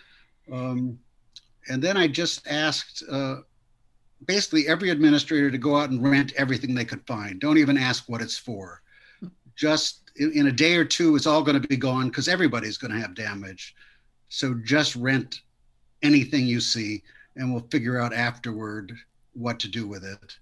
Um, 0.51 0.99
and 1.69 1.83
then 1.83 1.97
I 1.97 2.09
just 2.09 2.47
asked 2.49 3.05
uh, 3.11 3.37
basically 4.27 4.67
every 4.69 4.91
administrator 4.91 5.51
to 5.51 5.59
go 5.59 5.77
out 5.77 5.91
and 5.91 6.03
rent 6.03 6.33
everything 6.37 6.75
they 6.75 6.85
could 6.85 7.07
find. 7.07 7.41
Don't 7.41 7.59
even 7.59 7.79
ask 7.79 8.09
what 8.09 8.21
it's 8.21 8.39
for. 8.39 8.83
Just 9.55 10.11
in, 10.17 10.33
in 10.33 10.47
a 10.49 10.53
day 10.53 10.77
or 10.77 10.85
two, 10.85 11.15
it's 11.15 11.27
all 11.27 11.43
going 11.43 11.61
to 11.61 11.69
be 11.69 11.77
gone 11.77 12.09
because 12.09 12.29
everybody's 12.29 12.79
going 12.79 12.93
to 12.93 13.01
have 13.01 13.15
damage. 13.15 13.75
So 14.29 14.55
just 14.65 14.97
rent 14.97 15.43
anything 16.03 16.47
you 16.47 16.61
see, 16.61 17.03
and 17.37 17.53
we'll 17.53 17.67
figure 17.71 18.01
out 18.01 18.13
afterward 18.13 18.93
what 19.35 19.61
to 19.61 19.69
do 19.69 19.87
with 19.87 20.05
it. 20.05 20.37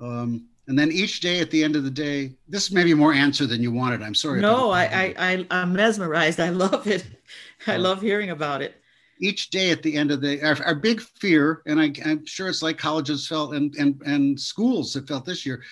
Um, 0.00 0.46
and 0.66 0.78
then 0.78 0.90
each 0.90 1.20
day 1.20 1.40
at 1.40 1.50
the 1.50 1.62
end 1.62 1.76
of 1.76 1.84
the 1.84 1.90
day, 1.90 2.32
this 2.48 2.70
may 2.70 2.84
be 2.84 2.94
more 2.94 3.12
answer 3.12 3.46
than 3.46 3.62
you 3.62 3.70
wanted. 3.70 4.02
I'm 4.02 4.14
sorry. 4.14 4.40
No, 4.40 4.70
I, 4.70 4.84
I, 4.84 5.14
I, 5.18 5.46
I'm 5.50 5.72
mesmerized. 5.72 6.40
I 6.40 6.48
love 6.48 6.86
it. 6.86 7.04
I 7.66 7.76
love 7.76 8.00
hearing 8.00 8.30
about 8.30 8.62
it 8.62 8.74
each 9.18 9.50
day 9.50 9.70
at 9.70 9.82
the 9.82 9.96
end 9.96 10.10
of 10.10 10.20
the 10.20 10.42
our, 10.42 10.62
our 10.64 10.74
big 10.74 11.00
fear, 11.00 11.62
and 11.66 11.80
I, 11.80 11.92
am 12.04 12.26
sure 12.26 12.48
it's 12.48 12.62
like 12.62 12.78
colleges 12.78 13.26
felt 13.26 13.54
and, 13.54 13.74
and 13.76 14.00
and 14.06 14.38
schools 14.38 14.94
have 14.94 15.06
felt 15.06 15.24
this 15.24 15.46
year, 15.46 15.62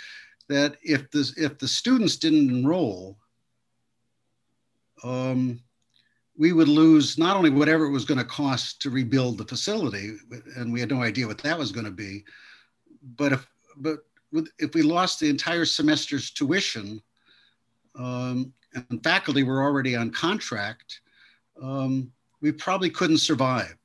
that 0.48 0.76
if 0.82 1.10
the 1.10 1.30
if 1.36 1.58
the 1.58 1.68
students 1.68 2.16
didn't 2.16 2.50
enroll, 2.50 3.18
um, 5.04 5.60
we 6.36 6.52
would 6.52 6.68
lose 6.68 7.18
not 7.18 7.36
only 7.36 7.50
whatever 7.50 7.84
it 7.84 7.90
was 7.90 8.04
going 8.04 8.18
to 8.18 8.24
cost 8.24 8.80
to 8.82 8.90
rebuild 8.90 9.38
the 9.38 9.44
facility, 9.44 10.16
and 10.56 10.72
we 10.72 10.80
had 10.80 10.90
no 10.90 11.02
idea 11.02 11.26
what 11.26 11.38
that 11.38 11.58
was 11.58 11.72
going 11.72 11.86
to 11.86 11.90
be, 11.90 12.24
but 13.16 13.32
if 13.32 13.46
but 13.76 13.98
if 14.58 14.74
we 14.74 14.82
lost 14.82 15.20
the 15.20 15.28
entire 15.28 15.64
semester's 15.64 16.30
tuition, 16.30 17.02
um, 17.98 18.52
and 18.74 19.02
faculty 19.04 19.42
were 19.42 19.62
already 19.62 19.96
on 19.96 20.10
contract. 20.10 21.00
Um, 21.60 22.10
we 22.40 22.52
probably 22.52 22.90
couldn't 22.90 23.18
survive. 23.18 23.76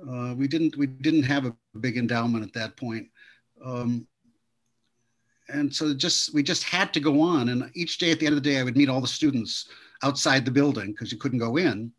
Uh, 0.00 0.34
we 0.36 0.46
didn't 0.46 0.76
we 0.76 0.86
didn't 0.86 1.22
have 1.22 1.46
a 1.46 1.56
big 1.80 1.96
endowment 1.96 2.44
at 2.44 2.52
that 2.52 2.76
point. 2.76 3.08
Um, 3.64 4.06
and 5.48 5.74
so 5.74 5.94
just 5.94 6.34
we 6.34 6.42
just 6.42 6.64
had 6.64 6.92
to 6.94 7.00
go 7.00 7.20
on. 7.20 7.48
And 7.48 7.70
each 7.74 7.98
day 7.98 8.10
at 8.10 8.20
the 8.20 8.26
end 8.26 8.36
of 8.36 8.42
the 8.42 8.48
day, 8.48 8.58
I 8.58 8.62
would 8.62 8.76
meet 8.76 8.88
all 8.88 9.00
the 9.00 9.06
students 9.06 9.68
outside 10.02 10.44
the 10.44 10.50
building 10.50 10.92
because 10.92 11.10
you 11.10 11.18
couldn't 11.18 11.38
go 11.38 11.56
in, 11.56 11.92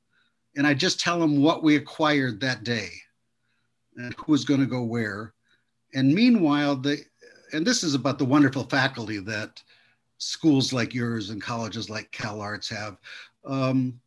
and 0.56 0.68
I 0.68 0.74
just 0.74 1.00
tell 1.00 1.20
them 1.20 1.42
what 1.42 1.64
we 1.64 1.76
acquired 1.76 2.40
that 2.42 2.64
day, 2.64 2.90
and 3.96 4.14
who 4.14 4.32
was 4.32 4.46
going 4.46 4.60
to 4.60 4.66
go 4.66 4.84
where. 4.84 5.34
And 5.94 6.14
meanwhile, 6.14 6.76
the 6.76 7.00
and 7.54 7.66
this 7.66 7.84
is 7.84 7.94
about 7.94 8.18
the 8.18 8.26
wonderful 8.26 8.64
faculty 8.64 9.20
that 9.20 9.62
schools 10.18 10.74
like 10.74 10.94
yours 10.94 11.30
and 11.30 11.42
colleges 11.42 11.90
like 11.90 12.12
Cal 12.12 12.42
Arts 12.42 12.70
have. 12.70 12.98
Um, 13.46 14.00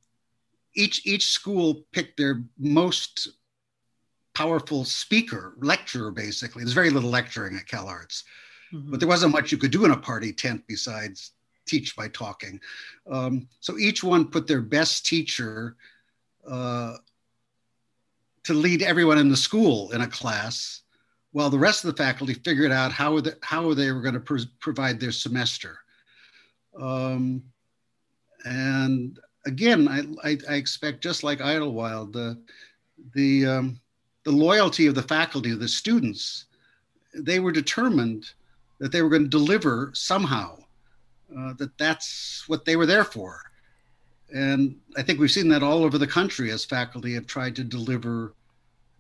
each 0.74 1.06
each 1.06 1.28
school 1.28 1.86
picked 1.92 2.16
their 2.16 2.42
most 2.58 3.28
powerful 4.34 4.84
speaker, 4.84 5.54
lecturer, 5.58 6.10
basically. 6.10 6.62
There's 6.62 6.72
very 6.72 6.90
little 6.90 7.10
lecturing 7.10 7.56
at 7.56 7.66
Cal 7.66 7.88
Arts, 7.88 8.24
mm-hmm. 8.72 8.90
but 8.90 9.00
there 9.00 9.08
wasn't 9.08 9.32
much 9.32 9.50
you 9.50 9.58
could 9.58 9.70
do 9.70 9.84
in 9.84 9.90
a 9.90 9.96
party 9.96 10.32
tent 10.32 10.62
besides 10.66 11.32
teach 11.66 11.96
by 11.96 12.08
talking. 12.08 12.60
Um, 13.10 13.48
so 13.60 13.78
each 13.78 14.02
one 14.02 14.26
put 14.26 14.46
their 14.46 14.60
best 14.60 15.06
teacher 15.06 15.76
uh, 16.48 16.96
to 18.44 18.54
lead 18.54 18.82
everyone 18.82 19.18
in 19.18 19.28
the 19.28 19.36
school 19.36 19.90
in 19.92 20.00
a 20.00 20.06
class, 20.06 20.82
while 21.32 21.50
the 21.50 21.58
rest 21.58 21.84
of 21.84 21.94
the 21.94 22.02
faculty 22.02 22.34
figured 22.34 22.72
out 22.72 22.92
how, 22.92 23.20
how 23.42 23.72
they 23.72 23.92
were 23.92 24.02
going 24.02 24.14
to 24.14 24.20
pr- 24.20 24.38
provide 24.58 24.98
their 24.98 25.12
semester. 25.12 25.78
Um, 26.78 27.42
and 28.44 29.18
again, 29.46 29.88
I, 29.88 30.28
I, 30.28 30.38
I, 30.48 30.54
expect 30.54 31.02
just 31.02 31.22
like 31.22 31.40
Idyllwild, 31.40 32.12
the 32.12 32.38
the 33.14 33.46
um, 33.46 33.80
the 34.24 34.30
loyalty 34.30 34.86
of 34.86 34.94
the 34.94 35.02
faculty, 35.02 35.54
the 35.54 35.68
students, 35.68 36.46
they 37.14 37.40
were 37.40 37.52
determined 37.52 38.30
that 38.78 38.92
they 38.92 39.02
were 39.02 39.08
going 39.08 39.24
to 39.24 39.28
deliver 39.28 39.90
somehow. 39.94 40.56
Uh, 41.36 41.52
that 41.58 41.76
that's 41.78 42.44
what 42.48 42.64
they 42.64 42.74
were 42.74 42.86
there 42.86 43.04
for, 43.04 43.40
and 44.34 44.76
I 44.96 45.02
think 45.02 45.20
we've 45.20 45.30
seen 45.30 45.48
that 45.50 45.62
all 45.62 45.84
over 45.84 45.96
the 45.96 46.06
country 46.06 46.50
as 46.50 46.64
faculty 46.64 47.14
have 47.14 47.26
tried 47.26 47.54
to 47.56 47.64
deliver 47.64 48.34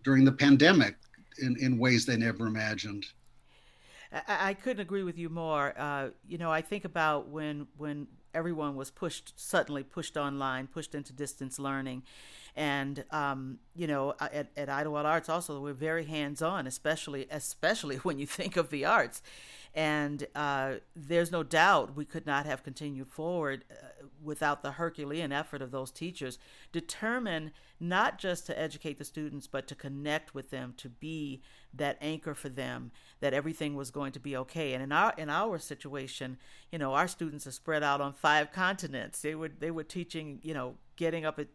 during 0.04 0.24
the 0.24 0.32
pandemic 0.32 0.94
in, 1.40 1.56
in 1.58 1.78
ways 1.78 2.06
they 2.06 2.16
never 2.16 2.46
imagined. 2.46 3.06
I, 4.12 4.50
I 4.50 4.54
couldn't 4.54 4.80
agree 4.80 5.02
with 5.02 5.18
you 5.18 5.28
more. 5.28 5.74
Uh, 5.76 6.08
you 6.26 6.38
know, 6.38 6.50
I 6.50 6.60
think 6.62 6.84
about 6.84 7.28
when 7.28 7.66
when 7.76 8.06
everyone 8.34 8.76
was 8.76 8.90
pushed 8.90 9.38
suddenly 9.38 9.82
pushed 9.82 10.16
online, 10.16 10.66
pushed 10.66 10.94
into 10.94 11.12
distance 11.12 11.58
learning. 11.58 12.02
And 12.56 13.04
um, 13.10 13.58
you 13.74 13.86
know, 13.86 14.14
at, 14.20 14.50
at 14.56 14.68
Idyllwild 14.68 15.04
Arts 15.04 15.28
also 15.28 15.60
we're 15.60 15.72
very 15.72 16.04
hands 16.04 16.42
on, 16.42 16.66
especially 16.66 17.26
especially 17.30 17.96
when 18.04 18.18
you 18.18 18.26
think 18.26 18.56
of 18.56 18.70
the 18.70 18.84
arts. 18.84 19.22
And 19.72 20.26
uh, 20.34 20.74
there's 20.96 21.30
no 21.30 21.44
doubt 21.44 21.96
we 21.96 22.04
could 22.04 22.26
not 22.26 22.44
have 22.44 22.64
continued 22.64 23.06
forward 23.06 23.64
uh, 23.70 23.74
without 24.22 24.62
the 24.62 24.72
Herculean 24.72 25.32
effort 25.32 25.62
of 25.62 25.70
those 25.70 25.90
teachers, 25.90 26.38
determined 26.72 27.52
not 27.78 28.18
just 28.18 28.46
to 28.46 28.58
educate 28.58 28.98
the 28.98 29.04
students, 29.04 29.46
but 29.46 29.66
to 29.68 29.74
connect 29.74 30.34
with 30.34 30.50
them, 30.50 30.74
to 30.78 30.88
be 30.88 31.42
that 31.72 31.98
anchor 32.00 32.34
for 32.34 32.48
them, 32.48 32.90
that 33.20 33.34
everything 33.34 33.74
was 33.74 33.90
going 33.90 34.12
to 34.12 34.20
be 34.20 34.36
okay. 34.36 34.74
And 34.74 34.82
in 34.82 34.92
our 34.92 35.14
in 35.16 35.30
our 35.30 35.58
situation, 35.58 36.38
you 36.70 36.78
know, 36.78 36.94
our 36.94 37.08
students 37.08 37.46
are 37.46 37.52
spread 37.52 37.82
out 37.82 38.00
on 38.00 38.12
five 38.12 38.52
continents. 38.52 39.22
They 39.22 39.34
were 39.34 39.48
they 39.48 39.70
were 39.70 39.84
teaching, 39.84 40.40
you 40.42 40.54
know, 40.54 40.74
getting 40.96 41.24
up 41.24 41.38
at 41.38 41.48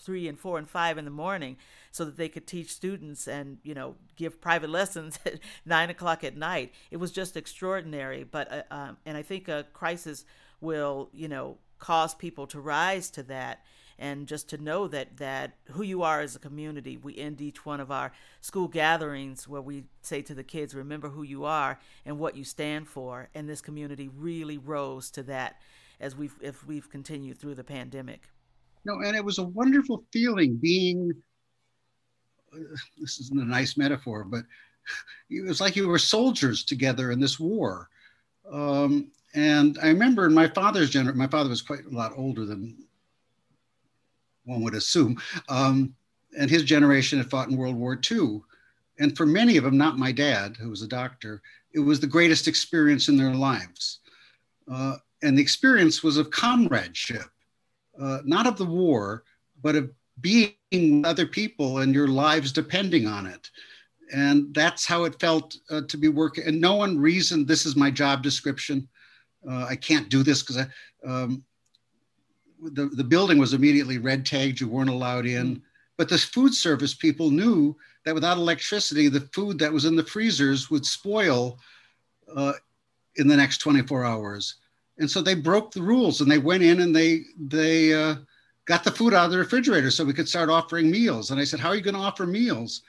three 0.00 0.28
and 0.28 0.38
four 0.38 0.58
and 0.58 0.68
five 0.68 0.98
in 0.98 1.04
the 1.04 1.10
morning 1.10 1.56
so 1.92 2.04
that 2.04 2.16
they 2.16 2.28
could 2.28 2.46
teach 2.46 2.70
students 2.70 3.28
and 3.28 3.58
you 3.62 3.74
know 3.74 3.96
give 4.16 4.40
private 4.40 4.70
lessons 4.78 5.18
at 5.26 5.38
nine 5.64 5.90
o'clock 5.90 6.24
at 6.24 6.36
night 6.36 6.72
it 6.90 6.96
was 6.96 7.12
just 7.12 7.36
extraordinary 7.36 8.24
but 8.24 8.50
uh, 8.50 8.62
um, 8.74 8.96
and 9.04 9.16
i 9.16 9.22
think 9.22 9.48
a 9.48 9.66
crisis 9.72 10.24
will 10.60 11.10
you 11.12 11.28
know 11.28 11.58
cause 11.80 12.14
people 12.14 12.46
to 12.48 12.60
rise 12.60 13.10
to 13.10 13.22
that 13.24 13.64
and 14.00 14.26
just 14.26 14.48
to 14.48 14.58
know 14.58 14.88
that 14.88 15.18
that 15.18 15.52
who 15.72 15.82
you 15.82 16.02
are 16.02 16.20
as 16.20 16.34
a 16.34 16.38
community. 16.38 16.96
We 16.96 17.16
end 17.18 17.40
each 17.40 17.66
one 17.66 17.80
of 17.80 17.90
our 17.90 18.12
school 18.40 18.66
gatherings 18.66 19.46
where 19.46 19.60
we 19.60 19.84
say 20.00 20.22
to 20.22 20.34
the 20.34 20.42
kids 20.42 20.74
remember 20.74 21.10
who 21.10 21.22
you 21.22 21.44
are 21.44 21.78
and 22.06 22.18
what 22.18 22.34
you 22.34 22.42
stand 22.42 22.88
for. 22.88 23.28
And 23.34 23.48
this 23.48 23.60
community 23.60 24.08
really 24.08 24.56
rose 24.56 25.10
to 25.12 25.22
that 25.24 25.56
as 26.00 26.16
we've 26.16 26.34
if 26.40 26.66
we've 26.66 26.88
continued 26.88 27.38
through 27.38 27.56
the 27.56 27.64
pandemic. 27.64 28.30
No 28.86 28.94
and 29.04 29.14
it 29.14 29.24
was 29.24 29.38
a 29.38 29.44
wonderful 29.44 30.02
feeling 30.10 30.56
being 30.56 31.12
this 32.98 33.20
isn't 33.20 33.40
a 33.40 33.44
nice 33.44 33.76
metaphor 33.76 34.24
but 34.24 34.44
it 35.30 35.46
was 35.46 35.60
like 35.60 35.76
you 35.76 35.86
were 35.86 35.98
soldiers 35.98 36.64
together 36.64 37.12
in 37.12 37.20
this 37.20 37.38
war. 37.38 37.88
Um, 38.50 39.12
and 39.34 39.78
I 39.82 39.88
remember 39.88 40.26
in 40.26 40.34
my 40.34 40.48
father's 40.48 40.90
generation, 40.90 41.18
my 41.18 41.26
father 41.26 41.50
was 41.50 41.62
quite 41.62 41.84
a 41.84 41.94
lot 41.94 42.12
older 42.16 42.44
than 42.44 42.76
one 44.44 44.62
would 44.62 44.74
assume. 44.74 45.20
Um, 45.48 45.94
and 46.38 46.50
his 46.50 46.64
generation 46.64 47.18
had 47.18 47.30
fought 47.30 47.48
in 47.48 47.56
World 47.56 47.76
War 47.76 47.98
II. 48.10 48.40
And 48.98 49.16
for 49.16 49.26
many 49.26 49.56
of 49.56 49.64
them, 49.64 49.78
not 49.78 49.98
my 49.98 50.12
dad, 50.12 50.56
who 50.56 50.70
was 50.70 50.82
a 50.82 50.88
doctor, 50.88 51.42
it 51.72 51.80
was 51.80 52.00
the 52.00 52.06
greatest 52.06 52.48
experience 52.48 53.08
in 53.08 53.16
their 53.16 53.34
lives. 53.34 54.00
Uh, 54.70 54.96
and 55.22 55.36
the 55.36 55.42
experience 55.42 56.02
was 56.02 56.16
of 56.16 56.30
comradeship, 56.30 57.28
uh, 58.00 58.18
not 58.24 58.46
of 58.46 58.56
the 58.56 58.64
war, 58.64 59.24
but 59.62 59.76
of 59.76 59.90
being 60.20 60.54
with 60.72 61.04
other 61.04 61.26
people 61.26 61.78
and 61.78 61.94
your 61.94 62.08
lives 62.08 62.52
depending 62.52 63.06
on 63.06 63.26
it. 63.26 63.50
And 64.12 64.52
that's 64.54 64.84
how 64.84 65.04
it 65.04 65.20
felt 65.20 65.56
uh, 65.70 65.82
to 65.88 65.96
be 65.96 66.08
working. 66.08 66.44
And 66.46 66.60
no 66.60 66.74
one 66.74 66.98
reasoned 66.98 67.46
this 67.46 67.64
is 67.64 67.76
my 67.76 67.90
job 67.90 68.22
description. 68.22 68.88
Uh, 69.48 69.66
I 69.68 69.76
can't 69.76 70.08
do 70.08 70.22
this 70.22 70.42
because 70.42 70.66
um, 71.06 71.44
the, 72.62 72.86
the 72.86 73.04
building 73.04 73.38
was 73.38 73.54
immediately 73.54 73.98
red 73.98 74.26
tagged. 74.26 74.60
You 74.60 74.68
weren't 74.68 74.90
allowed 74.90 75.26
in. 75.26 75.62
But 75.96 76.08
the 76.08 76.18
food 76.18 76.54
service 76.54 76.94
people 76.94 77.30
knew 77.30 77.76
that 78.04 78.14
without 78.14 78.38
electricity, 78.38 79.08
the 79.08 79.28
food 79.32 79.58
that 79.58 79.72
was 79.72 79.84
in 79.84 79.96
the 79.96 80.04
freezers 80.04 80.70
would 80.70 80.86
spoil 80.86 81.58
uh, 82.34 82.54
in 83.16 83.28
the 83.28 83.36
next 83.36 83.58
24 83.58 84.04
hours. 84.04 84.56
And 84.98 85.10
so 85.10 85.20
they 85.20 85.34
broke 85.34 85.72
the 85.72 85.82
rules 85.82 86.20
and 86.20 86.30
they 86.30 86.38
went 86.38 86.62
in 86.62 86.80
and 86.80 86.94
they 86.94 87.22
they 87.38 87.94
uh, 87.94 88.16
got 88.66 88.84
the 88.84 88.90
food 88.90 89.14
out 89.14 89.26
of 89.26 89.30
the 89.30 89.38
refrigerator 89.38 89.90
so 89.90 90.04
we 90.04 90.12
could 90.12 90.28
start 90.28 90.50
offering 90.50 90.90
meals. 90.90 91.30
And 91.30 91.40
I 91.40 91.44
said, 91.44 91.58
"How 91.60 91.70
are 91.70 91.76
you 91.76 91.80
going 91.80 91.94
to 91.94 92.00
offer 92.00 92.26
meals?" 92.26 92.82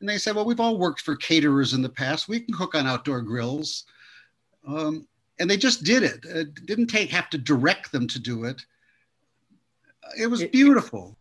And 0.00 0.08
they 0.08 0.16
said, 0.16 0.34
"Well, 0.34 0.46
we've 0.46 0.60
all 0.60 0.78
worked 0.78 1.02
for 1.02 1.14
caterers 1.16 1.74
in 1.74 1.82
the 1.82 1.88
past. 1.88 2.28
We 2.28 2.40
can 2.40 2.54
cook 2.54 2.74
on 2.74 2.86
outdoor 2.86 3.20
grills." 3.20 3.84
Um, 4.66 5.06
and 5.38 5.50
they 5.50 5.56
just 5.56 5.84
did 5.84 6.02
it. 6.02 6.24
It 6.24 6.66
didn't 6.66 6.88
take 6.88 7.10
have 7.10 7.30
to 7.30 7.38
direct 7.38 7.92
them 7.92 8.06
to 8.08 8.18
do 8.18 8.44
it 8.44 8.64
it 10.16 10.28
was 10.28 10.42
it, 10.42 10.52
beautiful. 10.52 11.16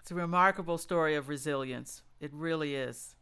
It's 0.00 0.10
a 0.10 0.14
remarkable 0.14 0.78
story 0.78 1.14
of 1.14 1.28
resilience. 1.28 2.02
It 2.20 2.30
really 2.32 2.74
is. 2.74 3.14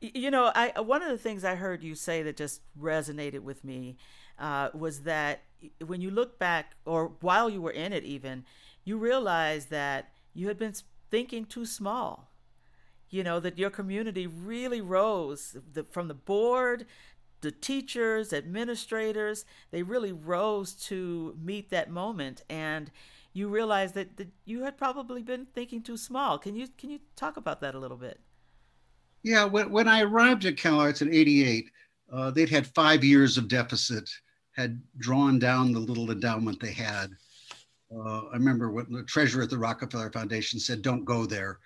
You 0.00 0.30
know, 0.30 0.50
I 0.54 0.80
one 0.80 1.02
of 1.02 1.10
the 1.10 1.18
things 1.18 1.44
I 1.44 1.56
heard 1.56 1.82
you 1.82 1.94
say 1.94 2.22
that 2.22 2.36
just 2.36 2.62
resonated 2.80 3.40
with 3.40 3.64
me 3.64 3.96
uh, 4.38 4.70
was 4.72 5.02
that 5.02 5.42
when 5.86 6.00
you 6.00 6.10
look 6.10 6.38
back, 6.38 6.74
or 6.86 7.12
while 7.20 7.50
you 7.50 7.60
were 7.60 7.70
in 7.70 7.92
it, 7.92 8.04
even 8.04 8.44
you 8.82 8.96
realized 8.96 9.68
that 9.70 10.12
you 10.32 10.48
had 10.48 10.58
been 10.58 10.74
thinking 11.10 11.44
too 11.44 11.66
small. 11.66 12.30
You 13.10 13.24
know 13.24 13.40
that 13.40 13.58
your 13.58 13.70
community 13.70 14.26
really 14.26 14.80
rose 14.80 15.56
the, 15.72 15.84
from 15.84 16.08
the 16.08 16.14
board 16.14 16.86
the 17.40 17.50
teachers, 17.50 18.32
administrators, 18.32 19.44
they 19.70 19.82
really 19.82 20.12
rose 20.12 20.74
to 20.74 21.36
meet 21.42 21.70
that 21.70 21.90
moment. 21.90 22.42
And 22.48 22.90
you 23.32 23.48
realized 23.48 23.94
that, 23.94 24.16
that 24.16 24.28
you 24.44 24.64
had 24.64 24.76
probably 24.76 25.22
been 25.22 25.46
thinking 25.54 25.82
too 25.82 25.96
small. 25.96 26.38
Can 26.38 26.56
you 26.56 26.68
can 26.78 26.90
you 26.90 27.00
talk 27.16 27.36
about 27.36 27.60
that 27.60 27.74
a 27.74 27.78
little 27.78 27.96
bit? 27.96 28.20
Yeah, 29.22 29.44
when, 29.44 29.70
when 29.70 29.86
I 29.86 30.02
arrived 30.02 30.46
at 30.46 30.56
CalArts 30.56 31.02
in 31.02 31.12
'88, 31.12 31.70
uh, 32.12 32.30
they'd 32.30 32.48
had 32.48 32.66
five 32.68 33.04
years 33.04 33.36
of 33.36 33.48
deficit, 33.48 34.08
had 34.52 34.80
drawn 34.98 35.38
down 35.38 35.72
the 35.72 35.78
little 35.78 36.10
endowment 36.10 36.60
they 36.60 36.72
had. 36.72 37.10
Uh, 37.94 38.26
I 38.26 38.34
remember 38.34 38.70
what 38.70 38.90
the 38.90 39.02
treasurer 39.04 39.42
at 39.42 39.50
the 39.50 39.58
Rockefeller 39.58 40.10
Foundation 40.10 40.58
said, 40.58 40.82
"Don't 40.82 41.04
go 41.04 41.26
there." 41.26 41.58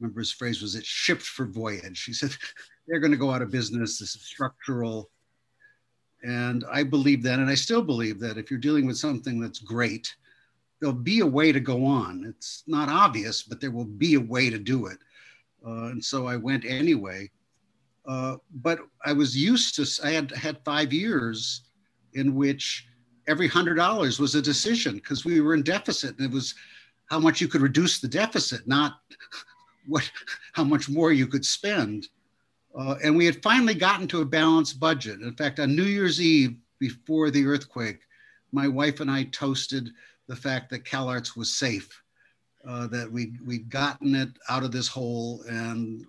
Remember 0.00 0.20
his 0.20 0.32
phrase 0.32 0.62
was, 0.62 0.74
"It's 0.74 0.86
shipped 0.86 1.22
for 1.22 1.46
voyage." 1.46 2.04
He 2.04 2.12
said, 2.12 2.36
"They're 2.86 3.00
going 3.00 3.12
to 3.12 3.16
go 3.16 3.30
out 3.30 3.42
of 3.42 3.50
business. 3.50 3.98
This 3.98 4.14
is 4.14 4.22
structural." 4.22 5.10
And 6.22 6.64
I 6.70 6.82
believe 6.82 7.22
that, 7.22 7.38
and 7.38 7.48
I 7.48 7.54
still 7.54 7.82
believe 7.82 8.18
that 8.20 8.38
if 8.38 8.50
you're 8.50 8.58
dealing 8.58 8.86
with 8.86 8.96
something 8.96 9.40
that's 9.40 9.60
great, 9.60 10.14
there'll 10.80 10.94
be 10.94 11.20
a 11.20 11.26
way 11.26 11.52
to 11.52 11.60
go 11.60 11.84
on. 11.84 12.24
It's 12.26 12.64
not 12.66 12.88
obvious, 12.88 13.42
but 13.42 13.60
there 13.60 13.70
will 13.70 13.84
be 13.84 14.14
a 14.14 14.20
way 14.20 14.50
to 14.50 14.58
do 14.58 14.86
it. 14.86 14.98
Uh, 15.66 15.86
and 15.86 16.04
so 16.04 16.26
I 16.26 16.36
went 16.36 16.64
anyway. 16.64 17.30
Uh, 18.06 18.36
but 18.62 18.80
I 19.04 19.12
was 19.12 19.36
used 19.36 19.74
to, 19.76 20.06
I 20.06 20.12
had 20.12 20.30
had 20.32 20.64
five 20.64 20.92
years 20.92 21.62
in 22.14 22.34
which 22.34 22.86
every 23.26 23.48
hundred 23.48 23.74
dollars 23.74 24.18
was 24.18 24.34
a 24.34 24.42
decision 24.42 24.94
because 24.94 25.24
we 25.24 25.40
were 25.40 25.54
in 25.54 25.62
deficit 25.62 26.16
and 26.16 26.26
it 26.26 26.32
was 26.32 26.54
how 27.10 27.18
much 27.18 27.40
you 27.40 27.48
could 27.48 27.60
reduce 27.60 28.00
the 28.00 28.08
deficit, 28.08 28.66
not 28.66 29.00
what, 29.86 30.10
how 30.52 30.64
much 30.64 30.88
more 30.88 31.12
you 31.12 31.26
could 31.26 31.44
spend. 31.44 32.08
Uh, 32.76 32.96
and 33.02 33.16
we 33.16 33.26
had 33.26 33.42
finally 33.42 33.74
gotten 33.74 34.06
to 34.08 34.20
a 34.20 34.26
balanced 34.26 34.78
budget. 34.78 35.20
In 35.20 35.34
fact, 35.34 35.58
on 35.58 35.74
New 35.74 35.84
Year's 35.84 36.20
Eve 36.20 36.56
before 36.78 37.30
the 37.30 37.44
earthquake, 37.46 38.00
my 38.52 38.68
wife 38.68 39.00
and 39.00 39.10
I 39.10 39.24
toasted 39.24 39.90
the 40.26 40.36
fact 40.36 40.70
that 40.70 40.84
CalArts 40.84 41.36
was 41.36 41.52
safe, 41.52 42.02
uh, 42.66 42.86
that 42.88 43.10
we 43.10 43.32
we'd 43.44 43.70
gotten 43.70 44.14
it 44.14 44.30
out 44.48 44.62
of 44.62 44.72
this 44.72 44.88
hole, 44.88 45.42
and 45.48 46.04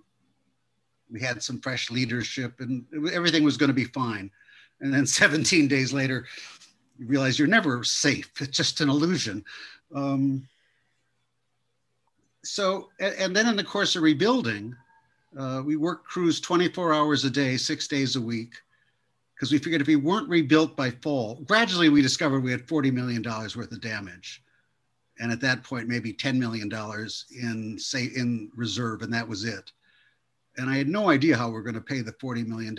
we 1.10 1.20
had 1.20 1.42
some 1.42 1.60
fresh 1.60 1.90
leadership, 1.90 2.60
and 2.60 2.84
everything 3.12 3.42
was 3.42 3.56
going 3.56 3.68
to 3.68 3.74
be 3.74 3.84
fine. 3.84 4.30
And 4.80 4.92
then 4.92 5.06
17 5.06 5.68
days 5.68 5.92
later, 5.92 6.26
you 6.98 7.06
realize 7.06 7.38
you're 7.38 7.48
never 7.48 7.82
safe. 7.82 8.30
It's 8.40 8.56
just 8.56 8.80
an 8.80 8.88
illusion. 8.88 9.44
Um, 9.94 10.46
so, 12.44 12.90
and, 13.00 13.14
and, 13.14 13.36
then 13.36 13.48
in 13.48 13.56
the 13.56 13.64
course 13.64 13.96
of 13.96 14.02
rebuilding, 14.02 14.74
uh, 15.38 15.62
we 15.64 15.76
worked 15.76 16.06
crews 16.06 16.40
24 16.40 16.92
hours 16.92 17.24
a 17.24 17.30
day, 17.30 17.56
six 17.56 17.86
days 17.86 18.16
a 18.16 18.20
week 18.20 18.54
because 19.40 19.52
we 19.52 19.58
figured 19.58 19.80
if 19.80 19.86
we 19.86 19.96
weren't 19.96 20.28
rebuilt 20.28 20.76
by 20.76 20.90
fall, 20.90 21.36
gradually 21.46 21.88
we 21.88 22.02
discovered 22.02 22.40
we 22.40 22.50
had 22.50 22.66
$40 22.66 22.92
million 22.92 23.22
worth 23.22 23.72
of 23.72 23.80
damage. 23.80 24.42
And 25.18 25.32
at 25.32 25.40
that 25.40 25.62
point, 25.62 25.88
maybe 25.88 26.12
$10 26.12 26.36
million 26.36 26.70
in 27.40 27.78
say 27.78 28.10
in 28.14 28.50
reserve, 28.54 29.00
and 29.00 29.12
that 29.14 29.26
was 29.26 29.44
it. 29.44 29.72
And 30.58 30.68
I 30.68 30.76
had 30.76 30.88
no 30.88 31.08
idea 31.08 31.38
how 31.38 31.48
we 31.48 31.56
are 31.56 31.62
going 31.62 31.74
to 31.74 31.80
pay 31.80 32.02
the 32.02 32.12
$40 32.12 32.46
million. 32.46 32.76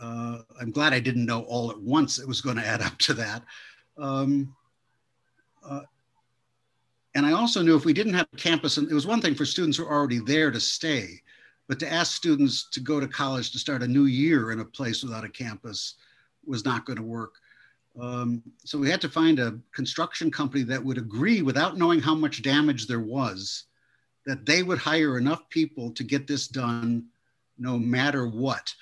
Uh, 0.00 0.38
I'm 0.58 0.70
glad 0.70 0.94
I 0.94 1.00
didn't 1.00 1.26
know 1.26 1.42
all 1.42 1.70
at 1.70 1.80
once 1.80 2.18
it 2.18 2.26
was 2.26 2.40
going 2.40 2.56
to 2.56 2.66
add 2.66 2.80
up 2.80 2.96
to 2.98 3.14
that. 3.14 3.42
Um, 3.98 4.54
uh, 5.68 5.80
and 7.16 7.24
I 7.24 7.32
also 7.32 7.62
knew 7.62 7.74
if 7.74 7.86
we 7.86 7.94
didn't 7.94 8.12
have 8.12 8.28
a 8.34 8.36
campus, 8.36 8.76
and 8.76 8.90
it 8.90 8.94
was 8.94 9.06
one 9.06 9.22
thing 9.22 9.34
for 9.34 9.46
students 9.46 9.78
who 9.78 9.84
were 9.84 9.90
already 9.90 10.18
there 10.18 10.50
to 10.50 10.60
stay, 10.60 11.22
but 11.66 11.80
to 11.80 11.90
ask 11.90 12.14
students 12.14 12.68
to 12.72 12.78
go 12.78 13.00
to 13.00 13.08
college 13.08 13.52
to 13.52 13.58
start 13.58 13.82
a 13.82 13.88
new 13.88 14.04
year 14.04 14.52
in 14.52 14.60
a 14.60 14.64
place 14.66 15.02
without 15.02 15.24
a 15.24 15.28
campus 15.30 15.94
was 16.44 16.66
not 16.66 16.84
going 16.84 16.98
to 16.98 17.02
work. 17.02 17.36
Um, 17.98 18.42
so 18.66 18.76
we 18.76 18.90
had 18.90 19.00
to 19.00 19.08
find 19.08 19.38
a 19.38 19.58
construction 19.74 20.30
company 20.30 20.62
that 20.64 20.84
would 20.84 20.98
agree 20.98 21.40
without 21.40 21.78
knowing 21.78 22.00
how 22.00 22.14
much 22.14 22.42
damage 22.42 22.86
there 22.86 23.00
was, 23.00 23.64
that 24.26 24.44
they 24.44 24.62
would 24.62 24.78
hire 24.78 25.16
enough 25.16 25.48
people 25.48 25.92
to 25.92 26.04
get 26.04 26.26
this 26.26 26.46
done 26.46 27.06
no 27.56 27.78
matter 27.78 28.28
what. 28.28 28.74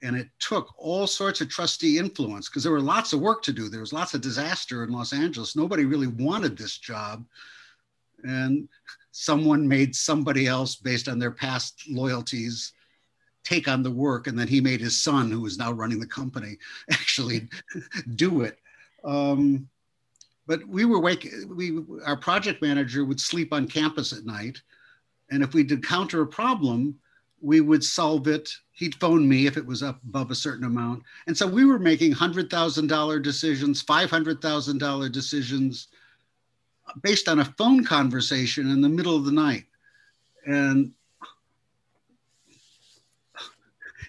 And 0.00 0.16
it 0.16 0.28
took 0.38 0.72
all 0.78 1.06
sorts 1.06 1.42
of 1.42 1.50
trustee 1.50 1.98
influence 1.98 2.48
because 2.48 2.62
there 2.62 2.72
were 2.72 2.80
lots 2.80 3.12
of 3.12 3.20
work 3.20 3.42
to 3.42 3.52
do. 3.52 3.68
There 3.68 3.80
was 3.80 3.92
lots 3.92 4.14
of 4.14 4.22
disaster 4.22 4.82
in 4.82 4.90
Los 4.90 5.12
Angeles. 5.12 5.54
Nobody 5.54 5.84
really 5.84 6.06
wanted 6.06 6.56
this 6.56 6.78
job. 6.78 7.26
And 8.24 8.68
someone 9.10 9.66
made 9.66 9.94
somebody 9.94 10.46
else 10.46 10.76
based 10.76 11.08
on 11.08 11.18
their 11.18 11.30
past 11.30 11.82
loyalties 11.88 12.72
take 13.44 13.68
on 13.68 13.82
the 13.82 13.90
work 13.90 14.26
and 14.28 14.38
then 14.38 14.46
he 14.46 14.60
made 14.60 14.80
his 14.80 15.00
son 15.00 15.30
who 15.30 15.44
is 15.46 15.58
now 15.58 15.72
running 15.72 15.98
the 15.98 16.06
company 16.06 16.56
actually 16.90 17.48
do 18.14 18.42
it. 18.42 18.58
Um, 19.04 19.68
but 20.46 20.66
we 20.66 20.84
were 20.84 21.00
waking 21.00 21.54
we 21.54 21.80
our 22.04 22.16
project 22.16 22.62
manager 22.62 23.04
would 23.04 23.20
sleep 23.20 23.52
on 23.52 23.66
campus 23.66 24.12
at 24.12 24.24
night 24.24 24.60
and 25.30 25.42
if 25.42 25.54
we'd 25.54 25.72
encounter 25.72 26.22
a 26.22 26.26
problem 26.26 26.96
we 27.42 27.60
would 27.60 27.82
solve 27.84 28.28
it. 28.28 28.48
He'd 28.70 28.94
phone 28.94 29.28
me 29.28 29.46
if 29.46 29.56
it 29.56 29.66
was 29.66 29.82
up 29.82 30.00
above 30.04 30.30
a 30.30 30.34
certain 30.34 30.64
amount. 30.64 31.02
And 31.26 31.36
so 31.36 31.46
we 31.46 31.64
were 31.64 31.78
making 31.78 32.14
$100000 32.14 33.22
decisions 33.22 33.82
$500000 33.82 35.12
decisions 35.12 35.88
based 37.02 37.28
on 37.28 37.38
a 37.38 37.44
phone 37.44 37.84
conversation 37.84 38.70
in 38.70 38.80
the 38.80 38.88
middle 38.88 39.16
of 39.16 39.24
the 39.24 39.32
night. 39.32 39.64
And 40.46 40.92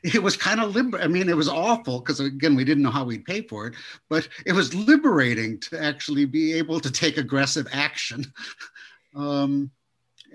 it 0.04 0.22
was 0.22 0.36
kind 0.36 0.60
of 0.60 0.76
liber- 0.76 1.02
I 1.02 1.08
mean, 1.08 1.30
it 1.30 1.38
was 1.38 1.48
awful 1.48 2.00
because 2.00 2.20
again, 2.20 2.56
we 2.56 2.66
didn't 2.66 2.84
know 2.84 2.92
how 2.92 3.06
we'd 3.06 3.26
pay 3.26 3.42
for 3.42 3.68
it, 3.68 3.76
but 4.10 4.28
it 4.46 4.52
was 4.52 4.76
liberating 4.76 5.60
to 5.62 5.82
actually 5.82 6.26
be 6.26 6.54
able 6.54 6.80
to 6.82 6.92
take 6.92 7.18
aggressive 7.18 7.68
action. 7.72 8.26
um, 9.16 9.72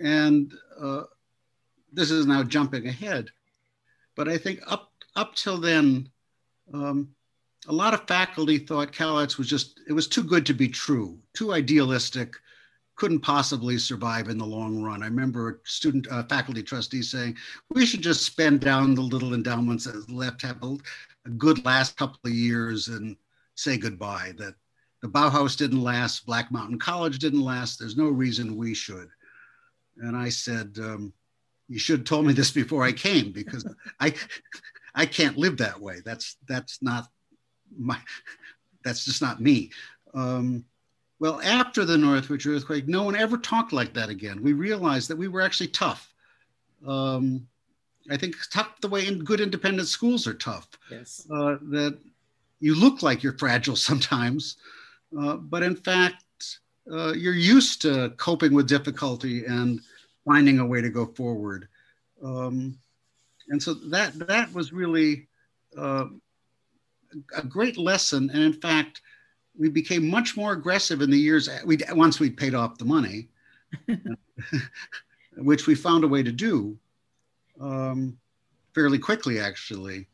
and 0.00 0.54
uh, 0.80 1.02
this 1.92 2.10
is 2.10 2.26
now 2.26 2.42
jumping 2.42 2.86
ahead, 2.86 3.28
but 4.16 4.28
I 4.28 4.38
think 4.38 4.60
up 4.66 4.90
up 5.16 5.34
till 5.34 5.58
then, 5.58 6.08
um, 6.72 7.14
a 7.68 7.72
lot 7.72 7.94
of 7.94 8.08
faculty 8.08 8.58
thought 8.58 8.92
CalArts 8.92 9.38
was 9.38 9.48
just 9.48 9.80
it 9.88 9.92
was 9.92 10.08
too 10.08 10.24
good 10.24 10.46
to 10.46 10.54
be 10.54 10.68
true, 10.68 11.18
too 11.34 11.52
idealistic 11.52 12.34
couldn't 12.98 13.20
possibly 13.20 13.78
survive 13.78 14.28
in 14.28 14.36
the 14.36 14.44
long 14.44 14.82
run. 14.82 15.02
I 15.02 15.06
remember 15.06 15.50
a 15.50 15.68
student 15.68 16.08
uh, 16.10 16.24
faculty 16.24 16.64
trustee 16.64 17.00
saying, 17.00 17.36
we 17.70 17.86
should 17.86 18.02
just 18.02 18.24
spend 18.24 18.60
down 18.60 18.94
the 18.94 19.02
little 19.02 19.34
endowments 19.34 19.84
that 19.84 20.10
left, 20.10 20.42
have 20.42 20.62
a, 20.64 20.76
a 21.24 21.30
good 21.30 21.64
last 21.64 21.96
couple 21.96 22.18
of 22.26 22.32
years 22.32 22.88
and 22.88 23.16
say 23.54 23.78
goodbye. 23.78 24.32
That 24.36 24.54
the 25.00 25.08
Bauhaus 25.08 25.56
didn't 25.56 25.80
last, 25.80 26.26
Black 26.26 26.50
Mountain 26.50 26.80
College 26.80 27.20
didn't 27.20 27.40
last. 27.40 27.78
There's 27.78 27.96
no 27.96 28.08
reason 28.08 28.56
we 28.56 28.74
should. 28.74 29.08
And 29.98 30.16
I 30.16 30.28
said, 30.28 30.76
um, 30.80 31.12
you 31.68 31.78
should 31.78 32.00
have 32.00 32.06
told 32.06 32.26
me 32.26 32.32
this 32.32 32.50
before 32.50 32.82
I 32.82 32.90
came 32.90 33.30
because 33.30 33.64
I, 34.00 34.12
I 34.96 35.06
can't 35.06 35.38
live 35.38 35.58
that 35.58 35.80
way. 35.80 36.00
That's 36.04 36.36
that's 36.48 36.82
not 36.82 37.06
my, 37.76 37.98
that's 38.84 39.04
just 39.04 39.22
not 39.22 39.40
me. 39.40 39.70
Um, 40.14 40.64
well, 41.20 41.40
after 41.42 41.84
the 41.84 41.98
Northridge 41.98 42.46
earthquake, 42.46 42.86
no 42.86 43.02
one 43.02 43.16
ever 43.16 43.36
talked 43.36 43.72
like 43.72 43.92
that 43.94 44.08
again. 44.08 44.42
We 44.42 44.52
realized 44.52 45.08
that 45.08 45.18
we 45.18 45.28
were 45.28 45.40
actually 45.40 45.68
tough. 45.68 46.12
Um, 46.86 47.46
I 48.10 48.16
think 48.16 48.36
tough 48.52 48.80
the 48.80 48.88
way 48.88 49.06
in 49.06 49.24
good 49.24 49.40
independent 49.40 49.88
schools 49.88 50.26
are 50.26 50.34
tough. 50.34 50.68
Yes. 50.90 51.26
Uh, 51.30 51.56
that 51.70 51.98
you 52.60 52.74
look 52.74 53.02
like 53.02 53.22
you're 53.22 53.38
fragile 53.38 53.76
sometimes, 53.90 54.56
uh, 55.18 55.36
but 55.36 55.62
in 55.62 55.74
fact, 55.74 56.24
uh, 56.90 57.12
you're 57.12 57.34
used 57.34 57.82
to 57.82 58.10
coping 58.16 58.54
with 58.54 58.68
difficulty 58.68 59.44
and 59.44 59.80
finding 60.24 60.58
a 60.58 60.66
way 60.66 60.80
to 60.80 60.88
go 60.88 61.06
forward. 61.06 61.68
Um, 62.22 62.78
and 63.48 63.62
so 63.62 63.74
that 63.74 64.14
that 64.26 64.52
was 64.52 64.72
really 64.72 65.28
uh, 65.76 66.06
a 67.36 67.42
great 67.42 67.76
lesson. 67.76 68.30
And 68.30 68.42
in 68.42 68.52
fact, 68.52 69.02
we 69.56 69.68
became 69.68 70.08
much 70.08 70.36
more 70.36 70.52
aggressive 70.52 71.02
in 71.02 71.10
the 71.10 71.18
years 71.18 71.48
we 71.64 71.78
once 71.90 72.20
we 72.20 72.30
paid 72.30 72.54
off 72.54 72.78
the 72.78 72.84
money, 72.84 73.28
which 75.36 75.66
we 75.66 75.74
found 75.74 76.04
a 76.04 76.08
way 76.08 76.22
to 76.22 76.32
do 76.32 76.78
um, 77.60 78.16
fairly 78.74 78.98
quickly, 78.98 79.40
actually. 79.40 80.06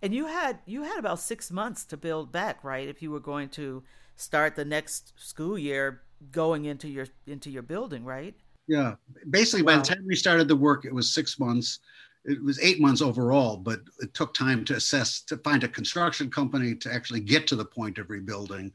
And 0.00 0.14
you 0.14 0.26
had 0.26 0.58
you 0.64 0.82
had 0.82 0.98
about 0.98 1.20
six 1.20 1.50
months 1.50 1.84
to 1.86 1.96
build 1.96 2.32
back, 2.32 2.62
right? 2.64 2.88
If 2.88 3.02
you 3.02 3.10
were 3.10 3.20
going 3.20 3.48
to 3.50 3.82
start 4.16 4.56
the 4.56 4.64
next 4.64 5.12
school 5.16 5.58
year 5.58 6.02
going 6.30 6.64
into 6.64 6.88
your 6.88 7.06
into 7.26 7.50
your 7.50 7.62
building, 7.62 8.04
right? 8.04 8.34
Yeah, 8.66 8.94
basically 9.30 9.62
wow. 9.62 9.76
by 9.76 9.78
the 9.78 9.94
time 9.94 10.04
we 10.06 10.14
started 10.14 10.46
the 10.46 10.56
work, 10.56 10.84
it 10.84 10.94
was 10.94 11.10
six 11.12 11.38
months. 11.38 11.80
It 12.28 12.44
was 12.44 12.60
eight 12.60 12.78
months 12.78 13.00
overall, 13.00 13.56
but 13.56 13.80
it 14.00 14.12
took 14.12 14.34
time 14.34 14.62
to 14.66 14.74
assess, 14.74 15.22
to 15.22 15.38
find 15.38 15.64
a 15.64 15.68
construction 15.68 16.30
company 16.30 16.74
to 16.74 16.92
actually 16.92 17.20
get 17.20 17.46
to 17.46 17.56
the 17.56 17.64
point 17.64 17.96
of 17.96 18.10
rebuilding. 18.10 18.70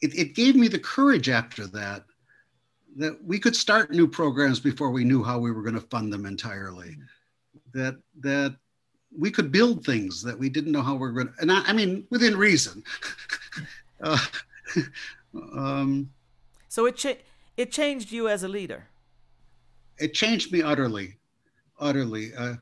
It, 0.00 0.18
it 0.18 0.34
gave 0.34 0.56
me 0.56 0.66
the 0.66 0.78
courage 0.78 1.28
after 1.28 1.66
that 1.68 2.04
that 2.96 3.22
we 3.22 3.38
could 3.38 3.54
start 3.54 3.90
new 3.90 4.08
programs 4.08 4.58
before 4.58 4.90
we 4.90 5.04
knew 5.04 5.22
how 5.22 5.38
we 5.38 5.52
were 5.52 5.60
going 5.60 5.74
to 5.74 5.82
fund 5.82 6.10
them 6.10 6.24
entirely. 6.24 6.96
That 7.74 7.96
that 8.20 8.56
we 9.14 9.30
could 9.30 9.52
build 9.52 9.84
things 9.84 10.22
that 10.22 10.38
we 10.38 10.48
didn't 10.48 10.72
know 10.72 10.82
how 10.82 10.94
we 10.94 11.00
were 11.00 11.12
going 11.12 11.26
to, 11.26 11.34
and 11.40 11.52
I, 11.52 11.62
I 11.66 11.72
mean 11.74 12.06
within 12.08 12.38
reason. 12.38 12.82
uh, 14.02 14.18
um, 15.34 16.10
so 16.68 16.86
it 16.86 16.96
cha- 16.96 17.22
it 17.58 17.70
changed 17.70 18.12
you 18.12 18.28
as 18.28 18.42
a 18.42 18.48
leader. 18.48 18.88
It 19.98 20.14
changed 20.14 20.52
me 20.52 20.62
utterly 20.62 21.18
utterly. 21.78 22.34
Uh, 22.34 22.54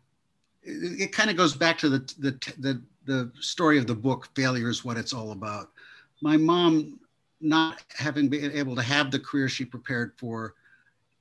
it, 0.63 1.01
it 1.01 1.13
kind 1.13 1.31
of 1.31 1.37
goes 1.37 1.55
back 1.55 1.79
to 1.79 1.89
the, 1.89 1.99
the 2.19 2.53
the 2.59 2.83
the 3.05 3.33
story 3.41 3.79
of 3.79 3.87
the 3.87 3.95
book. 3.95 4.29
Failure 4.35 4.69
is 4.69 4.85
what 4.85 4.97
it's 4.97 5.13
all 5.13 5.33
about. 5.33 5.71
My 6.23 6.37
mom, 6.37 6.99
not 7.41 7.83
having 7.91 8.29
been 8.29 8.53
able 8.53 8.75
to 8.77 8.83
have 8.83 9.11
the 9.11 9.19
career 9.19 9.49
she 9.49 9.65
prepared 9.65 10.13
for, 10.17 10.55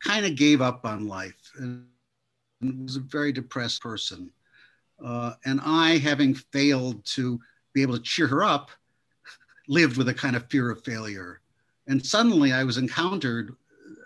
kind 0.02 0.26
of 0.26 0.36
gave 0.36 0.62
up 0.62 0.86
on 0.86 1.08
life 1.08 1.52
and 1.58 1.86
was 2.84 2.96
a 2.96 3.02
very 3.02 3.32
depressed 3.32 3.82
person. 3.82 4.32
Uh, 5.04 5.34
and 5.46 5.60
I, 5.64 5.98
having 5.98 6.34
failed 6.34 7.04
to 7.06 7.40
be 7.74 7.82
able 7.82 7.98
to 7.98 8.04
cheer 8.04 8.28
her 8.28 8.44
up, 8.44 8.70
lived 9.68 9.98
with 9.98 10.08
a 10.10 10.14
kind 10.14 10.36
of 10.36 10.50
fear 10.50 10.70
of 10.70 10.84
failure. 10.84 11.42
And 11.88 12.06
suddenly 12.06 12.54
I 12.54 12.64
was 12.64 12.78
encountered 12.78 13.56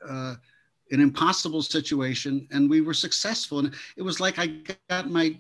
uh, 0.08 0.36
an 0.92 1.02
impossible 1.02 1.62
situation 1.62 2.48
and 2.52 2.70
we 2.70 2.82
were 2.82 2.94
successful. 2.94 3.60
And 3.60 3.74
it 3.96 4.02
was 4.02 4.20
like 4.20 4.40
i 4.40 4.48
got 4.90 5.10
my 5.10 5.38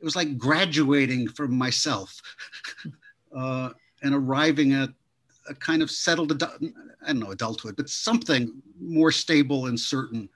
it 0.00 0.04
was 0.04 0.16
like 0.16 0.38
graduating 0.38 1.28
from 1.28 1.56
myself 1.56 2.20
uh, 3.36 3.70
and 4.02 4.14
arriving 4.14 4.72
at 4.72 4.88
a 5.48 5.54
kind 5.54 5.82
of 5.82 5.90
settled 5.90 6.32
adult, 6.32 6.62
i 7.02 7.08
don't 7.08 7.20
know 7.20 7.32
adulthood 7.32 7.76
but 7.76 7.88
something 7.88 8.62
more 8.80 9.12
stable 9.12 9.66
and 9.66 9.78
certain 9.78 10.28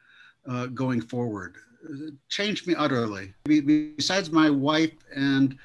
uh, 0.47 0.67
going 0.67 1.01
forward. 1.01 1.57
It 1.89 2.15
changed 2.29 2.67
me 2.67 2.75
utterly. 2.75 3.33
Besides 3.47 4.31
my 4.31 4.51
wife 4.51 4.93
and 5.15 5.57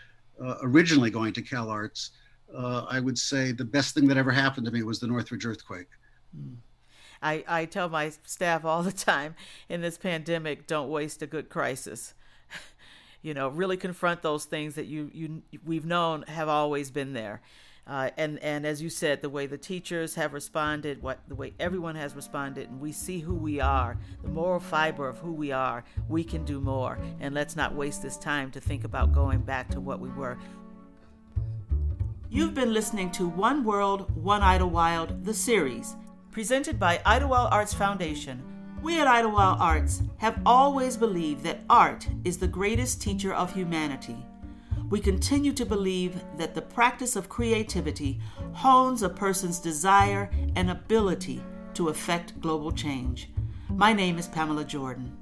uh, 0.41 0.55
originally 0.61 1.09
going 1.09 1.33
to 1.33 1.41
cal 1.41 1.69
arts 1.69 2.11
uh, 2.55 2.85
i 2.89 2.99
would 2.99 3.17
say 3.17 3.51
the 3.51 3.65
best 3.65 3.93
thing 3.93 4.07
that 4.07 4.17
ever 4.17 4.31
happened 4.31 4.65
to 4.65 4.71
me 4.71 4.83
was 4.83 4.99
the 4.99 5.07
northridge 5.07 5.45
earthquake. 5.45 5.87
Mm. 6.37 6.55
I, 7.21 7.43
I 7.47 7.65
tell 7.65 7.89
my 7.89 8.11
staff 8.23 8.65
all 8.65 8.83
the 8.83 8.91
time 8.91 9.35
in 9.67 9.81
this 9.81 9.97
pandemic, 9.97 10.67
don't 10.67 10.89
waste 10.89 11.21
a 11.21 11.27
good 11.27 11.49
crisis. 11.49 12.13
you 13.21 13.33
know, 13.33 13.49
really 13.49 13.77
confront 13.77 14.21
those 14.21 14.45
things 14.45 14.75
that 14.75 14.85
you, 14.85 15.09
you 15.13 15.41
we've 15.65 15.85
known 15.85 16.23
have 16.23 16.47
always 16.47 16.91
been 16.91 17.13
there. 17.13 17.41
Uh, 17.87 18.11
and 18.17 18.37
and 18.43 18.67
as 18.67 18.83
you 18.83 18.89
said, 18.89 19.19
the 19.21 19.29
way 19.29 19.47
the 19.47 19.57
teachers 19.57 20.13
have 20.13 20.31
responded, 20.31 21.01
what 21.01 21.19
the 21.27 21.33
way 21.33 21.53
everyone 21.59 21.95
has 21.95 22.15
responded, 22.15 22.69
and 22.69 22.79
we 22.79 22.91
see 22.91 23.19
who 23.19 23.33
we 23.33 23.59
are, 23.59 23.97
the 24.21 24.29
moral 24.29 24.59
fiber 24.59 25.09
of 25.09 25.17
who 25.17 25.31
we 25.31 25.51
are, 25.51 25.83
we 26.07 26.23
can 26.23 26.45
do 26.45 26.61
more. 26.61 26.99
And 27.19 27.33
let's 27.33 27.55
not 27.55 27.73
waste 27.73 28.03
this 28.03 28.15
time 28.15 28.51
to 28.51 28.61
think 28.61 28.83
about 28.83 29.11
going 29.11 29.39
back 29.39 29.69
to 29.69 29.79
what 29.79 29.99
we 29.99 30.09
were. 30.09 30.37
You've 32.29 32.53
been 32.53 32.73
listening 32.73 33.09
to 33.13 33.27
One 33.27 33.63
World, 33.63 34.15
One 34.15 34.41
Idyllwild, 34.41 35.25
the 35.25 35.33
series 35.33 35.95
presented 36.31 36.79
by 36.79 36.97
Idyllwild 37.05 37.51
Arts 37.51 37.73
Foundation. 37.73 38.43
We 38.81 38.99
at 38.99 39.07
Idyllwild 39.07 39.59
Arts 39.59 40.03
have 40.17 40.39
always 40.45 40.95
believed 40.95 41.43
that 41.43 41.61
art 41.69 42.07
is 42.23 42.37
the 42.37 42.47
greatest 42.47 43.01
teacher 43.01 43.33
of 43.33 43.53
humanity. 43.53 44.17
We 44.89 44.99
continue 44.99 45.53
to 45.53 45.65
believe 45.65 46.21
that 46.37 46.55
the 46.55 46.61
practice 46.61 47.15
of 47.15 47.29
creativity 47.29 48.19
hones 48.53 49.03
a 49.03 49.09
person's 49.09 49.59
desire 49.59 50.29
and 50.55 50.69
ability 50.69 51.43
to 51.73 51.89
affect 51.89 52.39
global 52.39 52.71
change. 52.71 53.29
My 53.69 53.91
name 53.91 54.17
is 54.17 54.27
Pamela 54.27 54.65
Jordan. 54.65 55.15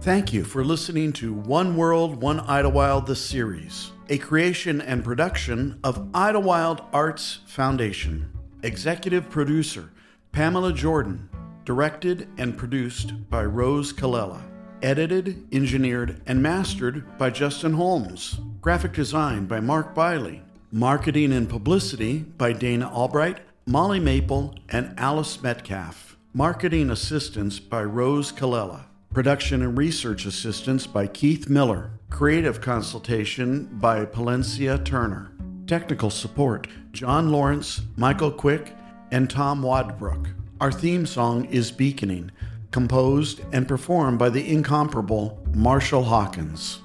Thank 0.00 0.32
you 0.32 0.44
for 0.44 0.64
listening 0.64 1.12
to 1.14 1.32
One 1.32 1.76
World, 1.76 2.22
One 2.22 2.38
Idyllwild, 2.40 3.06
the 3.06 3.16
series 3.16 3.92
a 4.08 4.18
creation 4.18 4.80
and 4.80 5.02
production 5.02 5.80
of 5.82 5.98
Idyllwild 6.12 6.84
Arts 6.92 7.40
Foundation. 7.46 8.30
Executive 8.62 9.28
producer 9.28 9.90
Pamela 10.30 10.72
Jordan. 10.72 11.28
Directed 11.64 12.28
and 12.38 12.56
produced 12.56 13.28
by 13.28 13.44
Rose 13.44 13.92
Colella. 13.92 14.40
Edited, 14.82 15.44
engineered, 15.52 16.22
and 16.26 16.40
mastered 16.40 17.18
by 17.18 17.30
Justin 17.30 17.72
Holmes. 17.72 18.38
Graphic 18.60 18.92
design 18.92 19.46
by 19.46 19.58
Mark 19.58 19.94
Biley. 19.94 20.42
Marketing 20.70 21.32
and 21.32 21.48
publicity 21.48 22.18
by 22.18 22.52
Dana 22.52 22.88
Albright, 22.88 23.40
Molly 23.66 23.98
Maple, 23.98 24.54
and 24.68 24.94
Alice 24.96 25.42
Metcalf. 25.42 26.16
Marketing 26.32 26.90
assistance 26.90 27.58
by 27.58 27.82
Rose 27.82 28.30
Colella. 28.30 28.84
Production 29.16 29.62
and 29.62 29.78
research 29.78 30.26
assistance 30.26 30.86
by 30.86 31.06
Keith 31.06 31.48
Miller. 31.48 31.90
Creative 32.10 32.60
consultation 32.60 33.64
by 33.80 34.04
Palencia 34.04 34.84
Turner. 34.84 35.32
Technical 35.66 36.10
support 36.10 36.66
John 36.92 37.32
Lawrence, 37.32 37.80
Michael 37.96 38.30
Quick, 38.30 38.76
and 39.10 39.30
Tom 39.30 39.62
Wadbrook. 39.62 40.34
Our 40.60 40.70
theme 40.70 41.06
song 41.06 41.46
is 41.46 41.72
Beaconing, 41.72 42.30
composed 42.72 43.40
and 43.54 43.66
performed 43.66 44.18
by 44.18 44.28
the 44.28 44.46
incomparable 44.46 45.42
Marshall 45.54 46.04
Hawkins. 46.04 46.80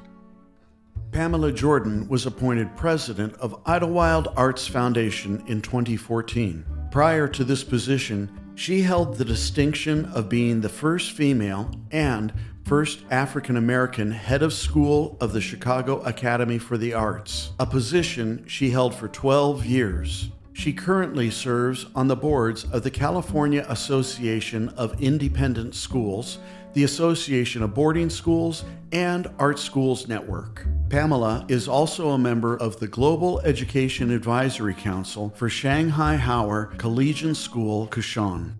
Pamela 1.11 1.51
Jordan 1.51 2.07
was 2.07 2.25
appointed 2.25 2.77
president 2.77 3.33
of 3.41 3.61
Idyllwild 3.65 4.31
Arts 4.37 4.65
Foundation 4.65 5.43
in 5.47 5.61
2014. 5.61 6.65
Prior 6.91 7.27
to 7.27 7.43
this 7.43 7.65
position, 7.65 8.31
she 8.61 8.83
held 8.83 9.15
the 9.15 9.25
distinction 9.25 10.05
of 10.13 10.29
being 10.29 10.61
the 10.61 10.69
first 10.69 11.13
female 11.13 11.71
and 11.89 12.31
first 12.63 12.99
African 13.09 13.57
American 13.57 14.11
head 14.11 14.43
of 14.43 14.53
school 14.53 15.17
of 15.19 15.33
the 15.33 15.41
Chicago 15.41 15.99
Academy 16.03 16.59
for 16.59 16.77
the 16.77 16.93
Arts, 16.93 17.53
a 17.59 17.65
position 17.65 18.45
she 18.45 18.69
held 18.69 18.93
for 18.93 19.07
12 19.07 19.65
years. 19.65 20.29
She 20.53 20.73
currently 20.73 21.31
serves 21.31 21.87
on 21.95 22.07
the 22.07 22.15
boards 22.15 22.65
of 22.65 22.83
the 22.83 22.91
California 22.91 23.65
Association 23.67 24.69
of 24.77 25.01
Independent 25.01 25.73
Schools, 25.73 26.37
the 26.73 26.83
Association 26.83 27.63
of 27.63 27.73
Boarding 27.73 28.09
Schools, 28.09 28.63
and 28.91 29.27
Art 29.39 29.59
Schools 29.59 30.07
Network. 30.07 30.65
Pamela 30.89 31.45
is 31.47 31.67
also 31.67 32.09
a 32.09 32.17
member 32.17 32.57
of 32.57 32.79
the 32.79 32.87
Global 32.87 33.39
Education 33.41 34.11
Advisory 34.11 34.73
Council 34.73 35.31
for 35.35 35.49
Shanghai 35.49 36.17
Hauer 36.17 36.77
Collegiate 36.77 37.37
School, 37.37 37.87
Kunshan. 37.87 38.55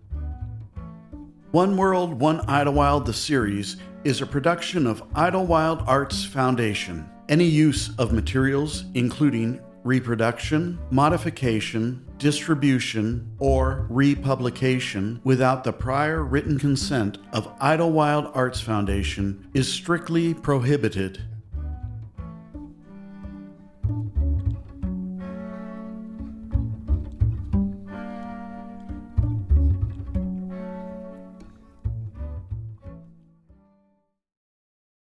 One 1.50 1.76
World, 1.76 2.18
One 2.18 2.40
Idyllwild, 2.46 3.04
the 3.04 3.12
series, 3.12 3.76
is 4.04 4.22
a 4.22 4.26
production 4.26 4.86
of 4.86 5.06
Idyllwild 5.12 5.86
Arts 5.86 6.24
Foundation. 6.24 7.06
Any 7.28 7.44
use 7.44 7.90
of 7.98 8.12
materials, 8.12 8.84
including 8.94 9.60
reproduction, 9.84 10.78
modification, 10.90 12.04
distribution, 12.22 13.34
or 13.38 13.86
republication 13.90 15.20
without 15.24 15.64
the 15.64 15.72
prior 15.72 16.22
written 16.22 16.58
consent 16.58 17.18
of 17.32 17.58
Idyllwild 17.58 18.30
Arts 18.34 18.60
Foundation 18.60 19.50
is 19.52 19.70
strictly 19.70 20.32
prohibited. 20.32 21.20